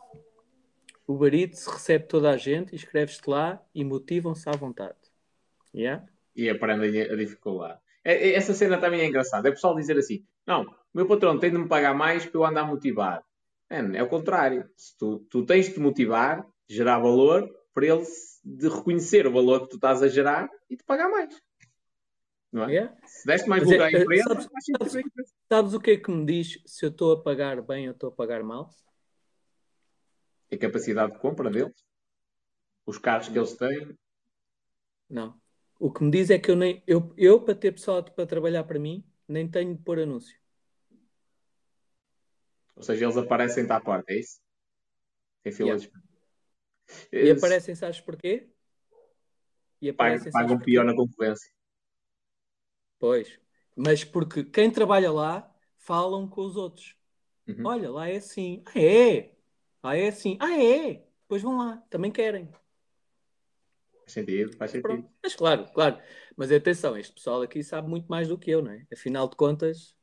[1.08, 4.96] Uber Eats recebe toda a gente, inscreves-te lá e motivam-se à vontade.
[5.74, 6.04] Yeah?
[6.34, 7.80] E aprendem a dificuldade.
[8.04, 9.48] É, é, essa cena também é engraçada.
[9.48, 12.44] É pessoal dizer assim: não, o meu patrão tem de me pagar mais para eu
[12.44, 13.24] andar motivado.
[13.68, 14.68] É, é o contrário.
[14.76, 18.06] Se tu, tu tens de te motivar, gerar valor, para ele
[18.42, 21.42] de reconhecer o valor que tu estás a gerar e te pagar mais.
[22.50, 22.72] Não é?
[22.72, 22.96] Yeah.
[23.04, 24.48] Se deste mais valor à é, empresa, sabes,
[24.80, 27.92] sabes, sabes, o que é que me diz se eu estou a pagar bem ou
[27.92, 28.70] estou a pagar mal?
[30.50, 31.74] A capacidade de compra deles?
[32.86, 33.94] Os carros que eles têm?
[35.10, 35.38] Não.
[35.78, 38.64] O que me diz é que eu, nem, eu, eu para ter pessoal para trabalhar
[38.64, 40.34] para mim, nem tenho de pôr anúncio.
[42.74, 44.40] Ou seja, eles aparecem-te à porta, é isso?
[45.44, 46.05] Em fila yeah.
[47.12, 48.48] E aparecem, sabes porquê?
[49.80, 51.50] E aparecem, pagam pior na concorrência.
[52.98, 53.38] Pois.
[53.74, 56.96] Mas porque quem trabalha lá falam com os outros.
[57.46, 57.66] Uhum.
[57.66, 58.62] Olha, lá é assim.
[58.66, 59.32] Ah, é?
[59.82, 60.38] Ah, é assim.
[60.40, 61.06] Ah, é?
[61.28, 61.76] Pois vão lá.
[61.90, 62.48] Também querem.
[64.00, 64.88] Faz sentido, faz sentido.
[64.88, 65.10] Pronto.
[65.22, 65.98] Mas claro, claro.
[66.36, 68.86] Mas atenção, este pessoal aqui sabe muito mais do que eu, não é?
[68.92, 69.96] Afinal de contas,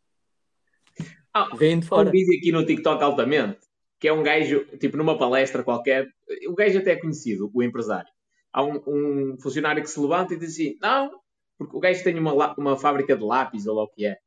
[1.34, 2.06] ah, vem de fora.
[2.06, 3.60] Como diz aqui no TikTok altamente,
[4.04, 6.10] que é um gajo, tipo numa palestra qualquer,
[6.50, 8.12] o gajo até é conhecido, o empresário.
[8.52, 11.10] Há um, um funcionário que se levanta e diz assim: Não,
[11.58, 14.18] porque o gajo tem uma, uma fábrica de lápis, ou lá o que é.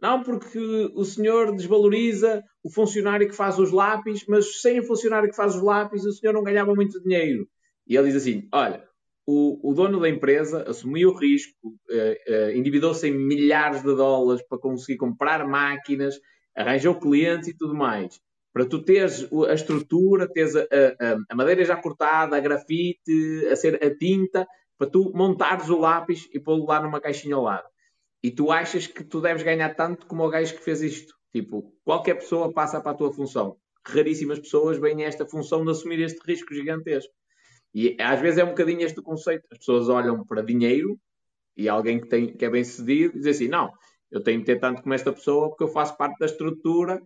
[0.00, 0.60] Não, porque
[0.94, 5.56] o senhor desvaloriza o funcionário que faz os lápis, mas sem o funcionário que faz
[5.56, 7.48] os lápis, o senhor não ganhava muito dinheiro.
[7.84, 8.84] E ele diz assim: Olha,
[9.26, 14.46] o, o dono da empresa assumiu o risco, eh, eh, endividou-se em milhares de dólares
[14.48, 16.14] para conseguir comprar máquinas,
[16.54, 18.24] arranjou clientes e tudo mais
[18.56, 23.54] para tu teres a estrutura, teres a, a, a, madeira já cortada, a grafite, a
[23.54, 27.68] ser a tinta, para tu montares o lápis e pô-lo lá numa caixinha ao lado.
[28.22, 31.14] E tu achas que tu deves ganhar tanto como o gajo que fez isto.
[31.34, 33.58] Tipo, qualquer pessoa passa para a tua função.
[33.86, 37.12] Raríssimas pessoas vêm a esta função de assumir este risco gigantesco.
[37.74, 39.46] E às vezes é um bocadinho este conceito.
[39.52, 40.98] As pessoas olham para dinheiro
[41.54, 43.70] e alguém que, tem, que é bem sucedido diz assim: não,
[44.10, 47.02] eu tenho de ter tanto como esta pessoa porque eu faço parte da estrutura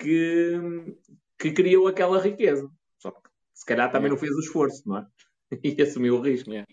[0.00, 0.96] que,
[1.38, 2.70] que criou aquela riqueza.
[2.98, 5.06] Só que se calhar também não fez o esforço, não é?
[5.62, 6.50] e assumiu o risco.
[6.50, 6.66] Yeah.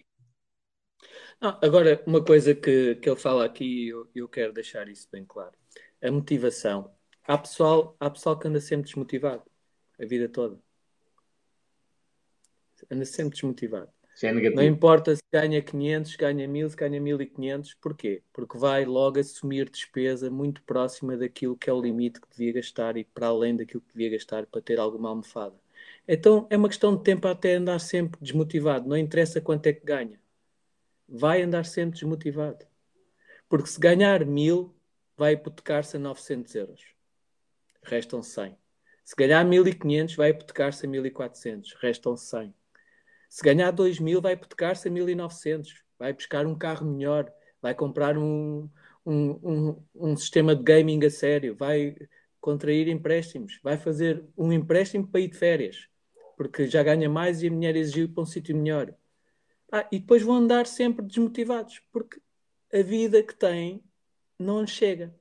[1.39, 5.25] Não, agora, uma coisa que, que ele fala aqui, eu, eu quero deixar isso bem
[5.25, 5.55] claro.
[6.01, 6.95] A motivação.
[7.23, 9.43] Há pessoal, há pessoal que anda sempre desmotivado
[9.99, 10.59] a vida toda.
[12.89, 13.91] Anda sempre desmotivado.
[14.23, 17.73] É não importa se ganha 500, ganha 1000, se ganha 1500.
[17.75, 18.23] Porquê?
[18.33, 22.97] Porque vai logo assumir despesa muito próxima daquilo que é o limite que devia gastar
[22.97, 25.55] e para além daquilo que devia gastar para ter alguma almofada.
[26.07, 28.89] Então é uma questão de tempo até andar sempre desmotivado.
[28.89, 30.19] Não interessa quanto é que ganha.
[31.07, 32.65] Vai andar sempre desmotivado.
[33.47, 34.73] Porque se ganhar 1000,
[35.15, 36.81] vai hipotecar-se a 900 euros.
[37.83, 38.57] Restam 100.
[39.03, 41.73] Se ganhar 1500, vai hipotecar-se a 1400.
[41.79, 42.53] Restam 100.
[43.29, 45.67] Se ganhar 2 mil, vai hipotecar-se a 1.900.
[45.99, 47.31] Vai buscar um carro melhor.
[47.61, 48.69] Vai comprar um,
[49.05, 51.55] um, um, um sistema de gaming a sério.
[51.55, 51.95] Vai
[52.39, 53.59] contrair empréstimos.
[53.61, 55.87] Vai fazer um empréstimo para ir de férias.
[56.37, 58.93] Porque já ganha mais e a mulher exigiu para um sítio melhor.
[59.71, 61.81] Ah, e depois vão andar sempre desmotivados.
[61.91, 62.21] Porque
[62.73, 63.83] a vida que têm
[64.39, 65.13] não lhes chega.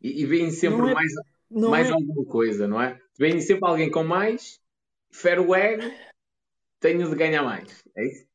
[0.00, 1.12] E, e vem sempre é, mais,
[1.50, 1.92] mais é...
[1.92, 3.00] alguma coisa, não é?
[3.18, 4.60] Vem sempre alguém com mais,
[5.10, 5.84] fere o ego
[6.82, 7.82] tenho de ganhar mais.
[7.96, 8.26] É isso?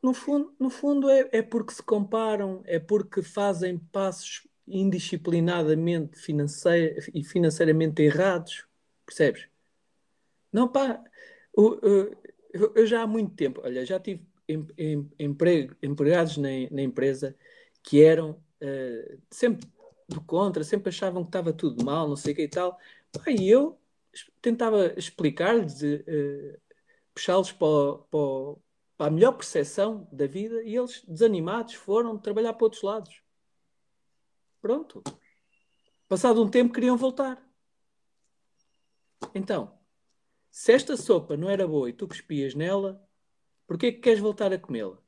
[0.00, 7.10] No fundo, no fundo é, é porque se comparam, é porque fazem passos indisciplinadamente financeir,
[7.12, 8.66] e financeiramente errados.
[9.04, 9.48] Percebes?
[10.52, 11.02] Não, pá,
[11.56, 11.80] eu,
[12.52, 16.82] eu, eu, já há muito tempo, olha, já tive em, em, emprego, empregados na, na,
[16.82, 17.34] empresa
[17.82, 18.32] que eram
[18.62, 19.66] uh, sempre
[20.08, 22.78] do contra, sempre achavam que estava tudo mal, não sei o que e tal.
[23.12, 23.78] Pá, e eu
[24.40, 26.60] tentava explicar-lhes uh,
[27.14, 28.56] puxá-los para, para,
[28.96, 33.22] para, a melhor percepção da vida e eles, desanimados, foram trabalhar para outros lados.
[34.60, 35.02] Pronto.
[36.08, 37.42] Passado um tempo, queriam voltar.
[39.34, 39.78] Então,
[40.50, 43.02] se esta sopa não era boa e tu cuspias nela,
[43.66, 44.98] porquê que queres voltar a comê-la?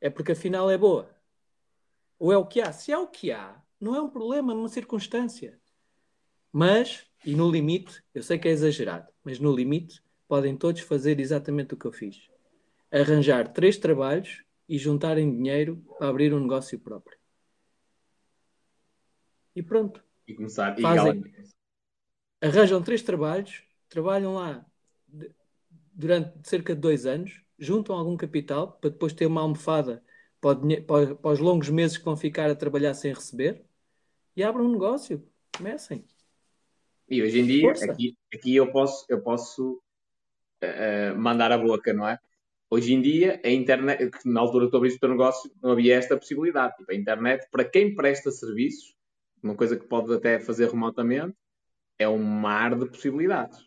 [0.00, 1.14] É porque afinal é boa.
[2.18, 2.72] Ou é o que há?
[2.72, 5.60] Se é o que há, não é um problema, é uma circunstância.
[6.52, 11.18] Mas, e no limite, eu sei que é exagerado, mas no limite, podem todos fazer
[11.18, 12.28] exatamente o que eu fiz:
[12.92, 17.18] arranjar três trabalhos e juntarem dinheiro para abrir um negócio próprio.
[19.56, 20.04] E pronto.
[20.26, 20.76] E começar.
[20.78, 21.24] Fazem,
[22.40, 24.64] arranjam três trabalhos, trabalham lá
[25.92, 30.04] durante cerca de dois anos, juntam algum capital para depois ter uma almofada
[30.40, 33.64] para, para, para os longos meses que vão ficar a trabalhar sem receber
[34.36, 35.26] e abrem um negócio.
[35.56, 36.04] Comecem.
[37.08, 39.82] E hoje em dia, aqui, aqui eu posso, eu posso
[40.62, 42.18] uh, mandar a boca, não é?
[42.70, 45.96] Hoje em dia, a internet, na altura que tu abriste o teu negócio, não havia
[45.96, 46.76] esta possibilidade.
[46.76, 48.94] Tipo, a internet, para quem presta serviços,
[49.42, 51.34] uma coisa que pode até fazer remotamente,
[51.98, 53.58] é um mar de possibilidades.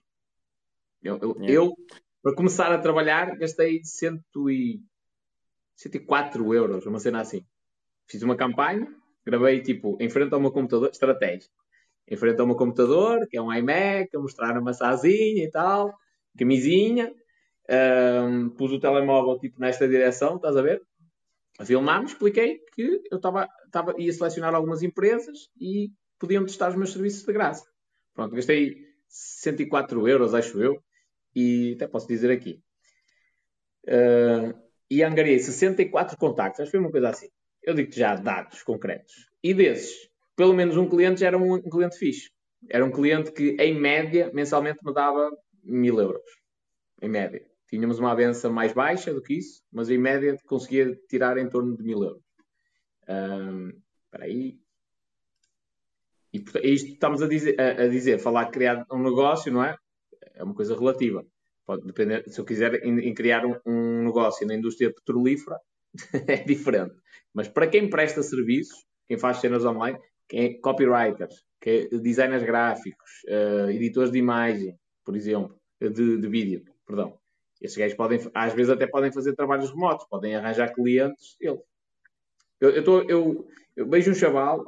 [1.01, 1.53] Eu, eu, yeah.
[1.53, 1.75] eu
[2.21, 4.79] para começar a trabalhar, gastei cento e,
[5.75, 7.43] 104 euros, uma cena assim.
[8.07, 8.87] Fiz uma campanha,
[9.25, 11.53] gravei tipo em frente ao meu computador, estratégico.
[12.07, 15.91] Em frente ao meu computador, que é um iMac, a mostrar uma massazinha e tal,
[16.37, 17.13] camisinha.
[17.69, 20.81] Um, pus o telemóvel tipo nesta direção, estás a ver?
[21.63, 23.47] Filmámos, expliquei que eu estava,
[23.97, 27.65] ia selecionar algumas empresas e podiam testar os meus serviços de graça.
[28.13, 28.77] Pronto, gastei
[29.07, 30.81] 104 euros, acho eu,
[31.35, 32.61] e até posso dizer aqui.
[33.85, 34.57] Uh,
[34.89, 37.29] e angariei 64 contactos, acho que foi uma coisa assim.
[37.63, 39.29] Eu digo-te já dados concretos.
[39.43, 42.29] E desses, pelo menos um cliente já era um, um cliente fixe.
[42.69, 45.31] Era um cliente que, em média, mensalmente me dava
[45.63, 46.23] mil euros.
[47.01, 47.45] Em média.
[47.67, 51.75] Tínhamos uma avança mais baixa do que isso, mas em média conseguia tirar em torno
[51.75, 52.23] de mil euros.
[53.07, 53.71] Um,
[54.11, 54.59] aí.
[56.33, 59.75] E isto estamos a dizer, a, a dizer, falar de criar um negócio, não é?
[60.35, 61.25] É uma coisa relativa.
[61.65, 62.81] Pode depender, se eu quiser
[63.15, 65.57] criar um, um, negócio na indústria petrolífera,
[66.27, 66.95] é diferente.
[67.33, 69.97] Mas para quem presta serviços, quem faz cenas online,
[70.27, 76.27] quem é copywriters, quem é designers gráficos, uh, editores de imagem, por exemplo, de, de
[76.27, 77.19] vídeo, perdão.
[77.61, 81.59] Esses gajos podem, às vezes até podem fazer trabalhos remotos, podem arranjar clientes, eles.
[82.59, 84.63] Eu, eu, tô, eu, eu vejo um chaval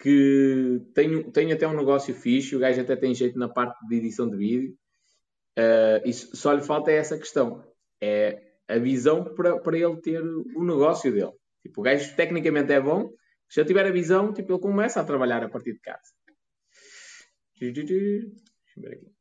[0.00, 3.96] que tem, tem até um negócio fixe, o gajo até tem jeito na parte de
[3.96, 4.78] edição de vídeo,
[5.58, 7.64] uh, e só lhe falta essa questão.
[8.00, 11.32] É a visão para, para ele ter o negócio dele.
[11.62, 13.12] Tipo, o gajo tecnicamente é bom,
[13.48, 16.12] se ele tiver a visão, tipo, ele começa a trabalhar a partir de casa.
[18.78, 19.12] Ver aqui.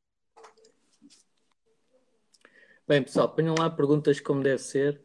[2.88, 5.02] Bem, pessoal, ponham lá perguntas como deve ser.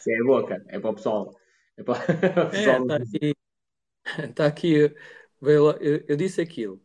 [0.00, 0.64] Sim, é boa, cara.
[0.68, 1.34] É para o pessoal.
[1.76, 1.98] É para
[2.46, 2.76] o pessoal.
[2.76, 3.34] É, está aqui.
[4.28, 4.94] Está aqui.
[5.40, 5.72] Eu,
[6.08, 6.82] eu disse aquilo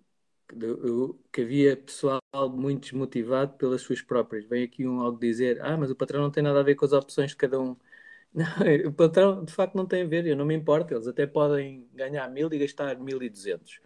[1.31, 4.45] que havia pessoal muito desmotivado pelas suas próprias.
[4.45, 6.85] Vem aqui um algo dizer: Ah, mas o patrão não tem nada a ver com
[6.85, 7.75] as opções de cada um.
[8.33, 8.45] Não,
[8.89, 10.93] o patrão de facto não tem a ver, eu não me importo.
[10.93, 13.79] Eles até podem ganhar mil e gastar mil e duzentos.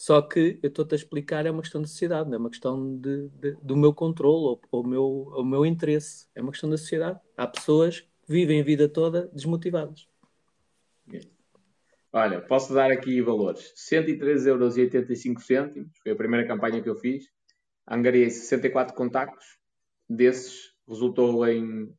[0.00, 2.96] Só que eu estou-te a explicar, é uma questão de sociedade, não é uma questão
[2.96, 6.26] de, de do meu controle ou, ou, meu, o meu interesse.
[6.34, 7.20] É uma questão da sociedade.
[7.36, 10.08] Há pessoas que vivem a vida toda desmotivadas.
[12.10, 13.74] Olha, posso dar aqui valores.
[13.76, 17.26] 113,85€, foi a primeira campanha que eu fiz.
[17.86, 19.58] Angariei 64 contactos.
[20.08, 21.94] Desses, resultou em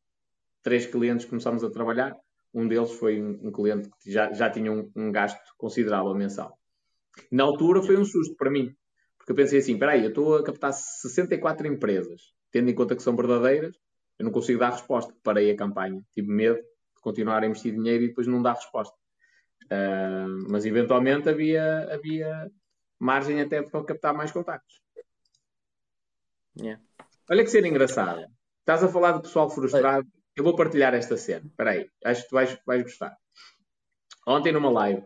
[0.63, 2.17] três clientes que começámos a trabalhar.
[2.51, 6.57] Um deles foi um, um cliente que já, já tinha um, um, gasto considerável mensal.
[7.31, 8.75] Na altura foi um susto para mim,
[9.17, 12.95] porque eu pensei assim: espera aí, eu estou a captar 64 empresas, tendo em conta
[12.95, 13.75] que são verdadeiras,
[14.17, 15.13] eu não consigo dar resposta.
[15.23, 18.95] Parei a campanha, tive medo de continuar a investir dinheiro e depois não dar resposta.
[19.65, 22.51] Uh, mas eventualmente havia, havia
[22.99, 24.81] margem até para captar mais contactos.
[26.57, 26.81] Yeah.
[27.29, 28.27] Olha que cena engraçada.
[28.59, 30.07] Estás a falar de pessoal frustrado.
[30.35, 31.45] Eu vou partilhar esta cena.
[31.47, 31.89] Espera aí.
[32.03, 33.17] Acho que tu vais, vais gostar.
[34.27, 35.03] Ontem numa live,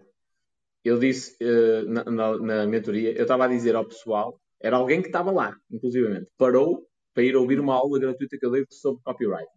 [0.86, 5.02] eu disse uh, na, na, na, mentoria, eu estava a dizer ao pessoal, era alguém
[5.02, 9.02] que estava lá, inclusivamente, parou para ir ouvir uma aula gratuita que eu dei sobre
[9.04, 9.50] copyright.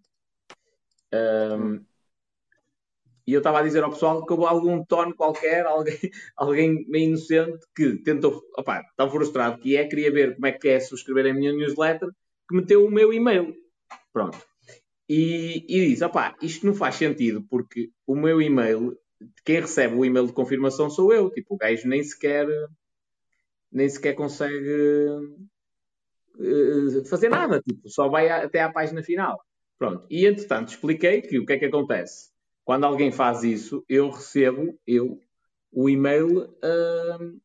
[1.12, 1.84] Um,
[3.26, 5.98] e eu estava a dizer ao pessoal que houve algum tono qualquer, alguém,
[6.34, 10.68] alguém meio inocente que tentou, opá, tão frustrado que é, queria ver como é que
[10.68, 12.08] é subscrever a minha newsletter,
[12.48, 13.54] que meteu o meu e-mail.
[14.14, 14.38] Pronto.
[15.06, 18.96] E, e diz, opá, isto não faz sentido, porque o meu e-mail,
[19.44, 21.30] quem recebe o e-mail de confirmação sou eu.
[21.30, 22.46] Tipo, o gajo nem sequer,
[23.70, 24.70] nem sequer consegue
[26.36, 27.60] uh, fazer nada.
[27.60, 29.40] Tipo, só vai até à página final.
[29.78, 30.06] Pronto.
[30.10, 32.30] E, entretanto, expliquei que o que é que acontece
[32.68, 35.18] quando alguém faz isso, eu recebo, eu,
[35.72, 37.40] o e-mail uh,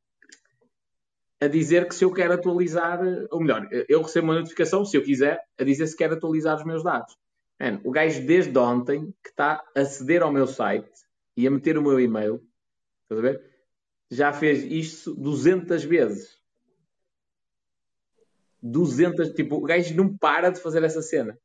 [1.39, 2.99] a dizer que se eu quero atualizar,
[3.31, 6.65] ou melhor, eu recebo uma notificação, se eu quiser, a dizer se quero atualizar os
[6.65, 7.15] meus dados.
[7.57, 10.91] Man, o gajo desde ontem que está a aceder ao meu site
[11.35, 12.41] e a meter o meu e-mail,
[13.03, 13.53] estás a ver?
[14.09, 16.41] Já fez isto 200 vezes.
[18.61, 21.37] 200, tipo, o gajo não para de fazer essa cena.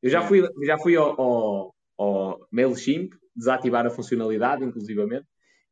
[0.00, 5.26] Eu já fui, já fui ao, ao, ao MailChimp, desativar a funcionalidade, inclusivamente,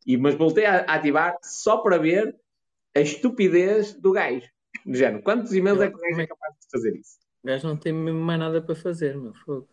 [0.06, 2.34] e, mas voltei a ativar só para ver
[2.94, 4.48] a estupidez do gajo.
[4.86, 7.18] Género, quantos e-mails é que o gajo é capaz de fazer isso?
[7.42, 9.68] O gajo não tem mais nada para fazer, meu fogo.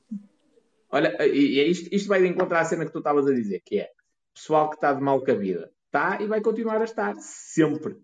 [0.90, 3.80] Olha, e, e isto, isto vai encontrar a cena que tu estavas a dizer, que
[3.80, 3.92] é
[4.34, 5.72] pessoal que está de mal com a vida.
[5.86, 7.98] está e vai continuar a estar sempre.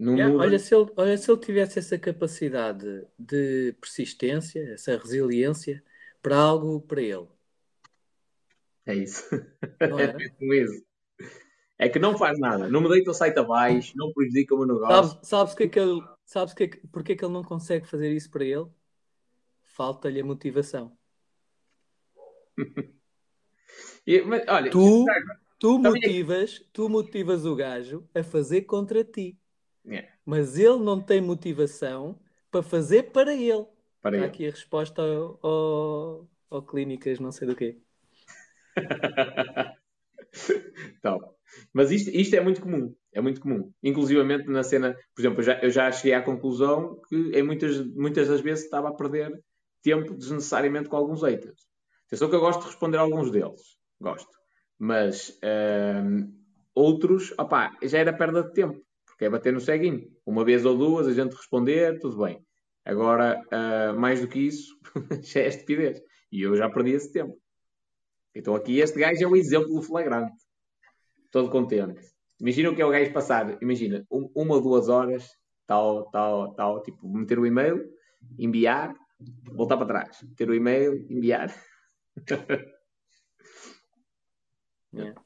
[0.00, 5.84] Yeah, olha, se ele, olha, se ele tivesse essa capacidade de persistência, essa resiliência
[6.22, 7.28] para algo para ele.
[8.86, 9.28] É isso.
[9.80, 10.84] É mesmo isso.
[11.78, 12.68] É que não faz nada.
[12.68, 15.10] Não me deita o site abaixo, não prejudica o meu negócio.
[15.10, 17.86] Sabes, sabes, que é que ele, sabes que, é porque é que ele não consegue
[17.86, 18.66] fazer isso para ele?
[19.62, 20.96] Falta-lhe a motivação.
[24.06, 25.06] E, mas, olha, tu,
[25.58, 29.38] tu, motivas, tu motivas o gajo a fazer contra ti.
[29.84, 30.08] Yeah.
[30.24, 32.18] Mas ele não tem motivação
[32.50, 33.66] para fazer para ele.
[34.02, 34.24] Para Está ele.
[34.24, 37.78] aqui a resposta ao, ao, ao clínicas, não sei do quê.
[40.98, 41.34] então,
[41.72, 42.94] mas isto, isto é muito comum.
[43.12, 43.72] É muito comum.
[43.82, 47.84] Inclusivamente na cena, por exemplo, eu já, eu já cheguei à conclusão que em muitas,
[47.94, 49.42] muitas das vezes estava a perder
[49.82, 51.69] tempo desnecessariamente com alguns haters.
[52.10, 53.78] Atenção que eu gosto de responder a alguns deles.
[54.00, 54.30] Gosto.
[54.78, 55.38] Mas
[56.04, 56.32] hum,
[56.74, 58.82] outros, opá, já era perda de tempo
[59.20, 60.10] que é bater no ceguinho.
[60.24, 62.42] Uma vez ou duas, a gente responder, tudo bem.
[62.86, 64.74] Agora, uh, mais do que isso,
[65.20, 66.02] já é estupidez.
[66.32, 67.38] E eu já perdi esse tempo.
[68.34, 70.32] Então aqui este gajo é o exemplo flagrante.
[71.30, 72.00] Todo contente.
[72.40, 75.28] Imagina o que é o gajo passar, imagina, um, uma ou duas horas,
[75.66, 77.92] tal, tal, tal, tipo, meter o e-mail,
[78.38, 78.94] enviar,
[79.52, 81.54] voltar para trás, meter o e-mail, enviar.
[84.94, 85.22] yeah.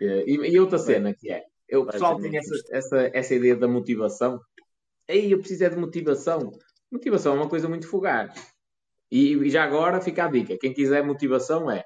[0.00, 3.66] e, e outra cena que é, eu, o pessoal tem essa, essa, essa ideia da
[3.66, 4.40] motivação.
[5.08, 6.52] Ei, eu preciso é de motivação.
[6.90, 8.32] Motivação é uma coisa muito fugaz.
[9.10, 11.84] E, e, já agora fica a dica: quem quiser motivação é.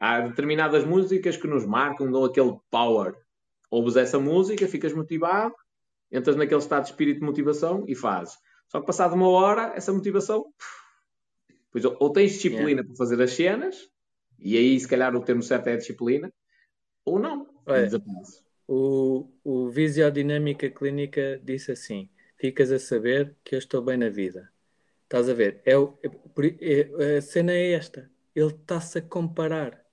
[0.00, 3.14] Há determinadas músicas que nos marcam, dão aquele power.
[3.70, 5.54] Ouves essa música, ficas motivado,
[6.10, 8.36] entras naquele estado de espírito de motivação e fazes.
[8.68, 10.44] Só que passado uma hora, essa motivação.
[11.74, 12.84] Pois, ou, ou tens disciplina yeah.
[12.84, 13.90] para fazer as cenas,
[14.38, 16.32] e aí se calhar o termo certo é disciplina,
[17.04, 17.48] ou não.
[17.66, 18.44] Desaparece.
[18.68, 24.48] O, o Visiodinâmica Clínica disse assim: ficas a saber que eu estou bem na vida.
[25.02, 25.62] Estás a ver?
[25.66, 28.08] É, é, é a cena é esta.
[28.36, 29.84] Ele está-se a comparar.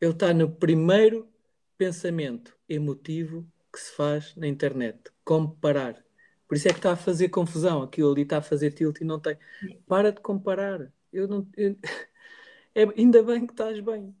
[0.00, 1.28] Ele está no primeiro
[1.76, 5.10] pensamento emotivo que se faz na internet.
[5.22, 6.02] Comparar.
[6.48, 7.82] Por isso é que está a fazer confusão.
[7.82, 9.36] Aquilo ali está a fazer tilt e não tem.
[9.86, 10.92] Para de comparar.
[11.12, 11.46] Eu não.
[11.56, 11.76] Eu...
[12.78, 14.14] É, ainda bem que estás bem.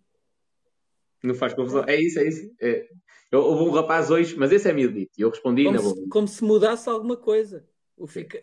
[1.22, 1.84] Não faz confusão.
[1.86, 2.50] É isso, é isso.
[2.58, 2.88] É.
[3.30, 5.12] Eu, houve um rapaz hoje, mas esse é meu dito.
[5.18, 5.94] E eu respondi como na boa.
[5.94, 7.68] Se, como se mudasse alguma coisa.
[7.98, 8.40] O fica...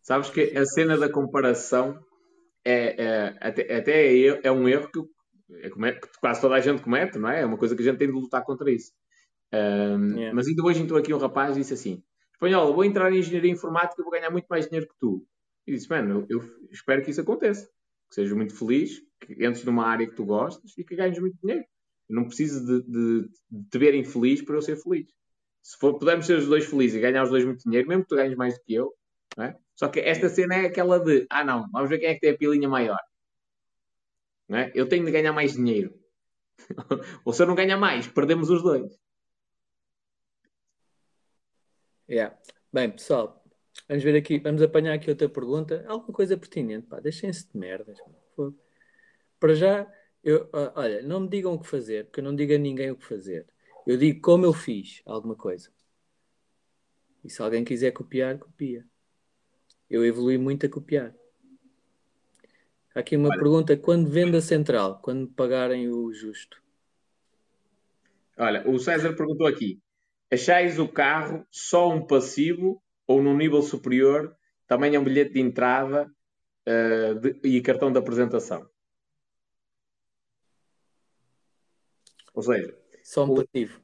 [0.00, 2.02] Sabes que a cena da comparação
[2.64, 5.00] é, é até, até é, é, um erro que,
[5.56, 7.42] é, que, quase toda a gente comete, não é?
[7.42, 8.92] É uma coisa que a gente tem de lutar contra isso.
[9.54, 10.34] Um, yeah.
[10.34, 12.02] Mas ainda hoje entrou aqui um rapaz e disse assim:
[12.32, 15.24] Espanhol, vou entrar em engenharia informática e vou ganhar muito mais dinheiro que tu.
[15.66, 17.66] E disse: Mano, eu, eu espero que isso aconteça.
[18.08, 21.36] Que sejas muito feliz, que entres numa área que tu gostas e que ganhes muito
[21.42, 21.64] dinheiro.
[22.08, 25.06] Eu não preciso de, de, de, te ver infeliz para eu ser feliz.
[25.62, 28.10] Se for, pudermos ser os dois felizes e ganhar os dois muito dinheiro, mesmo que
[28.10, 28.92] tu ganhes mais do que eu,
[29.38, 29.56] é?
[29.74, 32.30] só que esta cena é aquela de ah não, vamos ver quem é que tem
[32.30, 32.98] a pilinha maior.
[34.50, 34.70] É?
[34.74, 35.94] Eu tenho de ganhar mais dinheiro.
[37.24, 38.92] Ou se eu não ganhar mais, perdemos os dois.
[42.08, 42.36] Yeah.
[42.70, 43.42] Bem, pessoal,
[43.88, 45.84] vamos ver aqui, vamos apanhar aqui outra pergunta.
[45.88, 47.98] Alguma coisa pertinente, pá, deixem-se de merdas.
[48.36, 48.54] Mano.
[49.40, 52.58] Para já, eu, olha, não me digam o que fazer, porque eu não digo a
[52.58, 53.46] ninguém o que fazer.
[53.86, 55.70] Eu digo como eu fiz alguma coisa.
[57.22, 58.86] E se alguém quiser copiar, copia.
[59.88, 61.14] Eu evolui muito a copiar.
[62.94, 63.38] Aqui uma olha.
[63.38, 65.00] pergunta: quando venda central?
[65.02, 66.62] Quando pagarem o justo?
[68.36, 69.80] Olha, o César perguntou aqui:
[70.34, 74.36] achais o carro só um passivo ou num nível superior
[74.66, 76.10] também é um bilhete de entrada
[76.66, 78.68] uh, de, e cartão de apresentação?
[82.32, 83.80] Ou seja, só um passivo.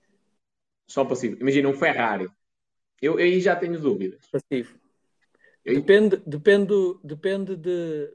[0.89, 1.36] Só passivo.
[1.40, 2.28] Imagina um Ferrari.
[3.01, 4.27] Eu aí já tenho dúvidas.
[4.28, 4.78] Passivo.
[5.64, 5.74] Eu...
[5.77, 6.74] Depende, depende,
[7.05, 8.12] depende de.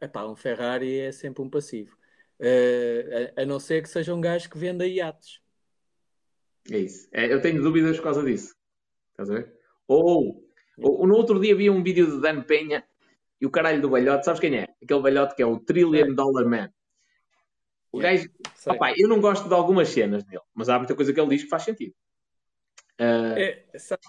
[0.00, 1.96] Epá, um Ferrari é sempre um passivo.
[2.38, 5.40] Uh, a, a, não ser que seja um gajo que venda iates.
[6.70, 7.08] É isso.
[7.12, 8.54] É, eu tenho dúvidas por causa disso.
[9.10, 9.54] Estás a ver?
[9.86, 10.44] Ou,
[10.78, 12.84] ou, no outro dia vi um vídeo de Dan Penha
[13.40, 14.74] e o caralho do balhote, sabes quem é?
[14.82, 16.72] Aquele balhote que é o Trillion Dollar Man.
[17.90, 18.28] O gajo,
[18.66, 21.44] opa, eu não gosto de algumas cenas dele, mas há muita coisa que ele diz
[21.44, 21.94] que faz sentido.
[23.00, 23.38] Uh...
[23.38, 24.06] É, sabes,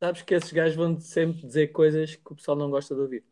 [0.00, 3.24] sabes, que esses gajos vão sempre dizer coisas que o pessoal não gosta de ouvir.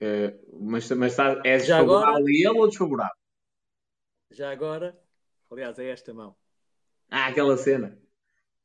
[0.00, 2.24] Uh, mas, mas tá, és Já favorável agora...
[2.24, 3.16] a ele ou desfavorável?
[4.30, 4.96] Já agora,
[5.50, 6.36] aliás, é esta mão.
[7.10, 7.98] Ah, aquela cena.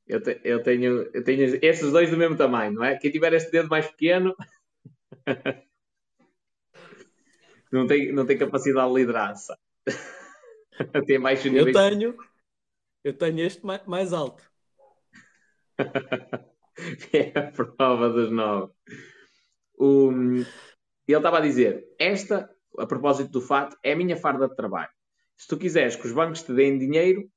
[0.05, 2.97] Eu, te, eu, tenho, eu tenho esses dois do mesmo tamanho, não é?
[2.97, 4.35] Quem tiver este dedo mais pequeno.
[7.71, 9.57] não, tem, não tem capacidade de liderança.
[11.07, 11.45] tem mais.
[11.45, 12.17] Eu tenho,
[13.03, 14.43] eu tenho este mais, mais alto.
[17.13, 18.73] é a prova dos nove.
[19.77, 20.47] O, ele
[21.07, 24.91] estava a dizer: Esta, a propósito do fato, é a minha farda de trabalho.
[25.37, 27.29] Se tu quiseres que os bancos te deem dinheiro,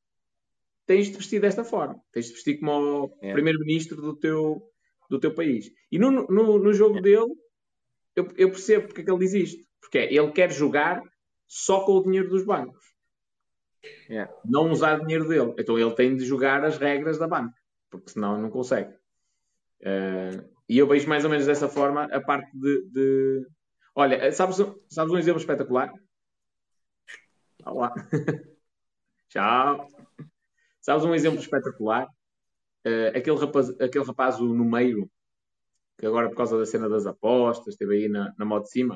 [0.86, 2.00] tens de vestir desta forma.
[2.12, 3.32] Tens de vestir como o é.
[3.32, 4.62] primeiro-ministro do teu,
[5.10, 5.70] do teu país.
[5.90, 7.02] E no, no, no jogo é.
[7.02, 7.34] dele,
[8.14, 9.64] eu, eu, percebo porque é que ele diz isto.
[9.80, 11.02] Porque é, ele quer jogar
[11.46, 12.84] só com o dinheiro dos bancos.
[14.08, 14.28] É.
[14.44, 15.54] Não usar dinheiro dele.
[15.58, 17.54] Então ele tem de jogar as regras da banca.
[17.90, 18.92] Porque senão não consegue.
[19.80, 22.90] Uh, e eu vejo mais ou menos dessa forma a parte de.
[22.90, 23.46] de...
[23.94, 24.56] Olha, sabes,
[24.88, 25.92] sabes um exemplo espetacular?
[27.64, 27.92] Olá.
[29.28, 29.88] Tchau.
[30.86, 32.06] Sabes um exemplo espetacular?
[32.86, 35.10] Uh, aquele, rapaz, aquele rapaz, o Numeiro,
[35.98, 38.94] que agora por causa da cena das apostas, esteve aí na, na moto de cima,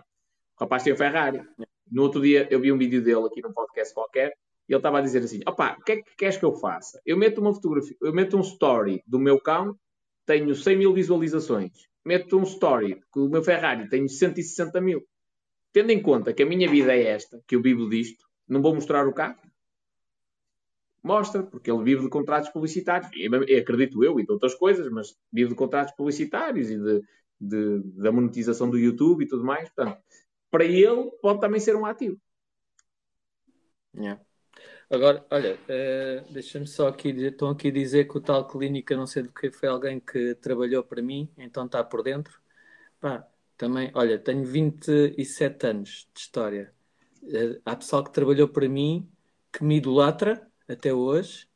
[0.57, 1.43] o rapaz tem Ferrari.
[1.91, 4.29] No outro dia eu vi um vídeo dele aqui num podcast qualquer
[4.69, 7.01] e ele estava a dizer assim: opá, o que é que queres que eu faça?
[7.05, 9.77] Eu meto uma fotografia, eu meto um story do meu cão,
[10.25, 11.73] tenho 100 mil visualizações.
[12.05, 15.05] Meto um story que o meu Ferrari tem 160 mil.
[15.73, 18.77] Tendo em conta que a minha vida é esta, que eu vivo disto, não vou
[18.77, 19.50] mostrar o carro?
[21.03, 23.11] Mostra, porque ele vive de contratos publicitários.
[23.15, 27.03] E, acredito eu e de outras coisas, mas vive de contratos publicitários e de,
[27.41, 29.71] de, da monetização do YouTube e tudo mais.
[29.71, 29.99] Portanto,
[30.51, 32.21] para ele pode também ser um ativo.
[33.95, 34.21] Yeah.
[34.91, 39.07] Agora, olha, uh, deixa-me só aqui, estão aqui a dizer que o tal clínica, não
[39.07, 42.41] sei do que, foi alguém que trabalhou para mim, então está por dentro.
[42.99, 46.75] Pá, também, olha, tenho 27 anos de história.
[47.23, 49.09] Uh, há pessoal que trabalhou para mim
[49.53, 51.49] que me idolatra até hoje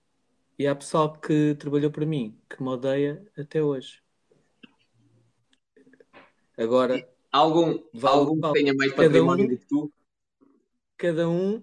[0.59, 4.03] e há pessoal que trabalhou para mim que me odeia até hoje.
[6.57, 9.93] Agora, algum, vale, algum que tenha mais património um, do que tu?
[10.97, 11.63] Cada um,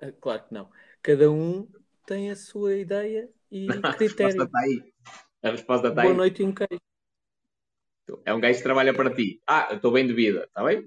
[0.00, 0.70] ah, claro que não,
[1.02, 1.68] cada um
[2.06, 3.82] tem a sua ideia e critério.
[3.84, 4.92] A resposta está aí.
[5.42, 6.08] A resposta está Boa aí.
[6.08, 6.82] Boa noite, um queijo.
[8.24, 9.40] É um gajo que trabalha para ti.
[9.46, 10.86] Ah, estou bem de vida, está bem?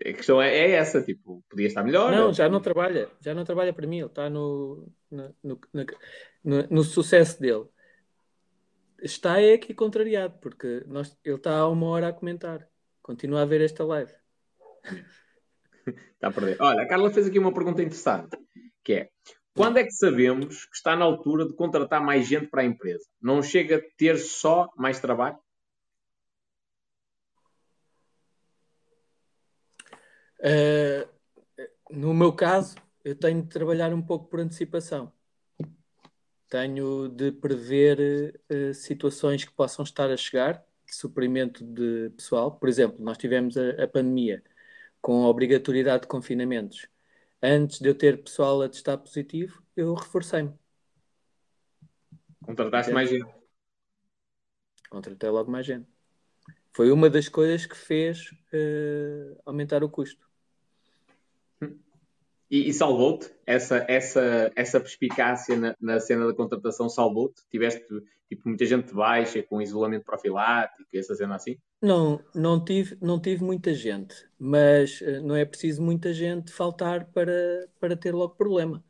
[0.00, 2.10] A questão é, é, essa, tipo, podia estar melhor.
[2.10, 5.60] Não, já não trabalha, já não trabalha para mim, ele está no, no, no,
[6.42, 7.66] no, no sucesso dele.
[9.00, 12.68] Está é aqui contrariado, porque nós, ele está há uma hora a comentar.
[13.02, 14.12] Continua a ver esta live.
[15.86, 16.56] está a perder.
[16.60, 18.36] Olha, a Carla fez aqui uma pergunta interessante,
[18.82, 19.10] que é
[19.54, 23.04] quando é que sabemos que está na altura de contratar mais gente para a empresa?
[23.22, 25.38] Não chega a ter só mais trabalho?
[30.44, 31.08] Uh,
[31.90, 35.10] no meu caso, eu tenho de trabalhar um pouco por antecipação.
[36.48, 42.52] Tenho de prever uh, situações que possam estar a chegar, de suprimento de pessoal.
[42.58, 44.42] Por exemplo, nós tivemos a, a pandemia
[45.00, 46.86] com a obrigatoriedade de confinamentos.
[47.42, 50.52] Antes de eu ter pessoal a testar positivo, eu reforcei-me.
[52.44, 53.32] Contrataste mais gente?
[54.90, 55.88] Contratei logo mais gente.
[56.72, 60.28] Foi uma das coisas que fez uh, aumentar o custo.
[62.54, 63.28] E, e salvou-te?
[63.44, 67.42] Essa, essa, essa perspicácia na, na cena da contratação salvou-te?
[67.50, 67.84] Tiveste
[68.28, 71.58] tipo, muita gente baixa, com isolamento profilático, essa cena assim?
[71.82, 77.06] Não, não tive, não tive muita gente, mas uh, não é preciso muita gente faltar
[77.06, 78.84] para, para ter logo problema.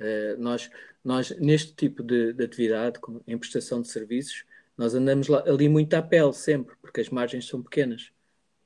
[0.00, 0.70] Uh, nós,
[1.04, 5.92] nós, neste tipo de, de atividade, em prestação de serviços, nós andamos lá, ali muito
[5.92, 8.10] à pele sempre, porque as margens são pequenas,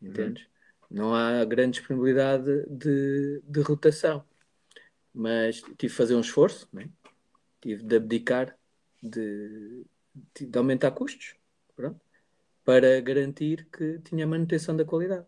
[0.00, 0.10] uhum.
[0.10, 0.49] entendes?
[0.90, 4.24] Não há grande disponibilidade de, de rotação.
[5.14, 6.88] Mas tive de fazer um esforço, né?
[7.60, 8.56] tive de abdicar
[9.02, 9.84] de,
[10.40, 11.36] de aumentar custos
[11.76, 12.00] pronto,
[12.64, 15.26] para garantir que tinha manutenção da qualidade.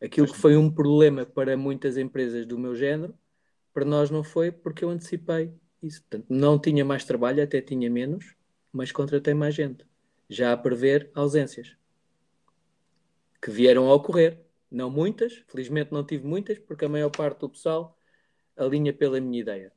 [0.00, 3.14] Aquilo que foi um problema para muitas empresas do meu género,
[3.72, 5.52] para nós não foi porque eu antecipei
[5.82, 6.02] isso.
[6.02, 8.34] Portanto, não tinha mais trabalho, até tinha menos,
[8.72, 9.84] mas contratei mais gente,
[10.28, 11.76] já a prever ausências
[13.42, 14.38] que vieram a ocorrer
[14.70, 17.98] não muitas, felizmente não tive muitas, porque a maior parte do pessoal
[18.56, 19.72] alinha pela minha ideia.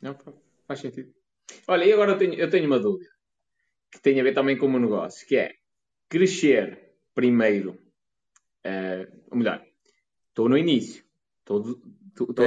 [0.00, 0.16] Não,
[0.66, 1.12] faz sentido.
[1.66, 3.10] Olha, e agora eu tenho, eu tenho uma dúvida
[3.90, 5.54] que tem a ver também com o meu negócio, que é
[6.08, 7.78] crescer primeiro,
[8.64, 9.64] uh, ou melhor,
[10.28, 11.02] estou no início,
[11.40, 11.80] estou,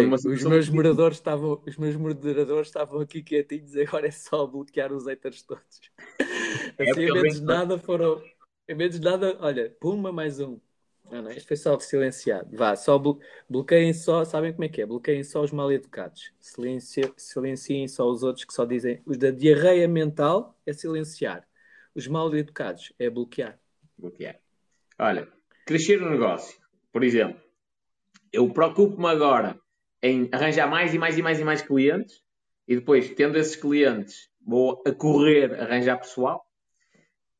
[0.02, 4.94] numa os meus moderadores estavam, os meus moderadores estavam aqui quietinhos, agora é só bloquear
[4.94, 5.81] os haters todos.
[6.77, 8.22] É assim, menos nada foram
[8.69, 10.59] em vez de nada, olha, puma mais um.
[11.09, 12.55] Não, não, isto foi só silenciado.
[12.55, 13.19] Vá, só blo
[13.49, 14.85] bloqueiem só, sabem como é que é?
[14.85, 16.31] Bloqueiem só os mal educados.
[16.39, 19.01] Silenci silenciem só os outros que só dizem.
[19.07, 21.47] Os da diarreia mental é silenciar.
[21.95, 23.59] Os mal educados é bloquear.
[23.97, 24.39] Bloquear.
[24.99, 25.27] Olha,
[25.65, 26.59] crescer o negócio,
[26.91, 27.41] por exemplo,
[28.31, 29.59] eu preocupo-me agora
[30.03, 32.23] em arranjar mais e mais e mais e mais clientes
[32.67, 36.48] e depois, tendo esses clientes, vou a correr arranjar pessoal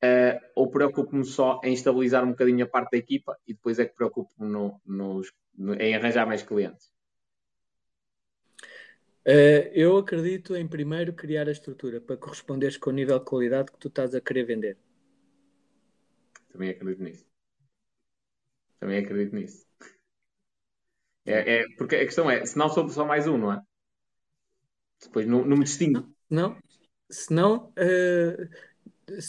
[0.04, 3.86] uh, ou preocupo-me só em estabilizar um bocadinho a parte da equipa e depois é
[3.86, 5.22] que preocupo-me no, no,
[5.80, 6.92] em arranjar mais clientes?
[9.26, 13.72] Uh, eu acredito em primeiro criar a estrutura para corresponderes com o nível de qualidade
[13.72, 14.78] que tu estás a querer vender.
[16.52, 17.26] Também acredito nisso.
[18.80, 19.68] Também acredito nisso.
[21.26, 23.62] É, é, porque a questão é, se não sou só mais um, não é?
[25.02, 26.12] Depois não, não me distingo.
[26.30, 26.60] Não, uh,
[27.10, 27.34] se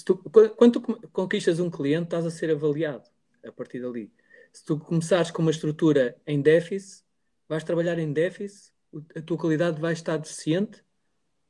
[0.04, 0.16] tu,
[0.56, 3.08] quando tu conquistas um cliente, estás a ser avaliado
[3.44, 4.12] a partir dali.
[4.52, 7.04] Se tu começares com uma estrutura em déficit,
[7.48, 8.72] vais trabalhar em déficit,
[9.16, 10.84] a tua qualidade vai estar deficiente,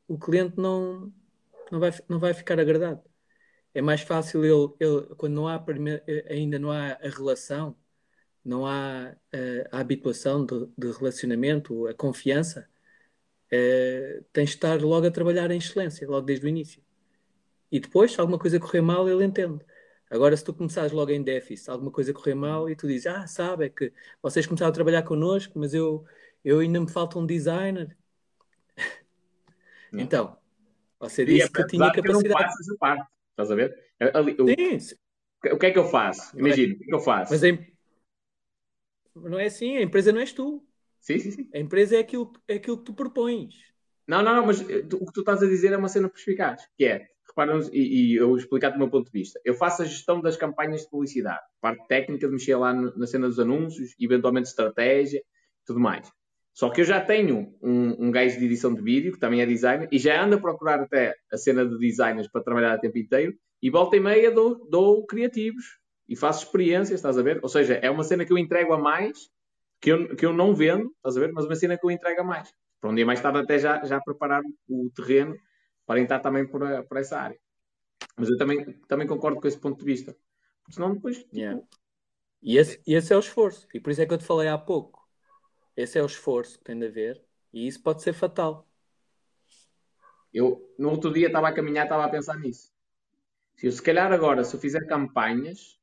[0.06, 1.12] o cliente não,
[1.70, 3.02] não, vai, não vai ficar agradado.
[3.72, 5.64] É mais fácil ele, ele quando não há
[6.28, 7.76] ainda não há a relação,
[8.44, 12.68] não há uh, a habituação de, de, relacionamento, a confiança,
[13.52, 16.82] uh, tens de estar logo a trabalhar em excelência, logo desde o início.
[17.70, 19.64] E depois, se alguma coisa correr mal, ele entende.
[20.10, 23.26] Agora, se tu começares logo em déficit, alguma coisa correr mal e tu dizes, ah,
[23.28, 26.04] sabe, é que vocês começaram a trabalhar connosco, mas eu,
[26.44, 27.96] eu ainda me falta um designer.
[29.92, 30.36] então,
[30.98, 32.26] você disse é, que tinha capacidade.
[32.26, 33.92] Eu não faço essa parte, estás a ver?
[34.14, 34.36] Ali,
[34.80, 34.96] Sim.
[35.52, 36.36] O, que é que eu faço?
[36.36, 37.32] Imagina, o que é que eu faço?
[37.32, 37.70] Mas em,
[39.14, 40.66] não é assim, a empresa não és tu.
[41.00, 41.50] Sim, sim, sim.
[41.54, 43.54] A empresa é aquilo, é aquilo que tu propões.
[44.06, 46.08] Não, não, não, mas eh, tu, o que tu estás a dizer é uma cena
[46.08, 49.82] perspicaz, que é, reparam e, e eu explicar do meu ponto de vista, eu faço
[49.82, 53.38] a gestão das campanhas de publicidade, parte técnica de mexer lá no, na cena dos
[53.38, 55.22] anúncios, eventualmente estratégia,
[55.64, 56.10] tudo mais.
[56.52, 59.46] Só que eu já tenho um, um gajo de edição de vídeo, que também é
[59.46, 62.98] designer, e já ando a procurar até a cena de designers para trabalhar a tempo
[62.98, 65.78] inteiro, e volta e meia dou, dou criativos,
[66.08, 67.38] e faço experiências, estás a ver?
[67.42, 69.30] Ou seja, é uma cena que eu entrego a mais,
[69.80, 71.32] que eu, que eu não vendo, estás a ver?
[71.32, 72.52] Mas uma cena que eu entrego a mais.
[72.80, 75.36] Para um dia mais tarde até já, já preparar o terreno
[75.90, 77.36] para entrar também por, a, por essa área.
[78.16, 80.16] Mas eu também, também concordo com esse ponto de vista.
[80.62, 81.18] Porque senão depois...
[81.18, 81.36] Tipo...
[81.36, 81.60] Yeah.
[82.40, 83.66] E esse, esse é o esforço.
[83.74, 85.04] E por isso é que eu te falei há pouco.
[85.76, 87.20] Esse é o esforço que tem de haver.
[87.52, 88.68] E isso pode ser fatal.
[90.32, 92.72] Eu, no outro dia, estava a caminhar, estava a pensar nisso.
[93.56, 95.76] Se eu, se calhar agora, se eu fizer campanhas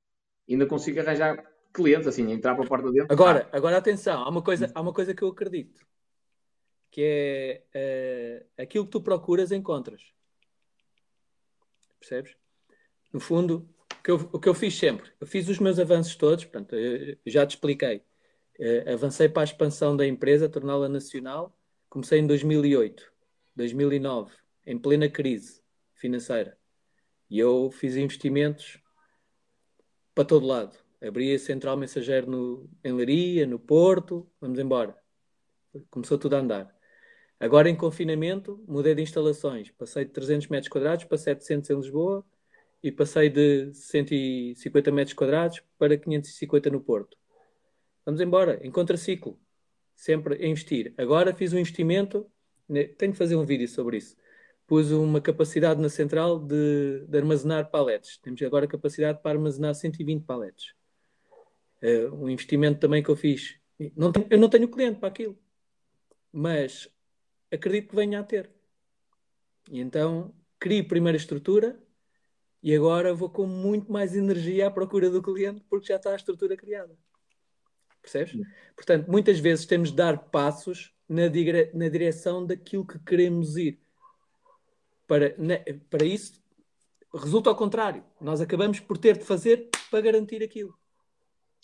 [0.50, 1.44] ainda consigo arranjar
[1.74, 3.12] clientes, assim, entrar para a porta dentro.
[3.12, 5.86] Agora, agora atenção, há uma, coisa, há uma coisa que eu acredito,
[6.98, 7.04] que
[7.76, 10.02] é uh, aquilo que tu procuras, encontras.
[12.00, 12.36] Percebes?
[13.14, 13.70] No fundo,
[14.00, 16.76] o que, eu, o que eu fiz sempre, eu fiz os meus avanços todos, portanto,
[17.24, 17.98] já te expliquei.
[18.60, 21.56] Uh, avancei para a expansão da empresa, torná-la nacional.
[21.88, 23.14] Comecei em 2008,
[23.56, 25.62] 2009, em plena crise
[25.94, 26.58] financeira.
[27.30, 28.82] E eu fiz investimentos
[30.16, 30.76] para todo lado.
[31.00, 34.98] Abri a central mensageiro no, em Leiria, no Porto, vamos embora.
[35.92, 36.77] Começou tudo a andar.
[37.40, 39.72] Agora em confinamento, mudei de instalações.
[39.72, 42.26] Passei de 300 metros quadrados para 700 em Lisboa
[42.82, 47.18] e passei de 150 metros quadrados para 550 no Porto.
[48.06, 49.40] Vamos embora, em contraciclo.
[49.96, 50.94] Sempre a investir.
[50.98, 52.26] Agora fiz um investimento,
[52.68, 54.16] né, tenho de fazer um vídeo sobre isso
[54.68, 58.18] pus uma capacidade na central de, de armazenar paletes.
[58.18, 60.74] Temos agora capacidade para armazenar 120 paletes.
[61.82, 63.58] Uh, um investimento também que eu fiz.
[63.96, 65.40] Não tenho, eu não tenho cliente para aquilo,
[66.34, 66.90] mas
[67.52, 68.50] acredito que venha a ter.
[69.72, 71.80] E então crio primeiro a estrutura
[72.62, 76.16] e agora vou com muito mais energia à procura do cliente porque já está a
[76.16, 76.98] estrutura criada.
[78.02, 78.32] Percebes?
[78.32, 78.44] Sim.
[78.76, 83.80] Portanto, muitas vezes temos de dar passos na, dire na direção daquilo que queremos ir
[85.06, 85.36] para,
[85.90, 86.42] para isso,
[87.14, 88.04] resulta ao contrário.
[88.20, 90.78] Nós acabamos por ter de fazer para garantir aquilo.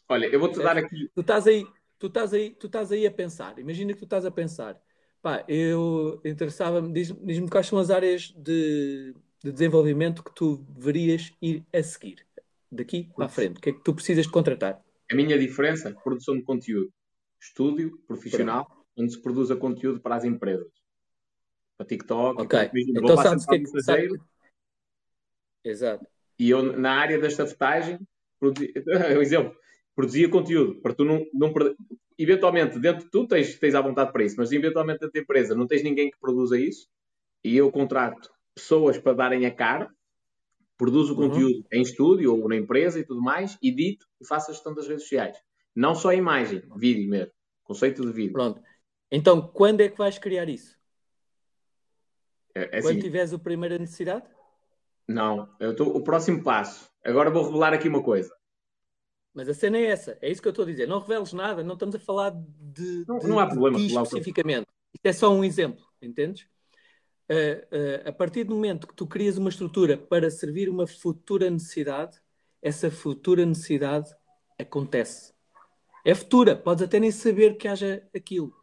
[0.07, 1.09] Olha, eu vou-te dar aqui.
[1.13, 1.65] Tu estás aí,
[1.99, 3.57] tu estás aí, tu estás aí a pensar.
[3.59, 4.81] Imagina que tu estás a pensar.
[5.23, 11.31] Pá, eu interessava-me, diz-me diz quais são as áreas de, de desenvolvimento que tu deverias
[11.41, 12.27] ir a seguir
[12.69, 13.57] daqui para a frente.
[13.57, 14.83] O que é que tu precisas de contratar?
[15.09, 16.91] A minha diferença, produção de conteúdo.
[17.39, 18.85] Estúdio profissional, Pronto.
[18.97, 20.67] onde se produza conteúdo para as empresas
[21.77, 22.41] para TikTok.
[22.41, 22.71] Ok.
[22.73, 24.09] Então sabes que, é que sabe...
[25.63, 26.05] Exato.
[26.37, 27.97] E eu, na área da estafetagem,
[28.37, 28.73] produzi...
[29.17, 29.55] um exemplo,
[29.95, 31.53] produzia conteúdo para tu não, não
[32.17, 35.67] eventualmente dentro tu tens, tens à vontade para isso, mas eventualmente dentro da empresa não
[35.67, 36.87] tens ninguém que produza isso
[37.43, 39.91] e eu contrato pessoas para darem a cara,
[40.77, 41.29] produzo o uhum.
[41.29, 44.87] conteúdo em estúdio ou na empresa e tudo mais, edito e faço a gestão das
[44.87, 45.37] redes sociais.
[45.75, 47.31] Não só a imagem, vídeo mesmo,
[47.63, 48.33] conceito de vídeo.
[48.33, 48.61] Pronto.
[49.11, 50.77] Então, quando é que vais criar isso?
[52.55, 54.25] É, é Quando assim, tiveres a primeira necessidade?
[55.07, 56.89] Não, eu tô, o próximo passo.
[57.03, 58.33] Agora vou revelar aqui uma coisa.
[59.33, 60.87] Mas a cena é essa, é isso que eu estou a dizer.
[60.87, 63.03] Não reveles nada, não estamos a falar de.
[63.07, 63.77] Não, de, não há problema.
[63.77, 64.67] De especificamente.
[64.93, 66.43] Isto é só um exemplo, entendes?
[67.29, 71.49] Uh, uh, a partir do momento que tu crias uma estrutura para servir uma futura
[71.49, 72.21] necessidade,
[72.61, 74.13] essa futura necessidade
[74.59, 75.33] acontece.
[76.05, 78.53] É futura, podes até nem saber que haja aquilo,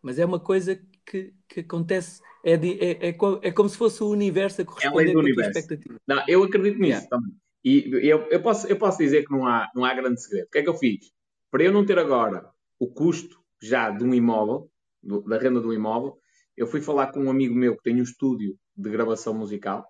[0.00, 4.02] mas é uma coisa que, que acontece, é, de, é, é, é, como se fosse
[4.02, 6.00] o universo a corresponder é com a tua expectativa.
[6.06, 7.08] Não, eu acredito nisso yeah.
[7.08, 7.41] também.
[7.64, 10.46] E eu, eu, posso, eu posso dizer que não há, não há grande segredo.
[10.46, 11.12] O que é que eu fiz?
[11.50, 14.68] Para eu não ter agora o custo já de um imóvel,
[15.02, 16.18] do, da renda do imóvel,
[16.56, 19.86] eu fui falar com um amigo meu que tem um estúdio de gravação musical,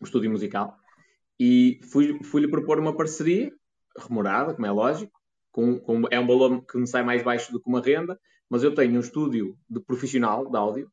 [0.00, 0.76] um estúdio musical,
[1.38, 3.52] e fui-lhe fui propor uma parceria,
[3.98, 5.12] remorada, como é lógico,
[5.50, 8.18] com, com, é um valor que me sai mais baixo do que uma renda,
[8.48, 10.90] mas eu tenho um estúdio de profissional de áudio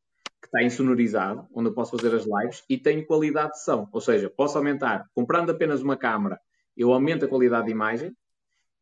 [0.54, 3.90] está insonorizado, onde eu posso fazer as lives e tenho qualidade de som.
[3.92, 6.40] Ou seja, posso aumentar, comprando apenas uma câmara,
[6.78, 8.16] eu aumento a qualidade de imagem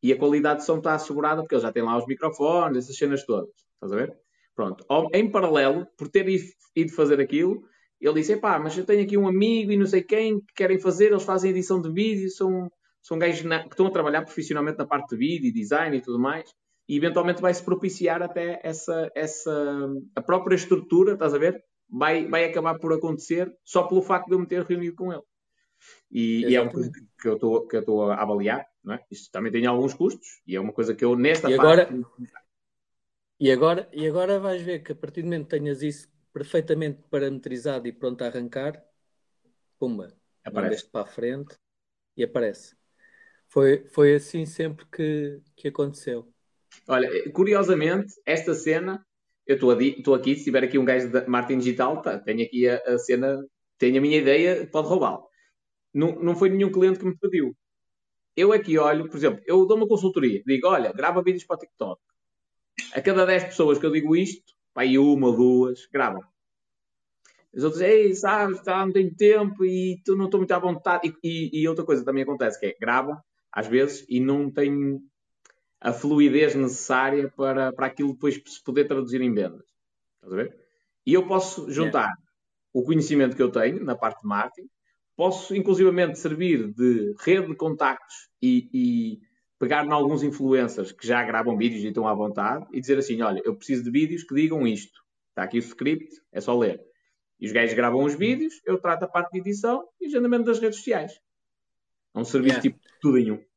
[0.03, 2.98] e a qualidade de som está assegurada porque ele já tem lá os microfones, essas
[2.98, 3.49] cenas todas.
[3.76, 4.14] Estás a ver?
[4.53, 4.85] Pronto.
[5.14, 6.27] Em paralelo, por ter
[6.76, 7.64] ido fazer aquilo,
[7.99, 10.80] ele disse: pá, mas eu tenho aqui um amigo e não sei quem que querem
[10.80, 12.69] fazer, eles fazem edição de vídeo, são,
[13.02, 16.52] são gajos que estão a trabalhar profissionalmente na parte de vídeo, design e tudo mais
[16.87, 21.63] e eventualmente vai-se propiciar até essa, essa a própria estrutura, estás a ver?
[21.89, 25.23] Vai, vai acabar por acontecer só pelo facto de eu me ter reunido com ele.
[26.11, 29.03] E, e é uma coisa que eu estou que eu estou a avaliar, não é?
[29.09, 31.89] Isto também tem alguns custos e é uma coisa que eu nesta e agora,
[33.39, 37.01] E agora, e agora vais ver que a partir do momento que tenhas isso perfeitamente
[37.09, 38.83] parametrizado e pronto a arrancar,
[39.79, 41.57] pumba, aparece para a frente
[42.15, 42.75] e aparece.
[43.47, 46.30] Foi, foi assim sempre que, que aconteceu.
[46.91, 49.01] Olha, curiosamente, esta cena,
[49.47, 52.76] eu estou aqui, se tiver aqui um gajo de marketing digital, tá, tenho aqui a,
[52.85, 53.41] a, cena,
[53.77, 55.23] tenho a minha ideia, pode roubá-la.
[55.93, 57.55] Não, não foi nenhum cliente que me pediu.
[58.35, 61.59] Eu aqui olho, por exemplo, eu dou uma consultoria, digo, olha, grava vídeos para o
[61.59, 62.01] TikTok.
[62.93, 66.22] A cada 10 pessoas que eu digo isto, aí uma, duas, gravam.
[67.55, 71.07] As outras, ei, sabes, tá, não tenho tempo e tu não estou muito à vontade.
[71.23, 73.18] E, e, e, outra coisa também acontece, que é, gravam,
[73.49, 75.01] às vezes, e não tenho
[75.81, 79.65] a fluidez necessária para, para aquilo depois se poder traduzir em vendas.
[80.15, 80.55] Estás a ver?
[81.05, 82.11] E eu posso juntar
[82.71, 84.69] o conhecimento que eu tenho na parte de marketing,
[85.15, 89.19] posso inclusivamente servir de rede de contactos e, e
[89.59, 93.19] pegar em alguns influencers que já gravam vídeos e estão à vontade e dizer assim:
[93.23, 95.01] olha, eu preciso de vídeos que digam isto.
[95.29, 96.79] Está aqui o script, é só ler.
[97.39, 100.59] E os gajos gravam os vídeos, eu trato a parte de edição e agendamento das
[100.59, 101.19] redes sociais.
[102.13, 102.61] É um serviço yeah.
[102.61, 103.50] tipo tudo em um.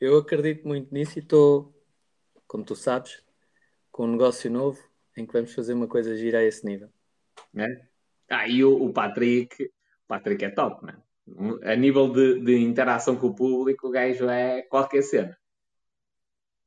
[0.00, 1.74] Eu acredito muito nisso e estou,
[2.46, 3.22] como tu sabes,
[3.90, 4.78] com um negócio novo
[5.16, 6.90] em que vamos fazer uma coisa gira a esse nível.
[7.56, 7.86] É?
[8.28, 11.00] Ah, e o, o Patrick, o Patrick é top, né?
[11.64, 15.36] A nível de, de interação com o público, o gajo é qualquer cena.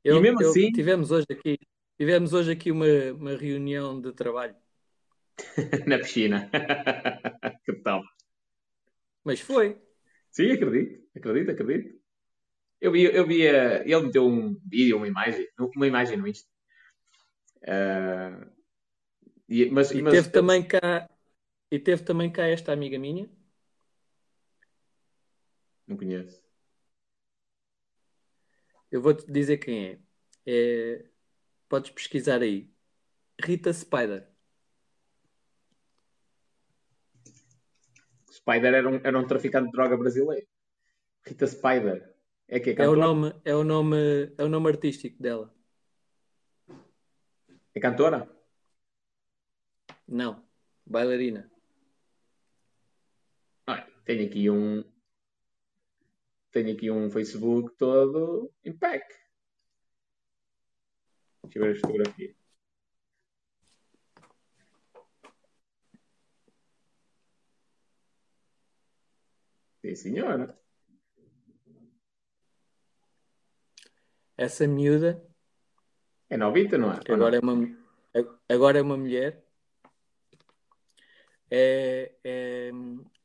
[0.02, 0.70] Eu, e mesmo eu, assim.
[0.72, 1.58] Tivemos hoje aqui,
[1.96, 4.56] tivemos hoje aqui uma, uma reunião de trabalho.
[5.86, 6.50] Na piscina.
[7.64, 8.06] que top.
[9.24, 9.78] Mas foi.
[10.30, 11.99] Sim, acredito, acredito, acredito.
[12.80, 15.46] Eu vi, eu via, ele meteu um vídeo, uma imagem,
[15.76, 16.48] uma imagem no Insta.
[17.62, 18.50] Uh,
[19.46, 21.10] e, mas, e mas, teve também cá,
[21.70, 23.28] e teve também cá esta amiga minha.
[25.86, 26.42] Não conheço.
[28.90, 29.98] Eu vou-te dizer quem é.
[30.46, 31.04] é.
[31.68, 32.72] Podes pesquisar aí.
[33.40, 34.28] Rita Spider.
[38.30, 40.46] Spider era um, era um traficante de droga brasileiro.
[41.26, 42.19] Rita Spider.
[42.52, 43.96] É que é, é o nome, é o nome,
[44.36, 45.54] é o nome artístico dela.
[47.72, 48.28] É cantora?
[50.08, 50.44] Não,
[50.84, 51.48] bailarina.
[53.68, 54.82] Ah, tenho aqui um
[56.50, 59.06] tenho aqui um Facebook todo em pack.
[61.44, 62.34] Deixa eu ver a fotografia.
[69.82, 70.59] Sim, senhora.
[74.40, 75.22] Essa miúda.
[76.30, 77.00] É novita, não é?
[77.12, 77.76] agora, é uma,
[78.48, 79.44] agora é uma mulher.
[81.50, 82.70] É, é,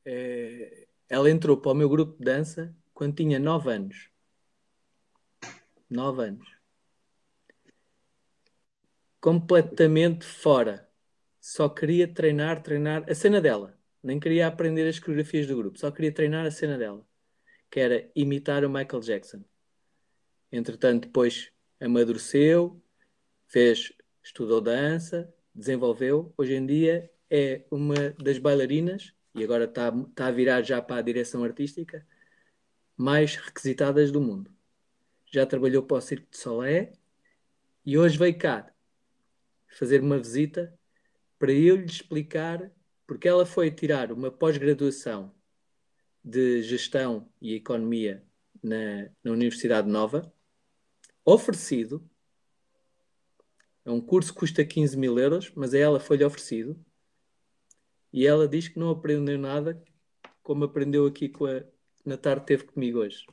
[0.04, 4.10] é, ela entrou para o meu grupo de dança quando tinha 9 anos.
[5.90, 6.48] 9 anos.
[9.22, 10.90] Completamente fora.
[11.40, 13.80] Só queria treinar, treinar a cena dela.
[14.04, 15.80] Nem queria aprender as coreografias do grupo.
[15.80, 17.08] Só queria treinar a cena dela.
[17.70, 19.46] Que era imitar o Michael Jackson.
[20.56, 21.52] Entretanto, depois
[21.82, 22.82] amadureceu,
[23.46, 23.92] fez,
[24.24, 26.34] estudou dança, desenvolveu.
[26.38, 30.98] Hoje em dia é uma das bailarinas, e agora está, está a virar já para
[30.98, 32.08] a direção artística,
[32.96, 34.50] mais requisitadas do mundo.
[35.26, 36.94] Já trabalhou para o Circo de Solé
[37.86, 38.74] e hoje veio cá
[39.78, 40.74] fazer uma visita
[41.38, 42.72] para eu lhe explicar
[43.06, 45.36] porque ela foi tirar uma pós-graduação
[46.24, 48.24] de gestão e economia
[48.64, 50.34] na, na Universidade Nova,
[51.26, 52.08] oferecido.
[53.84, 56.80] É um curso que custa 15 mil euros, mas a ela foi-lhe oferecido.
[58.14, 59.84] E ela diz que não aprendeu nada
[60.46, 61.64] como aprendeu aqui com a,
[62.06, 63.26] na tarde teve comigo hoje.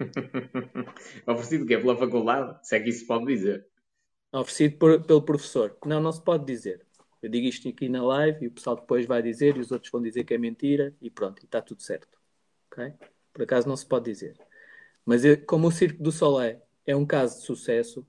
[1.28, 1.76] oferecido o quê?
[1.76, 2.66] Pela faculdade?
[2.66, 3.66] Se é que isso pode dizer.
[4.32, 5.76] Oferecido por, pelo professor.
[5.84, 6.86] Não, não se pode dizer.
[7.20, 9.92] Eu digo isto aqui na live e o pessoal depois vai dizer e os outros
[9.92, 12.18] vão dizer que é mentira e pronto, e está tudo certo.
[12.70, 12.94] Ok?
[13.32, 14.36] Por acaso não se pode dizer.
[15.04, 18.06] Mas eu, como o Circo do Soleil é um caso de sucesso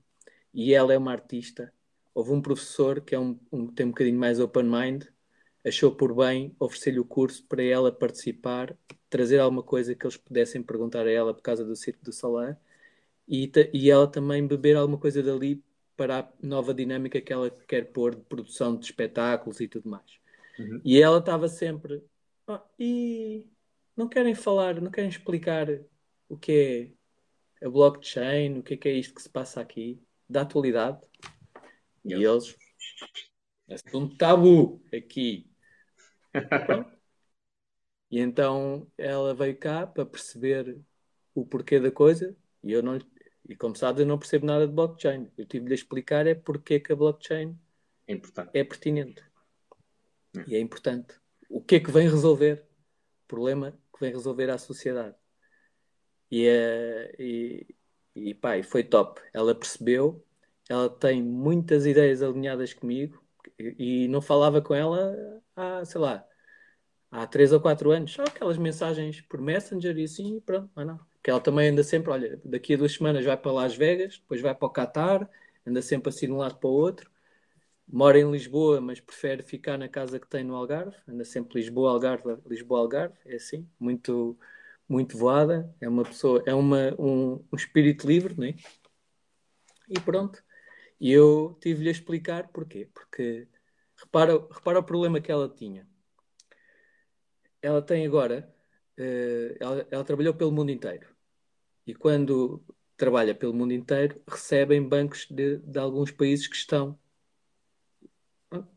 [0.52, 1.72] e ela é uma artista,
[2.14, 5.04] houve um professor que é um, um, tem um bocadinho mais open mind,
[5.64, 8.76] achou por bem oferecer-lhe o curso para ela participar,
[9.08, 12.56] trazer alguma coisa que eles pudessem perguntar a ela por causa do Circo do Soleil
[13.26, 15.62] e, e ela também beber alguma coisa dali
[15.96, 20.18] para a nova dinâmica que ela quer pôr de produção de espetáculos e tudo mais.
[20.58, 20.80] Uhum.
[20.84, 22.02] E ela estava sempre.
[22.46, 23.46] Oh, e
[23.96, 25.68] não querem falar, não querem explicar
[26.28, 27.03] o que é
[27.62, 31.00] a blockchain, o que é, que é isto que se passa aqui, da atualidade.
[32.04, 32.56] E eles.
[33.68, 35.50] É um tabu aqui.
[38.10, 40.78] e então ela veio cá para perceber
[41.34, 42.98] o porquê da coisa e eu não
[43.48, 45.30] e como sabes, eu não percebo nada de blockchain.
[45.36, 47.58] Eu tive de lhe explicar é porque é que a blockchain
[48.06, 48.50] é, importante.
[48.54, 49.22] é pertinente.
[50.36, 50.44] É.
[50.48, 51.14] E é importante.
[51.48, 52.64] O que é que vem resolver?
[53.24, 55.14] O problema que vem resolver à sociedade.
[56.30, 57.66] E, é, e,
[58.14, 59.20] e pá, foi top.
[59.32, 60.24] Ela percebeu,
[60.68, 63.22] ela tem muitas ideias alinhadas comigo
[63.58, 66.26] e, e não falava com ela há, sei lá,
[67.10, 68.12] há três ou quatro anos.
[68.12, 72.10] Só aquelas mensagens por Messenger e assim, pronto, mas não que ela também anda sempre,
[72.10, 75.26] olha, daqui a duas semanas vai para Las Vegas, depois vai para o Qatar,
[75.66, 77.10] anda sempre assim de um lado para o outro.
[77.88, 81.92] Mora em Lisboa, mas prefere ficar na casa que tem no Algarve, anda sempre Lisboa,
[81.92, 84.38] Algarve, Lisboa, Algarve, é assim, muito,
[84.88, 88.54] muito voada, é uma pessoa, é uma, um, um espírito livre, não é?
[89.88, 90.42] E pronto.
[91.00, 92.88] E eu tive-lhe a explicar porquê.
[92.94, 93.48] Porque
[93.96, 95.86] repara, repara o problema que ela tinha.
[97.62, 98.52] Ela tem agora,
[98.98, 101.14] uh, ela, ela trabalhou pelo mundo inteiro
[101.86, 102.62] e quando
[102.96, 106.98] trabalha pelo mundo inteiro, recebem bancos de, de alguns países que estão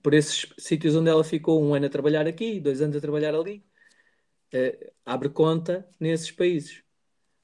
[0.01, 3.35] por esses sítios onde ela ficou um ano a trabalhar aqui, dois anos a trabalhar
[3.35, 3.63] ali,
[4.53, 6.83] uh, abre conta nesses países.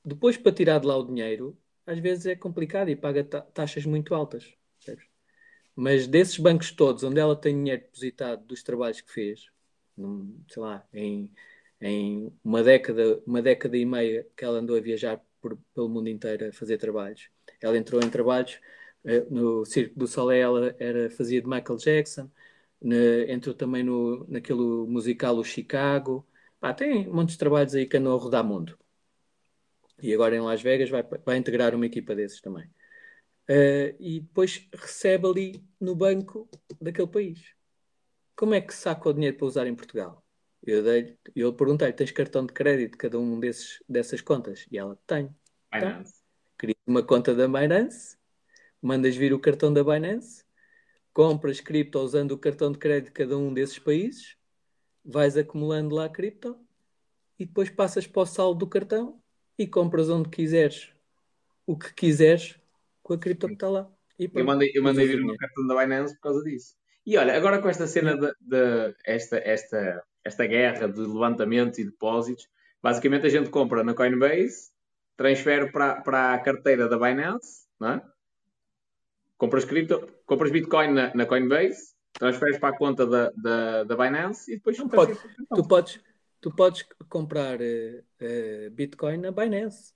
[0.03, 3.85] Depois, para tirar de lá o dinheiro, às vezes é complicado e paga ta taxas
[3.85, 4.53] muito altas.
[5.75, 9.47] Mas desses bancos todos, onde ela tem dinheiro depositado dos trabalhos que fez,
[9.97, 11.31] num, sei lá, em,
[11.81, 16.09] em uma década, uma década e meia que ela andou a viajar por, pelo mundo
[16.09, 17.29] inteiro a fazer trabalhos.
[17.61, 18.59] Ela entrou em trabalhos
[19.03, 22.29] uh, no Circo do Soleil, ela era, fazia de Michael Jackson,
[22.81, 26.27] ne, entrou também no, naquele musical O Chicago.
[26.63, 28.79] Pá, tem muitos trabalhos aí que andam a rodar mundo.
[30.01, 32.67] E agora em Las Vegas vai, vai integrar uma equipa desses também.
[33.49, 36.49] Uh, e depois recebe ali no banco
[36.79, 37.53] daquele país.
[38.33, 40.23] Como é que saca o dinheiro para usar em Portugal?
[40.65, 44.65] Eu, dei, eu perguntei tens cartão de crédito de cada um desses, dessas contas?
[44.71, 45.35] E ela, tem.
[45.69, 46.13] Binance.
[46.13, 46.19] Tá.
[46.59, 48.17] Cria uma conta da Binance,
[48.81, 50.45] mandas vir o cartão da Binance,
[51.11, 54.37] compras cripto usando o cartão de crédito de cada um desses países,
[55.03, 56.57] vais acumulando lá cripto
[57.37, 59.21] e depois passas para o saldo do cartão
[59.57, 60.91] e compras onde quiseres
[61.65, 62.59] o que quiseres
[63.01, 63.89] com a cripto que está lá.
[64.17, 66.75] eu mandei, eu mandei vir o meu cartão da Binance por causa disso.
[67.05, 71.85] E olha, agora com esta cena de, de esta, esta esta guerra de levantamentos e
[71.85, 72.47] depósitos.
[72.81, 74.71] Basicamente, a gente compra na Coinbase,
[75.17, 78.01] transfere para, para a carteira da Binance, não é?
[79.37, 84.51] compras, cripto, compras Bitcoin na, na Coinbase, transferes para a conta da, da, da Binance
[84.51, 84.77] e depois.
[84.77, 85.17] Não pode,
[85.55, 85.99] tu, podes,
[86.39, 89.93] tu podes comprar uh, uh, Bitcoin na Binance.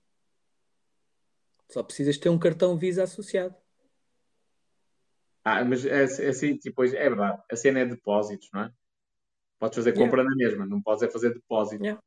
[1.70, 3.56] Só precisas ter um cartão Visa associado.
[5.44, 7.42] Ah, mas é, é assim, tipo, é verdade.
[7.50, 8.72] A cena é depósitos, não é?
[9.60, 10.30] Podes fazer compra yeah.
[10.30, 11.82] na mesma, não podes é fazer depósito.
[11.82, 12.02] Yeah.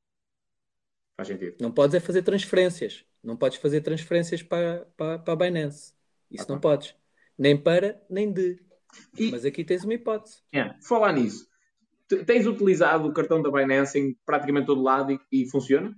[1.16, 1.56] Faz sentido.
[1.60, 3.04] Não podes é fazer transferências.
[3.22, 5.92] Não podes fazer transferências para, para, para a Binance.
[6.30, 6.94] Isso não podes.
[7.36, 8.62] Nem para, nem de.
[9.18, 9.30] E...
[9.30, 10.42] Mas aqui tens uma hipótese.
[10.54, 10.78] Yeah.
[10.82, 11.48] Falar nisso.
[12.26, 15.96] Tens utilizado o cartão da Binance em praticamente todo lado e, e funciona?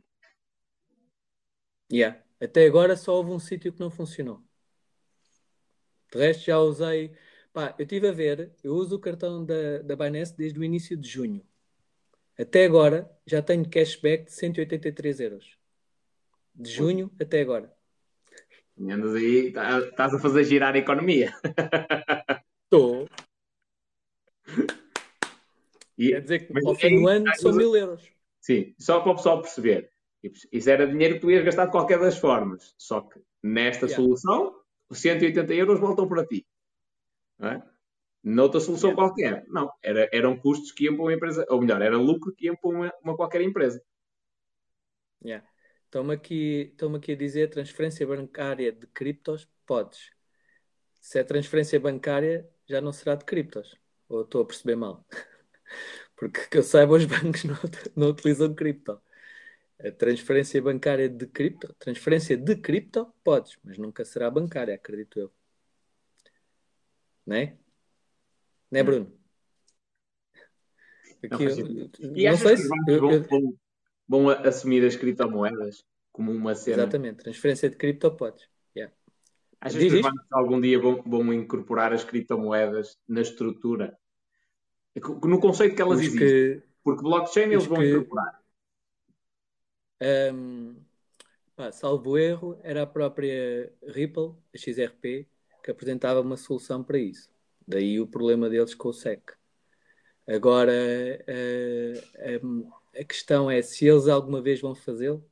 [1.91, 2.23] Yeah.
[2.41, 4.43] Até agora só houve um sítio que não funcionou.
[6.13, 7.15] De resto já usei
[7.53, 10.97] Pá, eu estive a ver, eu uso o cartão da, da Binance desde o início
[10.97, 11.43] de junho.
[12.39, 15.59] Até agora já tenho cashback de 183 euros.
[16.55, 17.71] De junho até agora.
[18.81, 21.35] Andas aí, tá, estás a fazer girar a economia.
[22.73, 23.07] Estou.
[25.95, 28.11] Quer dizer que ao fim do ano são mil euros.
[28.41, 29.91] Sim, só para o pessoal perceber.
[30.51, 32.75] Isso era dinheiro que tu ias gastar de qualquer das formas.
[32.79, 34.03] Só que nesta yeah.
[34.03, 34.55] solução,
[34.89, 36.47] os 180 euros voltam para ti.
[37.39, 37.63] Não é?
[38.25, 39.07] Noutra solução yeah.
[39.07, 39.45] qualquer.
[39.49, 42.57] Não, era, eram custos que iam para uma empresa, ou melhor, era lucro que iam
[42.57, 43.85] para uma, uma qualquer empresa.
[45.23, 45.47] Yeah.
[45.85, 50.11] Estão-me aqui, estão aqui a dizer transferência bancária de criptos, podes.
[51.03, 53.77] Se é transferência bancária, já não será de criptos.
[54.09, 55.07] Ou estou a perceber mal?
[56.17, 57.57] Porque que eu saiba, os bancos não,
[57.97, 59.01] não utilizam cripto.
[59.81, 65.33] A transferência bancária de cripto, transferência de cripto, podes, mas nunca será bancária, acredito eu.
[67.27, 67.57] Não é?
[68.71, 69.13] Não é, Bruno?
[71.25, 72.69] Aqui, não, e não sei se.
[72.89, 73.59] Eu, vão, vão,
[74.09, 76.83] vão, assumir as criptomoedas como uma cena.
[76.83, 78.52] Exatamente, transferência de cripto podes.
[79.63, 83.97] Achas Diz que os bancos algum dia vão, vão incorporar as criptomoedas na estrutura
[85.01, 86.29] no conceito que elas os existem.
[86.29, 88.43] Que, porque blockchain eles vão que, incorporar.
[90.35, 90.77] Um,
[91.57, 95.27] pá, salvo erro, era a própria Ripple, a XRP,
[95.63, 97.31] que apresentava uma solução para isso.
[97.67, 99.23] Daí o problema deles com o SEC.
[100.27, 105.25] Agora, uh, a questão é se eles alguma vez vão fazê-lo.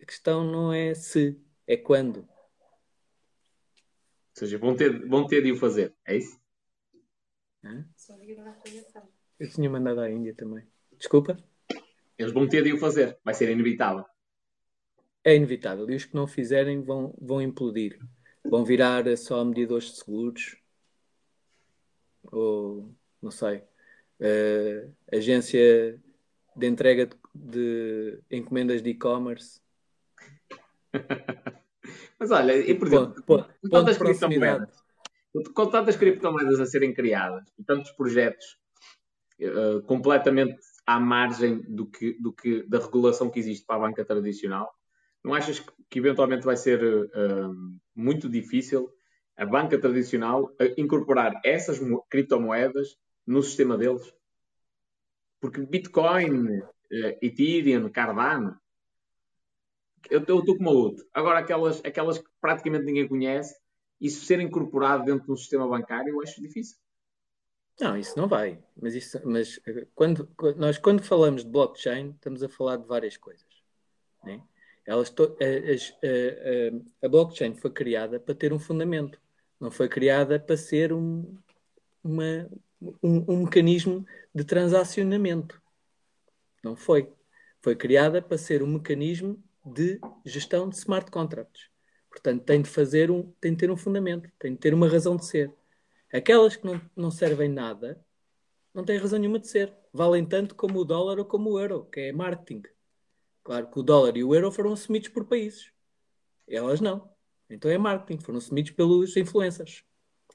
[0.00, 2.26] A questão não é se, é quando.
[4.36, 6.38] Ou seja, vão ter, vão ter de o fazer, é isso?
[9.40, 10.62] Eu tinha mandado à Índia também.
[10.98, 11.38] Desculpa?
[12.18, 13.18] Eles vão ter de o fazer.
[13.24, 14.04] Vai ser inevitável.
[15.24, 15.90] É inevitável.
[15.90, 17.98] E os que não fizerem vão, vão implodir.
[18.44, 20.56] Vão virar só medidores de seguros.
[22.30, 23.62] Ou, não sei,
[24.20, 25.98] uh, agência
[26.54, 29.62] de entrega de, de encomendas de e-commerce.
[32.18, 34.66] Mas olha, e por exemplo, ponto, proximidade
[35.54, 38.58] com tantas criptomoedas a serem criadas e tantos projetos
[39.40, 44.04] uh, completamente à margem do que, do que, da regulação que existe para a banca
[44.04, 44.72] tradicional,
[45.22, 47.54] não achas que, que eventualmente vai ser uh,
[47.94, 48.90] muito difícil
[49.36, 51.78] a banca tradicional incorporar essas
[52.08, 54.14] criptomoedas no sistema deles?
[55.40, 58.58] Porque Bitcoin, uh, Ethereum, Cardano,
[60.10, 61.06] eu estou como outro.
[61.12, 63.54] Agora, aquelas, aquelas que praticamente ninguém conhece,
[64.00, 66.76] isso ser incorporado dentro do sistema bancário, eu acho difícil.
[67.80, 68.62] Não, isso não vai.
[68.80, 73.16] Mas, isso, mas eh, quando, nós, quando falamos de blockchain, estamos a falar de várias
[73.16, 73.46] coisas.
[74.24, 74.42] Né?
[74.86, 76.72] Elas to, eh, a, eh,
[77.02, 79.20] a, a, blockchain foi criada para ter um fundamento,
[79.60, 81.36] não foi criada para ser um,
[82.02, 82.48] uma,
[83.02, 85.60] um, um mecanismo de transacionamento.
[86.62, 87.12] Não foi.
[87.60, 91.68] Foi criada para ser um mecanismo de gestão de smart contracts.
[92.08, 95.16] Portanto, tem de fazer um, tem de ter um fundamento, tem de ter uma razão
[95.16, 95.52] de ser.
[96.12, 98.02] Aquelas que não, não servem nada,
[98.72, 99.74] não têm razão nenhuma de ser.
[99.92, 102.62] Valem tanto como o dólar ou como o euro, que é marketing.
[103.42, 105.70] Claro que o dólar e o euro foram assumidos por países.
[106.48, 107.10] Elas não.
[107.50, 109.84] Então é marketing, foram assumidos pelos influencers.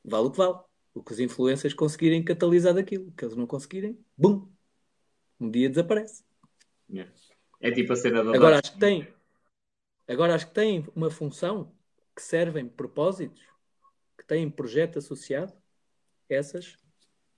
[0.03, 0.60] Vale o que vale.
[0.94, 3.08] O que os influencers conseguirem catalisar daquilo.
[3.08, 4.48] O que eles não conseguirem, bum!
[5.40, 6.24] Um dia desaparece.
[7.62, 9.08] É tipo a cena da Agora acho que tem,
[10.11, 11.71] Agora, as que têm uma função,
[12.13, 13.41] que servem propósitos,
[14.17, 15.53] que têm projeto associado,
[16.27, 16.75] essas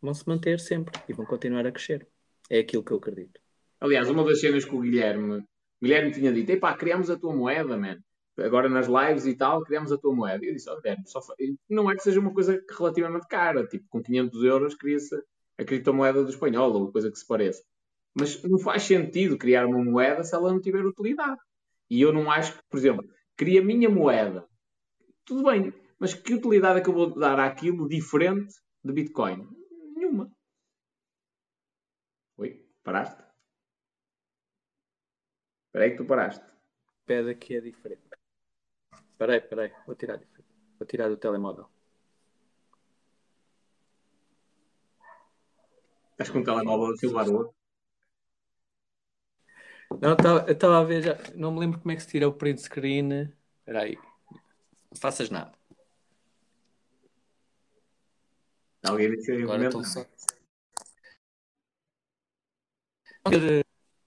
[0.02, 2.08] vão se manter sempre e vão continuar a crescer.
[2.50, 3.40] É aquilo que eu acredito.
[3.80, 5.46] Aliás, uma das cenas que o Guilherme,
[5.80, 8.00] Guilherme tinha dito, epá, criamos a tua moeda, man.
[8.40, 10.44] Agora nas lives e tal, criamos a tua moeda.
[10.44, 11.20] Eu disse, oh, Guilherme, só
[11.70, 13.68] não é que seja uma coisa relativamente cara.
[13.68, 15.16] Tipo, com 500 euros cria-se
[15.60, 17.64] a criptomoeda do espanhol ou coisa que se pareça.
[18.16, 21.40] Mas não faz sentido criar uma moeda se ela não tiver utilidade.
[21.90, 24.48] E eu não acho que, por exemplo, cria a minha moeda.
[25.26, 29.48] Tudo bem, mas que utilidade é que eu vou dar àquilo diferente de Bitcoin?
[29.96, 30.32] Nenhuma.
[32.38, 32.66] Oi?
[32.84, 33.24] Paraste?
[35.68, 36.46] Espera aí que tu paraste.
[37.06, 38.02] Pede que é diferente.
[39.12, 39.74] Espera aí, espera aí.
[39.86, 40.20] Vou tirar,
[40.78, 41.68] vou tirar do telemóvel.
[46.12, 47.63] Estás com o telemóvel a filmar o outro?
[50.02, 50.16] Não,
[50.48, 51.18] eu estava a ver já.
[51.36, 53.34] Não me lembro como é que se tira o print screen.
[53.60, 53.98] Espera aí.
[54.92, 55.52] Não faças nada.
[58.84, 60.06] Alguém disse Agora estou só.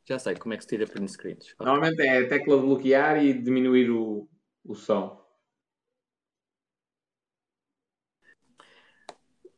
[0.08, 1.54] Já sei como é que se tira print screens.
[1.58, 4.28] Normalmente é a tecla de bloquear e diminuir o,
[4.64, 5.24] o som.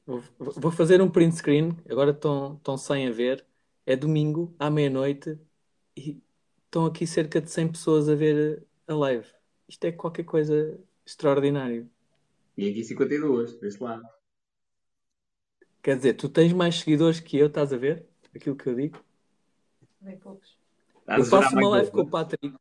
[0.07, 1.77] Vou fazer um print screen.
[1.89, 3.45] Agora estão sem a ver.
[3.85, 5.39] É domingo, à meia-noite,
[5.99, 6.23] e
[6.65, 9.27] estão aqui cerca de 100 pessoas a ver a live.
[9.69, 11.91] Isto é qualquer coisa extraordinário.
[12.57, 14.07] E aqui 52, deste lado.
[15.83, 18.07] Quer dizer, tu tens mais seguidores que eu, estás a ver?
[18.35, 19.03] Aquilo que eu digo.
[20.01, 20.57] Bem poucos.
[21.07, 22.55] Eu faço uma live com o Patrick.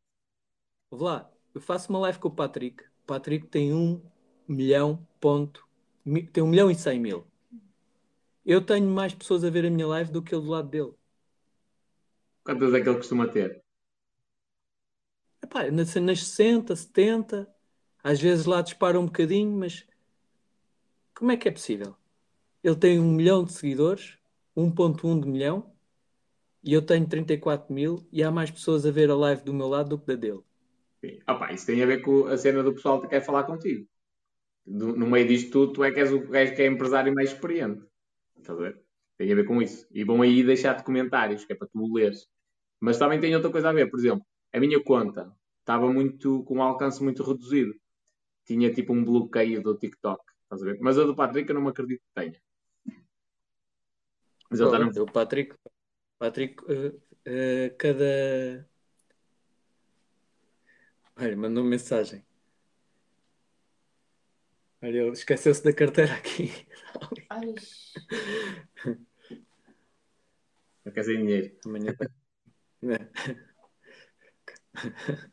[0.89, 1.30] Vou lá.
[1.53, 2.84] Eu faço uma live com o Patrick.
[2.84, 4.01] O Patrick tem um
[4.47, 5.68] milhão ponto.
[6.31, 7.26] Tem um milhão e cem mil.
[8.45, 10.93] Eu tenho mais pessoas a ver a minha live do que ele do lado dele.
[12.47, 13.61] Quantas é que ele costuma ter?
[15.43, 17.45] Epá, nas, nas 60, 70,
[18.01, 19.85] às vezes lá dispara um bocadinho, mas
[21.13, 21.93] como é que é possível?
[22.63, 24.17] Ele tem um milhão de seguidores,
[24.55, 25.75] 1.1 de milhão,
[26.63, 29.67] e eu tenho 34 mil, e há mais pessoas a ver a live do meu
[29.67, 30.39] lado do que da dele.
[31.27, 33.85] Opa, isso tem a ver com a cena do pessoal que quer falar contigo.
[34.65, 37.85] no meio disto tudo, tu é que és o gajo que é empresário mais experiente.
[38.37, 38.81] Estás a ver?
[39.17, 39.85] Tem a ver com isso.
[39.91, 42.25] E vão aí deixar-te comentários, que é para tu leres.
[42.79, 43.89] Mas também tem outra coisa a ver.
[43.89, 47.73] Por exemplo, a minha conta estava muito com um alcance muito reduzido.
[48.45, 50.23] Tinha tipo um bloqueio do TikTok.
[50.43, 50.79] Estás a ver?
[50.79, 52.41] Mas a do Patrick eu não me acredito que tenha.
[54.49, 55.03] Mas ele está no...
[55.03, 55.55] O Patrick,
[56.17, 58.69] Patrick uh, uh, cada.
[61.17, 62.23] Olha, mandou uma mensagem.
[64.81, 66.51] Olha, ele esqueceu-se da carteira aqui.
[67.29, 67.55] Ai.
[70.85, 71.57] Não quer dinheiro.
[71.65, 71.97] Amanhã.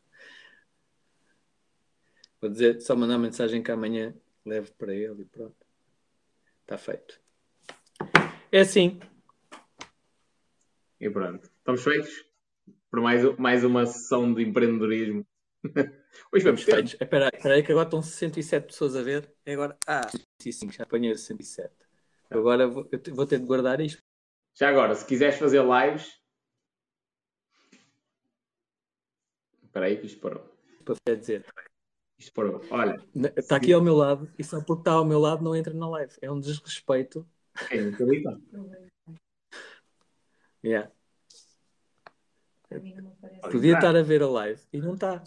[2.41, 4.13] Vou dizer, só mandar mensagem que amanhã
[4.45, 5.55] levo para ele e pronto.
[6.61, 7.19] Está feito.
[8.51, 8.99] É assim.
[10.99, 11.45] E pronto.
[11.45, 12.25] Estamos feitos
[12.89, 15.25] por mais, mais uma sessão de empreendedorismo.
[16.31, 16.93] Hoje vamos feitos.
[16.93, 19.31] Espera aí, que agora estão 107 pessoas a ver.
[19.45, 19.77] E agora.
[19.85, 20.07] Ah,
[20.39, 21.69] sim, sim, já apanhei 107.
[22.29, 24.01] Agora vou, eu vou ter de guardar isto.
[24.53, 26.24] Já agora, se quiseres fazer lives.
[29.75, 30.41] Espera aí que isto parou.
[30.85, 31.45] Para dizer.
[32.17, 32.61] Isto parou.
[32.71, 32.95] Olha.
[33.35, 35.89] Está aqui ao meu lado e só porque está ao meu lado não entra na
[35.89, 36.13] live.
[36.21, 37.27] É um desrespeito.
[37.69, 38.07] É, então.
[40.63, 40.89] yeah.
[43.51, 45.21] Podia estar a ver a live e não está.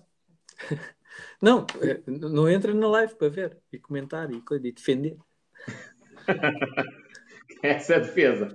[1.43, 5.19] Não, eh, não entra na live para ver e comentar e, e defender.
[7.63, 8.55] Essa é a defesa.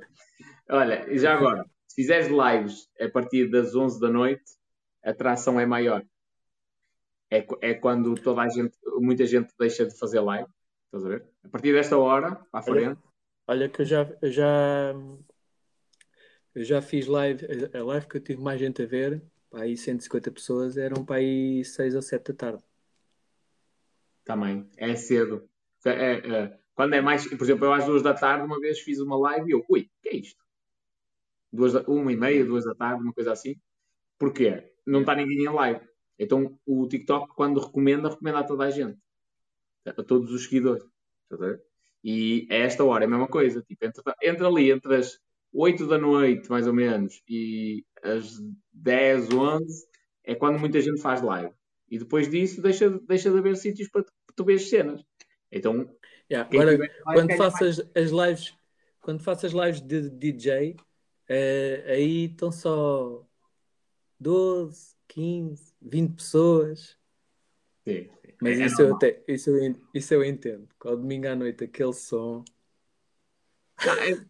[0.70, 4.44] Olha, e já agora, se fizeres lives a partir das 11 da noite,
[5.04, 6.04] a atração é maior.
[7.30, 10.50] É, é quando toda a gente, muita gente deixa de fazer live.
[10.86, 11.28] Estás a ver?
[11.44, 12.88] A partir desta hora, para a frente.
[12.88, 12.98] Olha,
[13.48, 14.94] olha que eu já, eu já,
[16.54, 19.76] eu já fiz live, a live que eu tive mais gente a ver, para aí
[19.76, 22.64] 150 pessoas, eram para aí 6 ou 7 da tarde.
[24.24, 25.50] Também, é cedo.
[25.86, 29.00] É, é, quando é mais, por exemplo, eu às duas da tarde uma vez fiz
[29.00, 30.42] uma live e eu, ui, que é isto?
[31.52, 33.60] Duas, uma e meia, duas da tarde, uma coisa assim.
[34.18, 34.73] Porquê?
[34.86, 35.82] Não está ninguém em live.
[36.18, 38.98] Então o TikTok, quando recomenda, recomenda a toda a gente.
[39.86, 40.84] A todos os seguidores.
[42.04, 43.62] E a esta hora é a mesma coisa.
[43.62, 43.86] Tipo,
[44.22, 45.20] entra, ali entre as
[45.52, 48.40] 8 da noite, mais ou menos, e as
[48.72, 49.88] 10, 11,
[50.24, 51.54] é quando muita gente faz live.
[51.90, 54.06] E depois disso, deixa, deixa de haver sítios para
[54.36, 55.04] tu, ver cenas.
[55.52, 55.88] Então,
[56.30, 56.50] Yeah.
[56.52, 58.54] Agora, quando faças as, as lives,
[59.02, 63.26] quando faças lives de DJ, uh, aí estão só
[64.20, 66.98] 12, 15, 20 pessoas.
[67.88, 68.10] Sim.
[68.42, 70.68] Mas é, isso, eu até, isso, eu, isso eu entendo.
[70.84, 72.44] Ao domingo à noite, aquele som.
[73.86, 74.26] Não, é,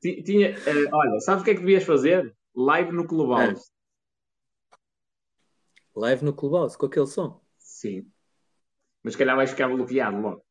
[0.00, 2.34] tinha, uh, olha, sabes o que é que devias fazer?
[2.54, 3.70] Live no Clubhouse.
[4.74, 4.78] É.
[5.94, 7.40] Live no Clubhouse, com aquele som?
[7.58, 8.10] Sim.
[9.02, 10.44] Mas se calhar vais ficar bloqueado logo.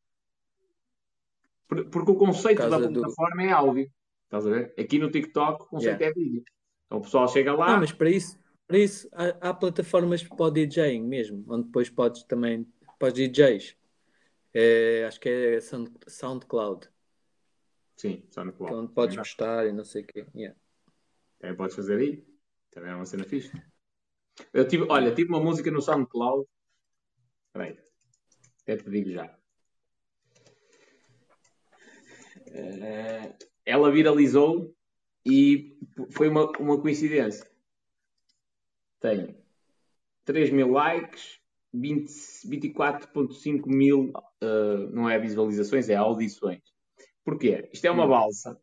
[1.66, 3.48] Porque o conceito da plataforma do...
[3.48, 3.92] é áudio.
[4.24, 4.74] Estás a ver?
[4.78, 6.06] Aqui no TikTok o conceito yeah.
[6.06, 6.44] é vídeo.
[6.86, 7.72] Então o pessoal chega lá.
[7.72, 8.39] Não, mas para isso,
[8.70, 12.64] para isso há, há plataformas para o DJing mesmo, onde depois podes também,
[13.00, 13.76] para os DJs.
[14.54, 15.58] É, acho que é
[16.06, 16.88] SoundCloud.
[17.96, 18.74] Sim, SoundCloud.
[18.76, 20.24] Onde podes é gostar e não sei o quê.
[20.36, 20.56] Yeah.
[21.40, 22.24] Também podes fazer aí.
[22.70, 23.50] Também é uma cena fixe.
[24.52, 26.46] Eu tive, olha, tive uma música no SoundCloud.
[27.48, 27.78] Espera aí.
[28.62, 29.36] Até te digo já.
[32.46, 33.34] Uh,
[33.66, 34.72] ela viralizou
[35.26, 35.76] e
[36.12, 37.49] foi uma, uma coincidência.
[39.00, 39.36] Tem
[40.24, 41.40] 3 mil likes,
[41.74, 44.12] 24.5 mil,
[44.42, 46.62] uh, não é visualizações, é audições.
[47.24, 47.68] Porquê?
[47.72, 48.08] Isto é uma hum.
[48.08, 48.60] balsa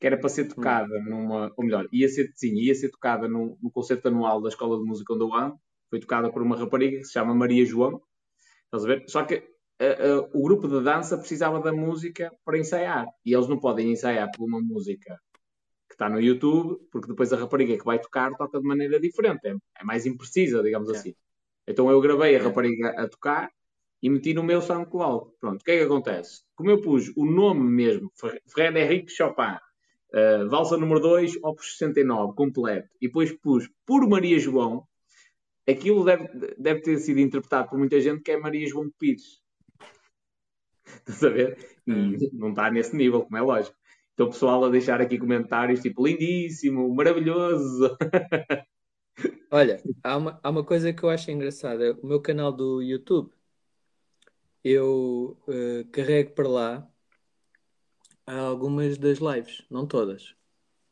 [0.00, 0.48] que era para ser hum.
[0.48, 4.48] tocada numa, ou melhor, ia ser, sim, ia ser tocada no, no concerto anual da
[4.48, 5.58] Escola de Música onde eu ando.
[5.90, 8.00] Foi tocada por uma rapariga que se chama Maria João.
[8.64, 9.04] Estás a ver?
[9.08, 13.06] Só que uh, uh, o grupo de dança precisava da música para ensaiar.
[13.24, 15.18] E eles não podem ensaiar por uma música
[15.98, 19.48] está no YouTube, porque depois a rapariga que vai tocar toca de maneira diferente.
[19.48, 21.12] É, é mais imprecisa, digamos assim.
[21.66, 23.50] Então eu gravei a rapariga a tocar
[24.00, 25.32] e meti no meu SoundCloud.
[25.40, 26.42] Pronto, o que é que acontece?
[26.54, 28.12] Como eu pus o nome mesmo,
[28.46, 29.58] Ferreira Henrique Chopin,
[30.14, 34.86] uh, valsa número 2, Opus 69, completo, e depois pus por Maria João,
[35.68, 39.42] aquilo deve, deve ter sido interpretado por muita gente que é Maria João Pires.
[40.86, 41.58] Estás a ver?
[41.86, 42.16] E hum.
[42.34, 43.77] não está nesse nível, como é lógico.
[44.18, 47.96] Então pessoal a deixar aqui comentários tipo lindíssimo, maravilhoso.
[49.48, 51.96] Olha, há uma, há uma coisa que eu acho engraçada.
[52.02, 53.30] O meu canal do YouTube,
[54.64, 56.90] eu uh, carrego para lá
[58.26, 60.34] algumas das lives, não todas.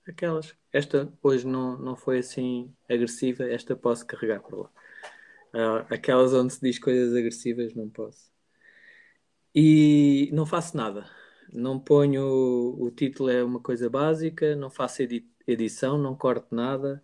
[0.06, 0.54] Aquelas.
[0.72, 4.70] Esta hoje não, não foi assim agressiva, esta posso carregar para lá.
[5.52, 8.30] Uh, aquelas onde se diz coisas agressivas, não posso.
[9.52, 11.10] E não faço nada.
[11.56, 12.22] Não ponho.
[12.78, 17.02] O título é uma coisa básica, não faço edi edição, não corto nada,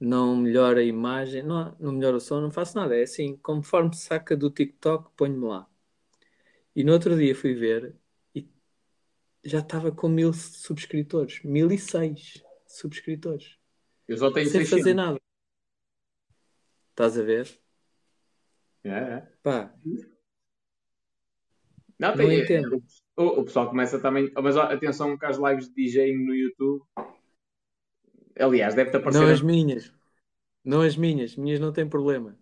[0.00, 2.96] não melhoro a imagem, não, não melhoro o som, não faço nada.
[2.96, 5.68] É assim, conforme saca do TikTok, ponho-me lá.
[6.74, 7.94] E no outro dia fui ver
[8.34, 8.48] e
[9.44, 11.40] já estava com mil subscritores.
[11.44, 13.56] Mil e seis subscritores.
[14.08, 14.78] Eu só tenho Sem 600.
[14.78, 15.20] fazer nada.
[16.90, 17.60] Estás a ver?
[18.82, 19.20] É, é.
[19.42, 19.72] Pá.
[21.98, 22.82] Não, tem, não entendo.
[23.16, 24.30] O, o, pessoal começa também.
[24.34, 26.82] Mas atenção que as lives de DJ no YouTube.
[28.38, 29.20] Aliás, deve-te aparecer.
[29.20, 29.92] Não as minhas.
[30.64, 31.36] Não as minhas.
[31.36, 32.36] Minhas não tem problema.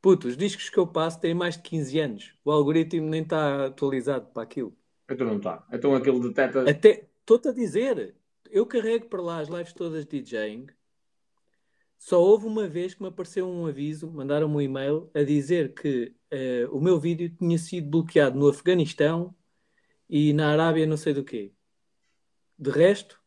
[0.00, 2.34] Puto, os discos que eu passo têm mais de 15 anos.
[2.44, 4.76] O algoritmo nem está atualizado para aquilo.
[5.08, 5.66] Então não está.
[5.72, 6.68] Então aquilo detecta.
[6.68, 8.14] Até, estou-te a dizer,
[8.50, 10.66] eu carrego para lá as lives todas de DJing.
[12.02, 16.12] Só houve uma vez que me apareceu um aviso, mandaram-me um e-mail a dizer que
[16.32, 19.32] uh, o meu vídeo tinha sido bloqueado no Afeganistão
[20.10, 21.52] e na Arábia não sei do quê.
[22.58, 23.22] De resto,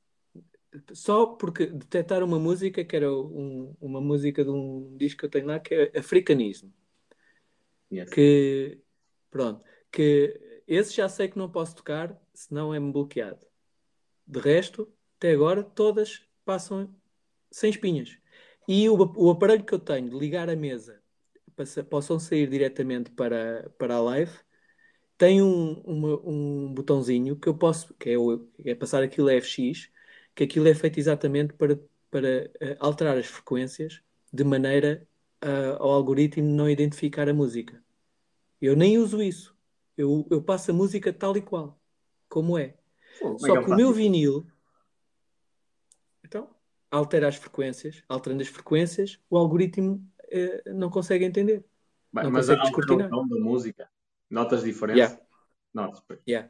[0.91, 5.31] só porque detectaram uma música que era um, uma música de um disco que eu
[5.31, 6.73] tenho lá que é Africanismo.
[7.89, 8.09] Yes.
[8.09, 8.81] Que
[9.31, 13.47] pronto, que esse já sei que não posso tocar, senão é-me bloqueado.
[14.27, 16.93] De resto, até agora, todas passam
[17.49, 18.24] sem espinhas.
[18.67, 21.01] E o, o aparelho que eu tenho de ligar a mesa
[21.89, 24.31] possam sair diretamente para, para a live
[25.17, 29.33] tem um, uma, um botãozinho que eu posso, que é, o, é passar aquilo a
[29.33, 29.89] FX,
[30.33, 31.79] que aquilo é feito exatamente para,
[32.11, 34.01] para uh, alterar as frequências
[34.31, 35.07] de maneira
[35.43, 37.81] uh, ao algoritmo não identificar a música.
[38.61, 39.55] Eu nem uso isso.
[39.97, 41.79] Eu, eu passo a música tal e qual,
[42.27, 42.75] como é.
[43.19, 44.45] Pô, Só que o meu vinil,
[46.95, 51.65] altera as frequências, alterando as frequências, o algoritmo uh, não consegue entender.
[52.11, 53.89] Bem, não mas consegue a alteração da música,
[54.29, 55.03] notas diferentes?
[55.03, 55.21] Yeah.
[55.73, 56.49] Notas, yeah.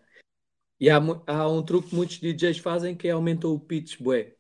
[0.80, 0.98] E há,
[1.28, 4.36] há um truque que muitos DJs fazem que é aumentar o pitch, bué.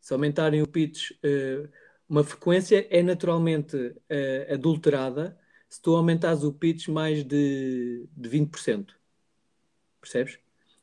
[0.00, 1.68] Se aumentarem o pitch, uh,
[2.08, 8.94] uma frequência é naturalmente uh, adulterada se tu aumentares o pitch mais de, de 20%.
[10.00, 10.38] Percebes?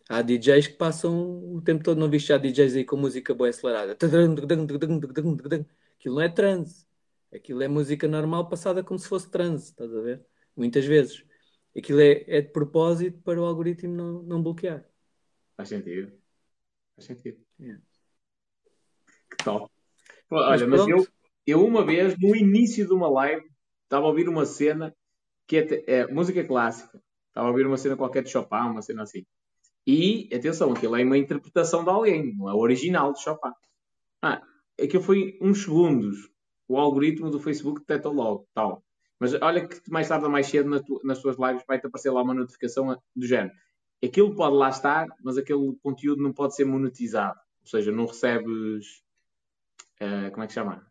[0.07, 3.49] Há DJs que passam o tempo todo, não viste já DJs aí com música boa
[3.49, 3.93] acelerada.
[5.97, 6.85] Aquilo não é transe.
[7.33, 10.23] Aquilo é música normal passada como se fosse transe, estás a ver?
[10.55, 11.25] Muitas vezes.
[11.75, 14.85] Aquilo é, é de propósito para o algoritmo não, não bloquear.
[15.57, 16.13] Faz sentido.
[16.95, 17.43] Faz sentido.
[17.59, 17.83] Yeah.
[19.29, 19.69] Que top.
[20.29, 21.07] olha, mas, mas eu,
[21.45, 23.45] eu uma vez, no início de uma live,
[23.83, 24.95] estava a ouvir uma cena
[25.47, 27.01] que é, é, música clássica.
[27.27, 29.25] Estava a ouvir uma cena qualquer de Chopin, uma cena assim.
[29.85, 33.51] E, atenção, aquilo é uma interpretação de alguém, não é o original de Chopin.
[34.21, 34.41] Ah,
[34.81, 36.29] aquilo foi uns segundos.
[36.67, 38.83] O algoritmo do Facebook detectou logo, tal.
[39.19, 42.11] Mas olha que mais tarde ou mais cedo na tu, nas tuas lives vai-te aparecer
[42.11, 43.53] lá uma notificação do género
[44.03, 47.39] aquilo pode lá estar, mas aquele conteúdo não pode ser monetizado.
[47.61, 49.03] Ou seja, não recebes.
[49.99, 50.85] Uh, como é que chama?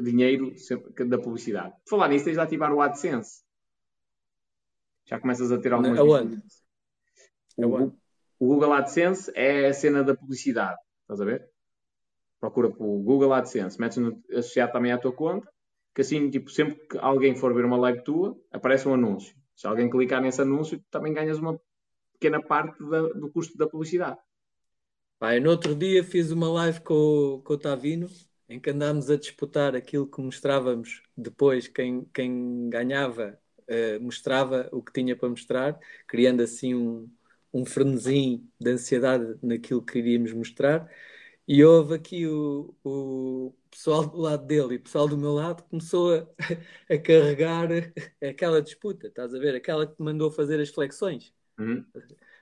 [0.00, 0.54] Dinheiro
[1.08, 1.74] da publicidade.
[1.84, 3.42] Por falar nisso, tens de ativar o AdSense.
[5.06, 5.98] Já começas a ter algumas.
[5.98, 6.42] Aonde?
[7.66, 7.92] O,
[8.38, 10.78] o Google AdSense é a cena da publicidade.
[11.02, 11.48] Estás a ver?
[12.40, 15.50] Procura o Google AdSense, metes no, associado também à tua conta,
[15.94, 19.34] que assim, tipo, sempre que alguém for ver uma live tua, aparece um anúncio.
[19.56, 21.60] Se alguém clicar nesse anúncio, também ganhas uma
[22.12, 24.18] pequena parte da, do custo da publicidade.
[25.18, 28.08] Pai, no outro dia fiz uma live com, com o Tavino,
[28.48, 34.80] em que andámos a disputar aquilo que mostrávamos depois, quem, quem ganhava uh, mostrava o
[34.80, 37.10] que tinha para mostrar, criando assim um,
[37.52, 40.90] um frenesim de ansiedade naquilo que iríamos mostrar.
[41.46, 45.62] E houve aqui o, o pessoal do lado dele e o pessoal do meu lado
[45.64, 46.26] começou a,
[46.94, 47.68] a carregar
[48.22, 49.54] aquela disputa, estás a ver?
[49.54, 51.32] Aquela que mandou fazer as flexões.
[51.58, 51.84] Uhum.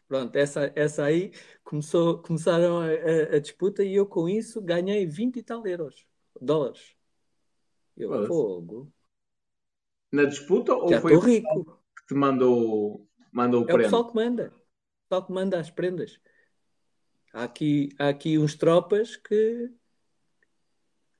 [0.09, 1.33] Pronto, essa, essa aí
[1.65, 6.07] começou, começaram a, a, a, disputa e eu com isso ganhei 20 e tal euros,
[6.41, 6.95] dólares.
[7.97, 8.93] Eu, fogo.
[10.13, 11.81] na disputa ou Já foi o rico.
[11.97, 13.85] que te mandou, mandou o É o prêmio?
[13.85, 14.53] pessoal que manda.
[15.09, 16.21] Pessoal que manda as prendas.
[17.33, 19.71] Há aqui, há aqui uns tropas que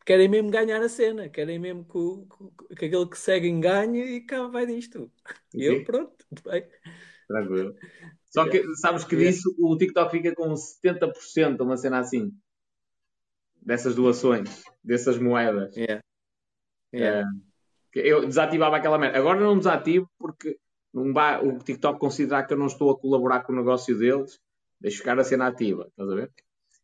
[0.05, 4.03] querem mesmo ganhar a cena, querem mesmo que, o- que- que aquele que seguem ganhe
[4.17, 5.11] e cá vai disto.
[5.55, 6.67] E eu, pronto, tudo bem.
[7.29, 7.75] tranquilo.
[8.31, 12.33] Só que sabes que disso o TikTok fica com 70%, uma cena assim,
[13.63, 15.77] dessas doações, dessas moedas.
[15.77, 16.01] Yeah.
[16.93, 17.29] Yeah.
[17.93, 19.19] Que Eu desativava aquela merda.
[19.19, 20.59] Agora não desativo porque
[20.97, 24.41] não vai, o TikTok considerar que eu não estou a colaborar com o negócio deles,
[24.81, 26.33] deixo ficar a cena ativa, estás a ver?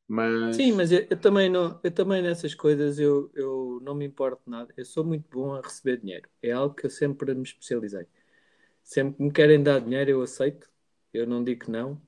[0.06, 4.04] Mas, Sim, mas eu, eu também não, eu também nessas coisas eu, eu não me
[4.04, 4.72] importo nada.
[4.76, 6.28] Eu sou muito bom a receber dinheiro.
[6.42, 8.06] É algo que eu sempre me especializei.
[8.82, 10.68] Sempre que me querem dar dinheiro, eu aceito.
[11.14, 11.98] Eu não digo não.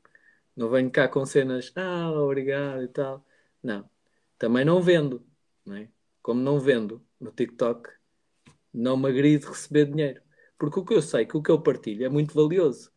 [0.55, 3.25] Não venho cá com cenas, ah, obrigado e tal.
[3.63, 3.89] Não.
[4.39, 5.27] Também não vendo,
[5.65, 5.89] não é?
[6.21, 7.89] Como não vendo no TikTok,
[8.73, 10.24] não me agride receber dinheiro.
[10.59, 12.91] Porque o que eu sei, que o que eu partilho é muito valioso.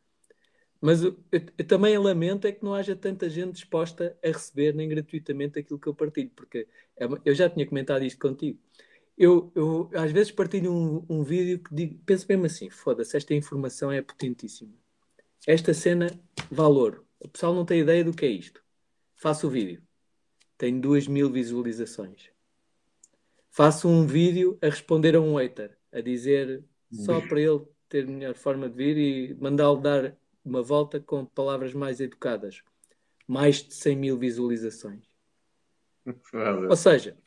[0.82, 4.74] Mas eu, eu- eu também lamento é que não haja tanta gente disposta a receber
[4.76, 6.68] nem gratuitamente aquilo que eu partilho, porque
[6.98, 8.60] é eu já tinha comentado isto contigo.
[9.18, 13.34] Eu, eu às vezes partilho um, um vídeo que digo, penso mesmo assim, foda-se, esta
[13.34, 14.74] informação é potentíssima.
[15.48, 16.10] Esta cena,
[16.52, 17.06] valor.
[17.20, 18.64] O pessoal não tem ideia do que é isto.
[19.16, 19.82] Faço o vídeo.
[20.58, 22.30] Tem duas mil visualizações.
[23.50, 28.36] Faço um vídeo a responder a um hater, a dizer só para ele ter melhor
[28.36, 32.62] forma de vir e mandá-lo dar uma volta com palavras mais educadas.
[33.28, 35.04] Mais de 100 mil visualizações.
[36.70, 37.18] Ou seja,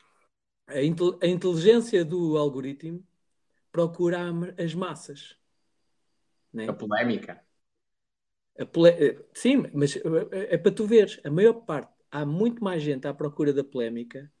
[0.67, 3.05] a, intel- a inteligência do algoritmo
[3.71, 4.19] procura
[4.57, 5.37] as massas.
[6.53, 6.67] né?
[6.67, 7.43] a polémica.
[8.59, 12.63] A pole- eh, Sim, mas eh, é para tu veres, a maior parte, há muito
[12.63, 14.31] mais gente à procura da polémica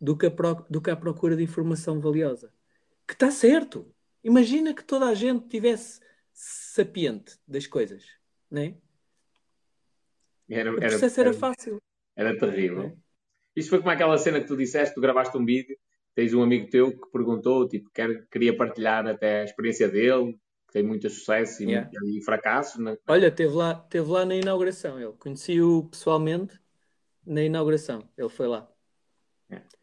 [0.00, 2.52] do que, a pro- do que à procura de informação valiosa.
[3.06, 3.94] Que está certo.
[4.22, 6.00] Imagina que toda a gente tivesse
[6.32, 8.04] sapiente das coisas,
[8.50, 8.74] né?
[10.48, 11.80] Era, O processo era era, fácil.
[12.16, 12.88] era terrível.
[12.88, 12.96] né?
[13.54, 15.76] Isto foi como aquela cena que tu disseste, tu gravaste um vídeo,
[16.14, 20.72] tens um amigo teu que perguntou, tipo, quer, queria partilhar até a experiência dele, que
[20.72, 21.90] tem muito sucesso e, Yeah.
[22.04, 22.96] e fracassos, né?
[23.06, 25.00] Olha, teve lá, teve lá na inauguração.
[25.00, 26.60] Ele conheci-o pessoalmente
[27.24, 28.08] na inauguração.
[28.16, 28.68] Ele foi lá.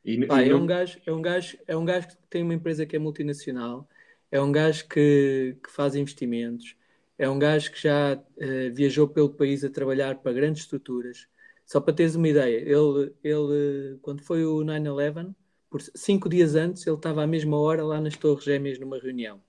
[0.04, 2.42] E, Pá, e é não- um gajo, é um gajo, é um gajo que tem
[2.42, 3.88] uma empresa que é multinacional,
[4.32, 6.76] é um gajo que, que faz investimentos,
[7.18, 11.28] é um gajo que já eh, viajou pelo país a trabalhar para grandes estruturas.
[11.66, 15.36] Só para teres uma ideia, ele, ele quando foi o 9-11,
[15.70, 19.42] por cinco dias antes, ele estava à mesma hora lá nas Torres Gêmeas numa reunião.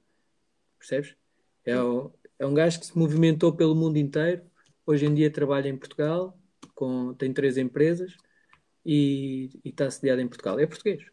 [0.78, 1.14] Percebes?
[1.64, 4.42] É, um- é um gajo que se movimentou pelo mundo inteiro.
[4.86, 6.38] Hoje em dia trabalha em Portugal,
[6.74, 8.16] com, tem três empresas
[8.84, 10.58] e, e está sediado em Portugal.
[10.60, 11.04] É português,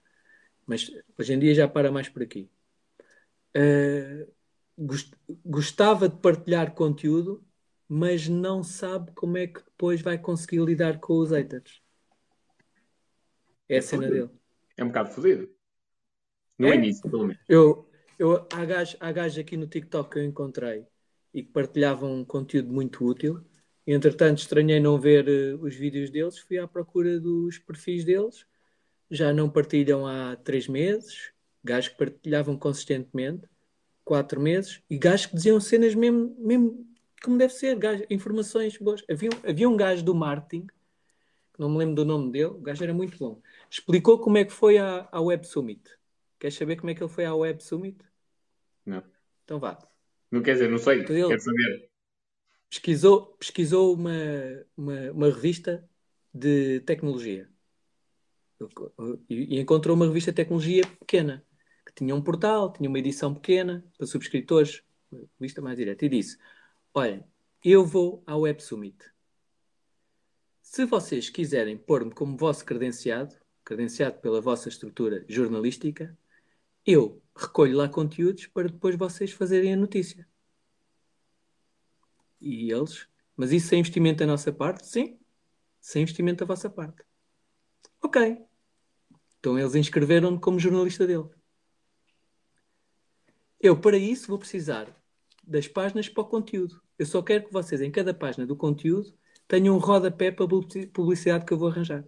[0.67, 2.49] mas hoje em dia já para mais por aqui.
[3.55, 4.31] Uh,
[4.77, 5.13] gost-
[5.45, 7.43] gostava de partilhar conteúdo,
[7.87, 11.81] mas não sabe como é que depois vai conseguir lidar com os haters.
[13.69, 14.29] É a cena dele.
[14.77, 15.49] é um bocado fodido.
[16.57, 16.75] No É?
[16.75, 17.41] início, pelo menos.
[17.47, 20.85] Eu, eu, há gajos há gajos aqui no TikTok que eu encontrei
[21.33, 23.41] e que partilhavam um conteúdo muito útil.
[23.85, 28.45] Entretanto, estranhei não ver eh, os vídeos deles, fui à procura dos perfis deles.
[29.11, 31.31] Já não partilham há três meses,
[31.65, 33.47] gajos que partilhavam consistentemente,
[34.03, 36.87] quatro meses, e gajos que diziam cenas mesmo, mesmo
[37.23, 39.03] como deve ser, gajos, informações boas.
[39.09, 42.59] Havia, um- havia um gajo do marketing, que não me lembro do nome dele, o
[42.59, 43.41] gajo era muito bom.
[43.69, 45.81] Explicou como é que foi à, à Web Summit.
[46.39, 47.97] Queres saber como é que ele foi à Web Summit?
[48.85, 49.03] Não.
[49.43, 49.77] Então vá.
[50.29, 51.89] Não quer dizer, não sei, Porque ele- quero saber.
[52.69, 54.11] Pesquisou, pesquisou uma,
[54.75, 55.87] uma, uma revista
[56.33, 57.49] de tecnologia.
[59.29, 61.54] E, encontrou uma revista de tecnologia pequena, que
[61.95, 64.83] tinha um portal, tinha uma edição pequena para subscritores,
[65.39, 66.37] revista mais direta, e disse:
[66.93, 67.25] Olha,
[67.63, 68.97] eu vou à Web Summit.
[70.61, 76.17] Se vocês quiserem pôr-me como vosso credenciado, credenciado pela vossa estrutura jornalística,
[76.85, 80.27] eu recolho lá conteúdos para depois vocês fazerem a notícia.
[82.39, 84.85] E eles, mas isso sem investimento da nossa parte?
[84.85, 85.17] Sim,
[85.79, 87.03] sem investimento da vossa parte.
[88.01, 88.45] Ok.
[89.39, 91.29] Então eles inscreveram-me como jornalista dele.
[93.65, 94.95] Eu, para isso, vou precisar
[95.43, 96.79] das páginas para o conteúdo.
[96.99, 99.11] Eu só quero que vocês, em cada página do conteúdo,
[99.47, 102.05] tenham um rodapé para a publici- publicidade que eu vou arranjar.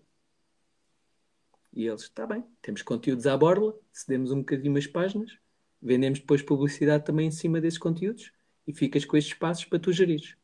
[1.73, 5.35] E eles, está bem, temos conteúdos à borla, cedemos um bocadinho as páginas,
[5.81, 8.31] vendemos depois publicidade também em cima desses conteúdos
[8.67, 10.35] e ficas com estes espaços para tu gerires.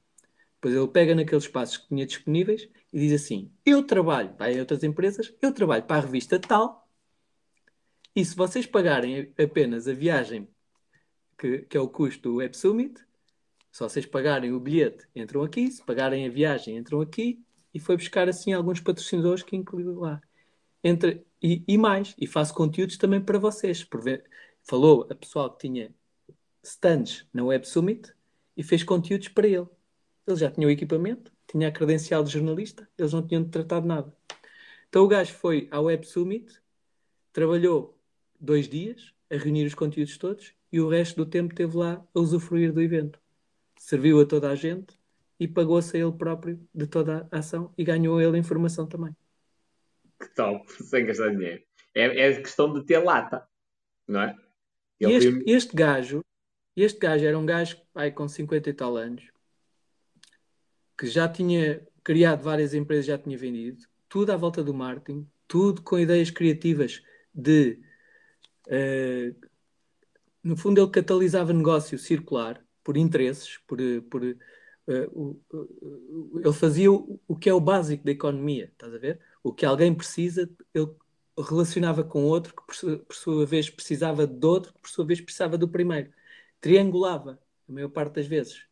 [0.55, 4.61] Depois ele pega naqueles espaços que tinha disponíveis e diz assim: Eu trabalho, vai a
[4.61, 6.89] outras empresas, eu trabalho para a revista tal,
[8.15, 10.47] e se vocês pagarem apenas a viagem
[11.43, 13.01] que, que é o custo do Web Summit.
[13.69, 15.69] Se vocês pagarem o bilhete, entram aqui.
[15.69, 17.43] Se pagarem a viagem, entram aqui.
[17.73, 20.21] E foi buscar assim alguns patrocinadores que incluiu lá.
[20.81, 23.85] Entre, e, e mais, e faço conteúdos também para vocês.
[24.63, 25.93] Falou a pessoal que tinha
[26.63, 28.13] stands na Web Summit
[28.55, 29.67] e fez conteúdos para ele.
[30.25, 34.15] Ele já tinha o equipamento, tinha a credencial de jornalista, eles não tinham tratado nada.
[34.87, 36.61] Então o gajo foi à Web Summit,
[37.33, 37.99] trabalhou
[38.39, 42.19] dois dias a reunir os conteúdos todos e o resto do tempo teve lá a
[42.19, 43.21] usufruir do evento.
[43.77, 44.99] Serviu a toda a gente
[45.39, 49.15] e pagou-se a ele próprio de toda a ação e ganhou ele informação também.
[50.19, 51.63] Que top, sem gastar dinheiro.
[51.93, 53.47] É, é questão de ter lata,
[54.07, 54.35] não é?
[54.99, 56.25] E este, este gajo,
[56.75, 59.31] este gajo era um gajo ai, com 50 e tal anos
[60.97, 65.83] que já tinha criado várias empresas, já tinha vendido, tudo à volta do marketing, tudo
[65.83, 67.03] com ideias criativas
[67.33, 67.79] de.
[68.67, 69.52] Uh,
[70.43, 73.77] no fundo, ele catalisava negócio circular por interesses, por.
[74.09, 78.97] por uh, uh, ele fazia o, o, que é o básico da economia, estás a
[78.97, 79.19] ver?
[79.41, 80.89] O que alguém precisa, ele
[81.37, 85.21] relacionava com outro que, por, por sua vez, precisava de outro, que, por sua vez,
[85.21, 86.11] precisava do primeiro.
[86.59, 88.67] Triangulava, a maior parte das vezes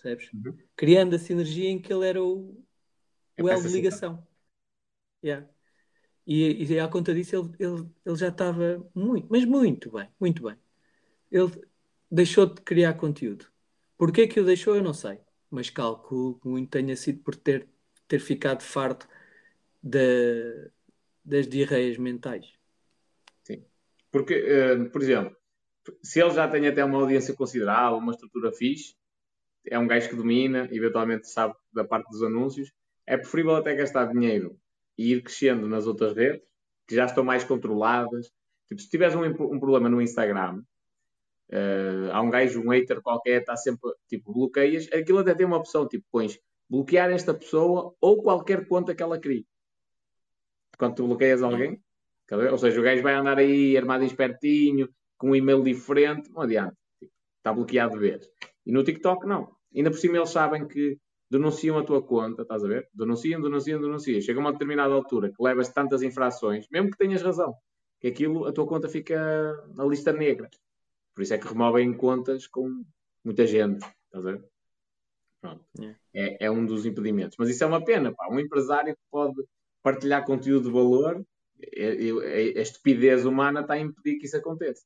[0.00, 0.32] percebes?
[0.32, 0.56] Uhum.
[0.74, 2.62] Criando a sinergia em que ele era o,
[3.40, 4.26] o elo de ligação.
[5.22, 5.46] Yeah.
[6.26, 10.42] E, e à conta disso ele, ele, ele já estava muito, mas muito bem, muito
[10.42, 10.56] bem.
[11.30, 11.50] Ele
[12.10, 13.46] deixou de criar conteúdo.
[13.96, 15.18] Porquê que o deixou, eu não sei.
[15.50, 17.68] Mas calculo que muito tenha sido por ter,
[18.08, 19.08] ter ficado farto
[19.82, 20.70] de,
[21.24, 22.52] das diarreias mentais.
[23.42, 23.64] Sim.
[24.10, 25.36] Porque, uh, por exemplo,
[26.02, 28.94] se ele já tem até uma audiência considerável, uma estrutura fixe,
[29.66, 32.72] é um gajo que domina, eventualmente sabe da parte dos anúncios,
[33.06, 34.58] é preferível até gastar dinheiro
[34.96, 36.42] e ir crescendo nas outras redes,
[36.86, 38.32] que já estão mais controladas.
[38.68, 40.62] Tipo, se tiveres um, um problema no Instagram,
[41.52, 45.56] uh, há um gajo, um hater qualquer, está sempre, tipo, bloqueias, aquilo até tem uma
[45.56, 46.38] opção, tipo, pões
[46.70, 49.44] bloquear esta pessoa ou qualquer conta que ela crie.
[50.78, 51.82] Quando tu bloqueias alguém,
[52.50, 54.88] ou seja, o gajo vai andar aí armado espertinho,
[55.18, 56.76] com um e-mail diferente, não adianta.
[57.00, 58.30] Tipo, está bloqueado de vez.
[58.64, 59.52] E no TikTok não.
[59.74, 60.96] Ainda por cima eles sabem que
[61.28, 62.88] denunciam a tua conta, estás a ver?
[62.94, 64.20] Denunciam, denunciam, denunciam.
[64.20, 67.52] Chega a uma determinada altura que levas tantas infrações, mesmo que tenhas razão,
[68.00, 70.48] que aquilo, a tua conta fica na lista negra.
[71.14, 72.84] Por isso é que removem contas com
[73.24, 74.44] muita gente, estás a ver?
[75.40, 75.64] Pronto.
[76.14, 77.36] É, é um dos impedimentos.
[77.38, 78.28] Mas isso é uma pena, pá.
[78.30, 79.42] Um empresário que pode
[79.82, 81.24] partilhar conteúdo de valor,
[81.74, 84.84] é, é, a estupidez humana está a impedir que isso aconteça.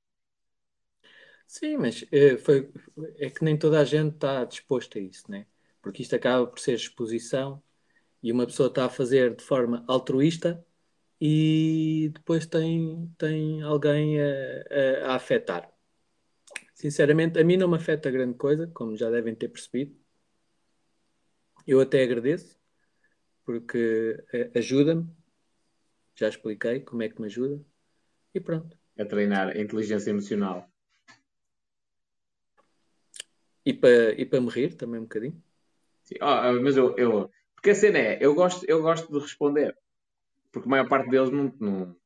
[1.47, 2.71] Sim, mas é, foi,
[3.19, 5.47] é que nem toda a gente está disposta a isso, né?
[5.83, 7.63] Porque isto acaba por ser exposição
[8.23, 10.65] e uma pessoa está a fazer de forma altruísta
[11.21, 14.25] e depois tem, tem alguém a,
[15.07, 15.74] a, a afetar.
[16.75, 19.97] Sinceramente, a mim não me afeta grande coisa, como já devem ter percebido.
[21.67, 22.61] Eu até agradeço,
[23.45, 25.09] porque eh, ajuda-me.
[26.17, 27.65] Já expliquei como é que me ajuda.
[28.35, 28.77] E pronto.
[28.99, 30.69] A treinar a inteligência emocional.
[33.65, 35.43] E para e para me rir também um bocadinho.
[36.03, 37.31] Sim, oh, mas eu, eu.
[37.55, 39.77] Porque a cena é, eu gosto, eu gosto de responder.
[40.53, 41.53] Porque a maior parte deles não.
[41.59, 41.97] não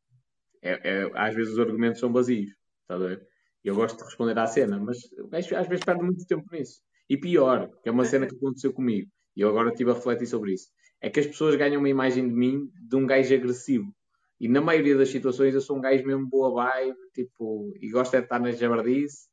[0.63, 2.55] é, é, às vezes os argumentos são vazios.
[2.83, 3.28] Está a ver?
[3.65, 4.99] Eu gosto de responder à cena, mas
[5.33, 6.81] às vezes perde muito tempo nisso.
[7.09, 10.27] E pior, que é uma cena que aconteceu comigo, e eu agora estive a refletir
[10.27, 10.69] sobre isso,
[11.01, 13.95] é que as pessoas ganham uma imagem de mim de um gajo agressivo.
[14.41, 18.17] E na maioria das situações eu sou um gajo mesmo boa vibe, tipo, e gosto
[18.17, 19.29] de estar na jabardice,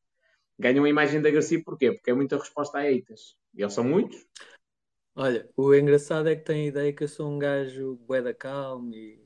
[0.57, 1.91] ganham uma imagem de agressivo porquê?
[1.91, 3.35] Porque é muita resposta a haters.
[3.53, 4.25] E eles são muitos.
[5.15, 8.33] Olha, o engraçado é que tem a ideia que eu sou um gajo bué da
[8.33, 9.23] calma e...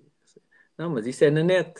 [0.77, 1.73] Não, mas isso é na net.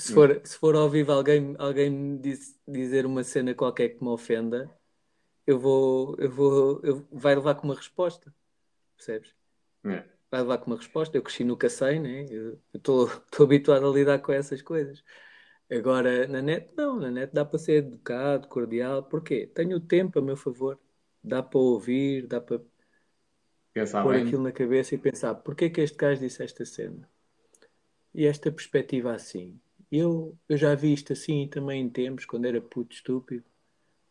[0.00, 4.02] Se for, se for ao vivo alguém, alguém me diz, dizer uma cena qualquer que
[4.02, 4.70] me ofenda,
[5.46, 8.34] eu vou, eu vou, eu, vai levar com uma resposta.
[8.96, 9.34] Percebes?
[9.84, 10.04] É.
[10.30, 11.16] Vai levar com uma resposta.
[11.16, 12.24] Eu cresci no cacei, né?
[12.30, 15.04] Eu estou habituado a lidar com essas coisas.
[15.70, 19.02] Agora, na net, não, na net dá para ser educado, cordial.
[19.02, 19.46] Porquê?
[19.46, 20.78] Tenho o tempo a meu favor.
[21.22, 22.60] Dá para ouvir, dá para
[23.72, 24.26] pensar pôr bem.
[24.26, 27.08] aquilo na cabeça e pensar: porquê que este gajo disse esta cena?
[28.14, 29.60] E esta perspectiva assim.
[29.90, 33.44] Eu, eu já vi isto assim também em tempos, quando era puto estúpido,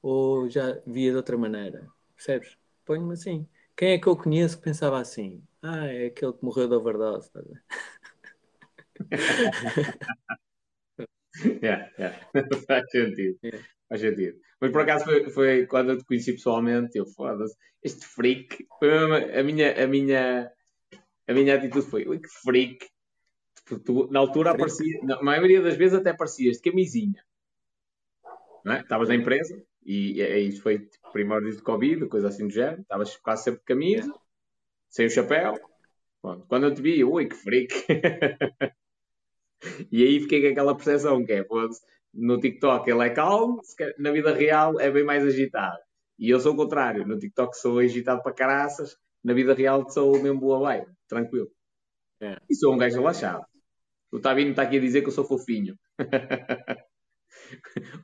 [0.01, 1.87] ou já via de outra maneira.
[2.15, 2.57] Percebes?
[2.85, 3.47] Ponho-me assim.
[3.77, 5.41] Quem é que eu conheço que pensava assim?
[5.61, 7.31] Ah, é aquele que morreu de overdose.
[7.31, 7.41] Tá
[11.63, 12.15] yeah, yeah.
[12.67, 13.37] Faz sentido.
[13.43, 13.65] Yeah.
[13.87, 14.37] Faz sentido.
[14.59, 19.39] Mas por acaso foi, foi quando eu te conheci pessoalmente, eu foda-se, este freak, foi
[19.39, 20.51] a minha, a minha,
[21.27, 22.85] a minha atitude foi, ui, que freak.
[23.69, 27.23] Tu, tu, na altura aparecia, na maioria das vezes até aparecias de camisinha.
[28.65, 28.81] Não é?
[28.81, 32.81] Estavas na empresa E é, isso foi tipo, primórdios de Covid, coisa assim do género.
[32.81, 34.13] Estavas quase sempre de camisa,
[34.89, 35.53] sem o chapéu.
[36.19, 36.47] Pronto.
[36.47, 37.73] Quando eu te vi, ui, que freak.
[39.91, 41.45] e aí fiquei com aquela percepção que é,
[42.11, 43.61] no TikTok ele é calmo,
[43.99, 45.77] na vida real é bem mais agitado.
[46.17, 50.19] E eu sou o contrário, no TikTok sou agitado para caraças, na vida real sou
[50.21, 51.49] mesmo boa vai, tranquilo.
[52.19, 52.37] É.
[52.49, 53.45] E sou um gajo relaxado.
[54.11, 55.77] O Tavino está aqui a dizer que eu sou fofinho.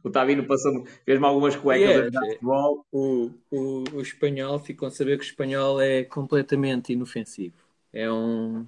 [0.03, 2.85] o Tavino passou fez-me algumas cuecas yeah, de futebol.
[2.91, 7.57] O, o, o espanhol ficam a saber que o espanhol é completamente inofensivo.
[7.91, 8.67] É um,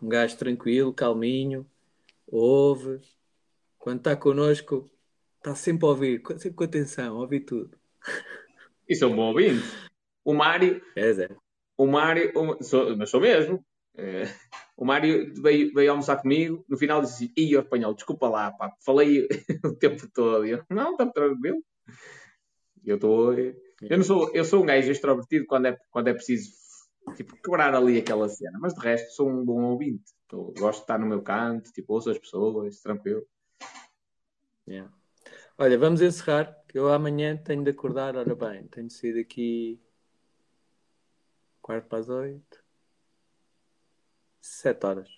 [0.00, 1.66] um gajo tranquilo, calminho,
[2.26, 3.00] ouve.
[3.78, 4.90] Quando está connosco,
[5.38, 7.76] está sempre a ouvir, sempre com atenção, a ouvir tudo.
[8.88, 9.62] Isso é um bom ouvinte.
[10.24, 10.82] O Mário.
[10.96, 11.36] É, é.
[11.76, 13.64] O Mário, o, sou, mas sou mesmo.
[13.96, 14.22] É,
[14.82, 18.74] o Mário veio, veio almoçar comigo, no final disse assim: Ih, espanhol, desculpa lá, pá,
[18.84, 19.28] falei
[19.64, 20.44] o tempo todo.
[20.44, 21.62] Eu, não, está tranquilo.
[22.84, 23.32] Eu estou.
[23.32, 26.50] Eu não sou, eu sou um gajo extrovertido quando é, quando é preciso
[27.14, 30.12] tipo, quebrar ali aquela cena, mas de resto sou um bom ouvinte.
[30.26, 33.24] Tô, gosto de estar no meu canto, tipo, ouço as pessoas, tranquilo.
[34.66, 34.92] Yeah.
[35.56, 39.80] Olha, vamos encerrar, que eu amanhã tenho de acordar, ora bem, tenho de sair daqui
[41.60, 42.61] quarto para as oito.
[44.42, 45.08] Sete horas.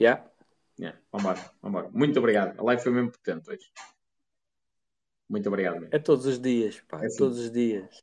[0.00, 0.26] Yeah?
[0.78, 0.98] Yeah.
[1.12, 1.90] Vambora, vambora.
[1.90, 2.58] Muito obrigado.
[2.58, 3.70] A live foi mesmo potente hoje.
[5.28, 5.74] Muito obrigado.
[5.80, 5.88] Mesmo.
[5.94, 7.04] É todos os dias, pá.
[7.04, 8.02] É todos os dias.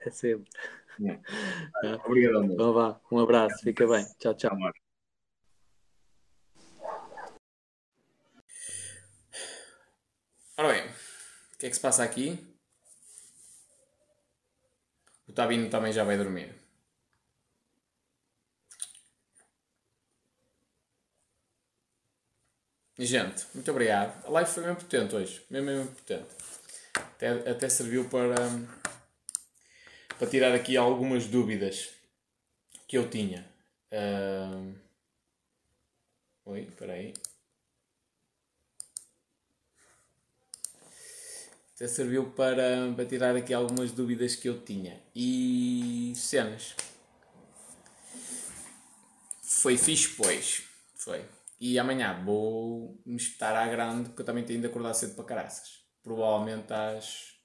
[0.00, 0.50] É sempre.
[0.98, 1.22] Yeah.
[2.04, 3.00] Obrigado, Então vá.
[3.10, 3.62] Um abraço.
[3.62, 4.04] Fica bem.
[4.18, 4.56] Tchau, tchau.
[10.58, 10.86] Ora bem,
[11.54, 12.38] o que é que se passa aqui?
[15.28, 16.61] O Tabino também já vai dormir.
[22.98, 24.24] Gente, muito obrigado.
[24.26, 25.42] A live foi mesmo potente hoje.
[25.48, 26.28] Mesmo, mesmo potente.
[26.94, 28.34] Até, até serviu para,
[30.18, 31.90] para tirar aqui algumas dúvidas
[32.86, 33.48] que eu tinha.
[33.90, 34.74] Uh...
[36.44, 37.14] Oi, espera aí.
[41.74, 45.02] Até serviu para, para tirar aqui algumas dúvidas que eu tinha.
[45.14, 46.74] E cenas.
[49.42, 50.62] Foi fixe, pois.
[50.94, 51.24] Foi.
[51.64, 55.24] E amanhã vou me espetar à grande, porque eu também tenho de acordar cedo para
[55.24, 55.86] caraças.
[56.02, 57.36] Provavelmente às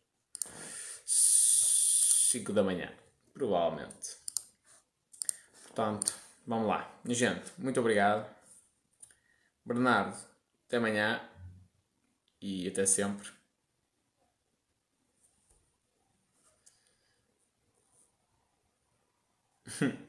[1.06, 2.92] 5 da manhã.
[3.32, 4.18] Provavelmente.
[5.62, 6.16] Portanto,
[6.48, 6.92] vamos lá.
[7.06, 8.28] Gente, muito obrigado.
[9.64, 10.18] Bernardo,
[10.66, 11.22] até amanhã.
[12.42, 13.30] E até sempre.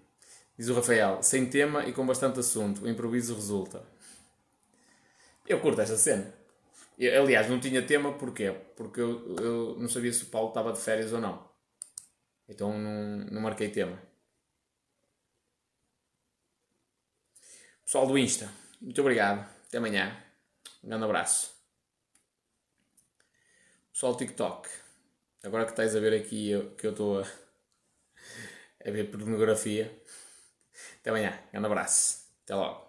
[0.56, 3.97] Diz o Rafael, sem tema e com bastante assunto, o improviso resulta.
[5.48, 6.34] Eu curto esta cena.
[6.98, 8.52] Eu, aliás, não tinha tema, porquê?
[8.76, 11.48] Porque eu, eu não sabia se o Paulo estava de férias ou não.
[12.48, 13.98] Então não, não marquei tema.
[17.84, 19.48] Pessoal do Insta, muito obrigado.
[19.66, 20.22] Até amanhã.
[20.84, 21.56] Um grande abraço.
[23.92, 24.68] Pessoal do TikTok,
[25.42, 27.26] agora que estás a ver aqui eu, que eu estou a,
[28.86, 29.98] a ver pornografia.
[31.00, 31.38] Até amanhã.
[31.48, 32.28] Um grande abraço.
[32.44, 32.87] Até logo.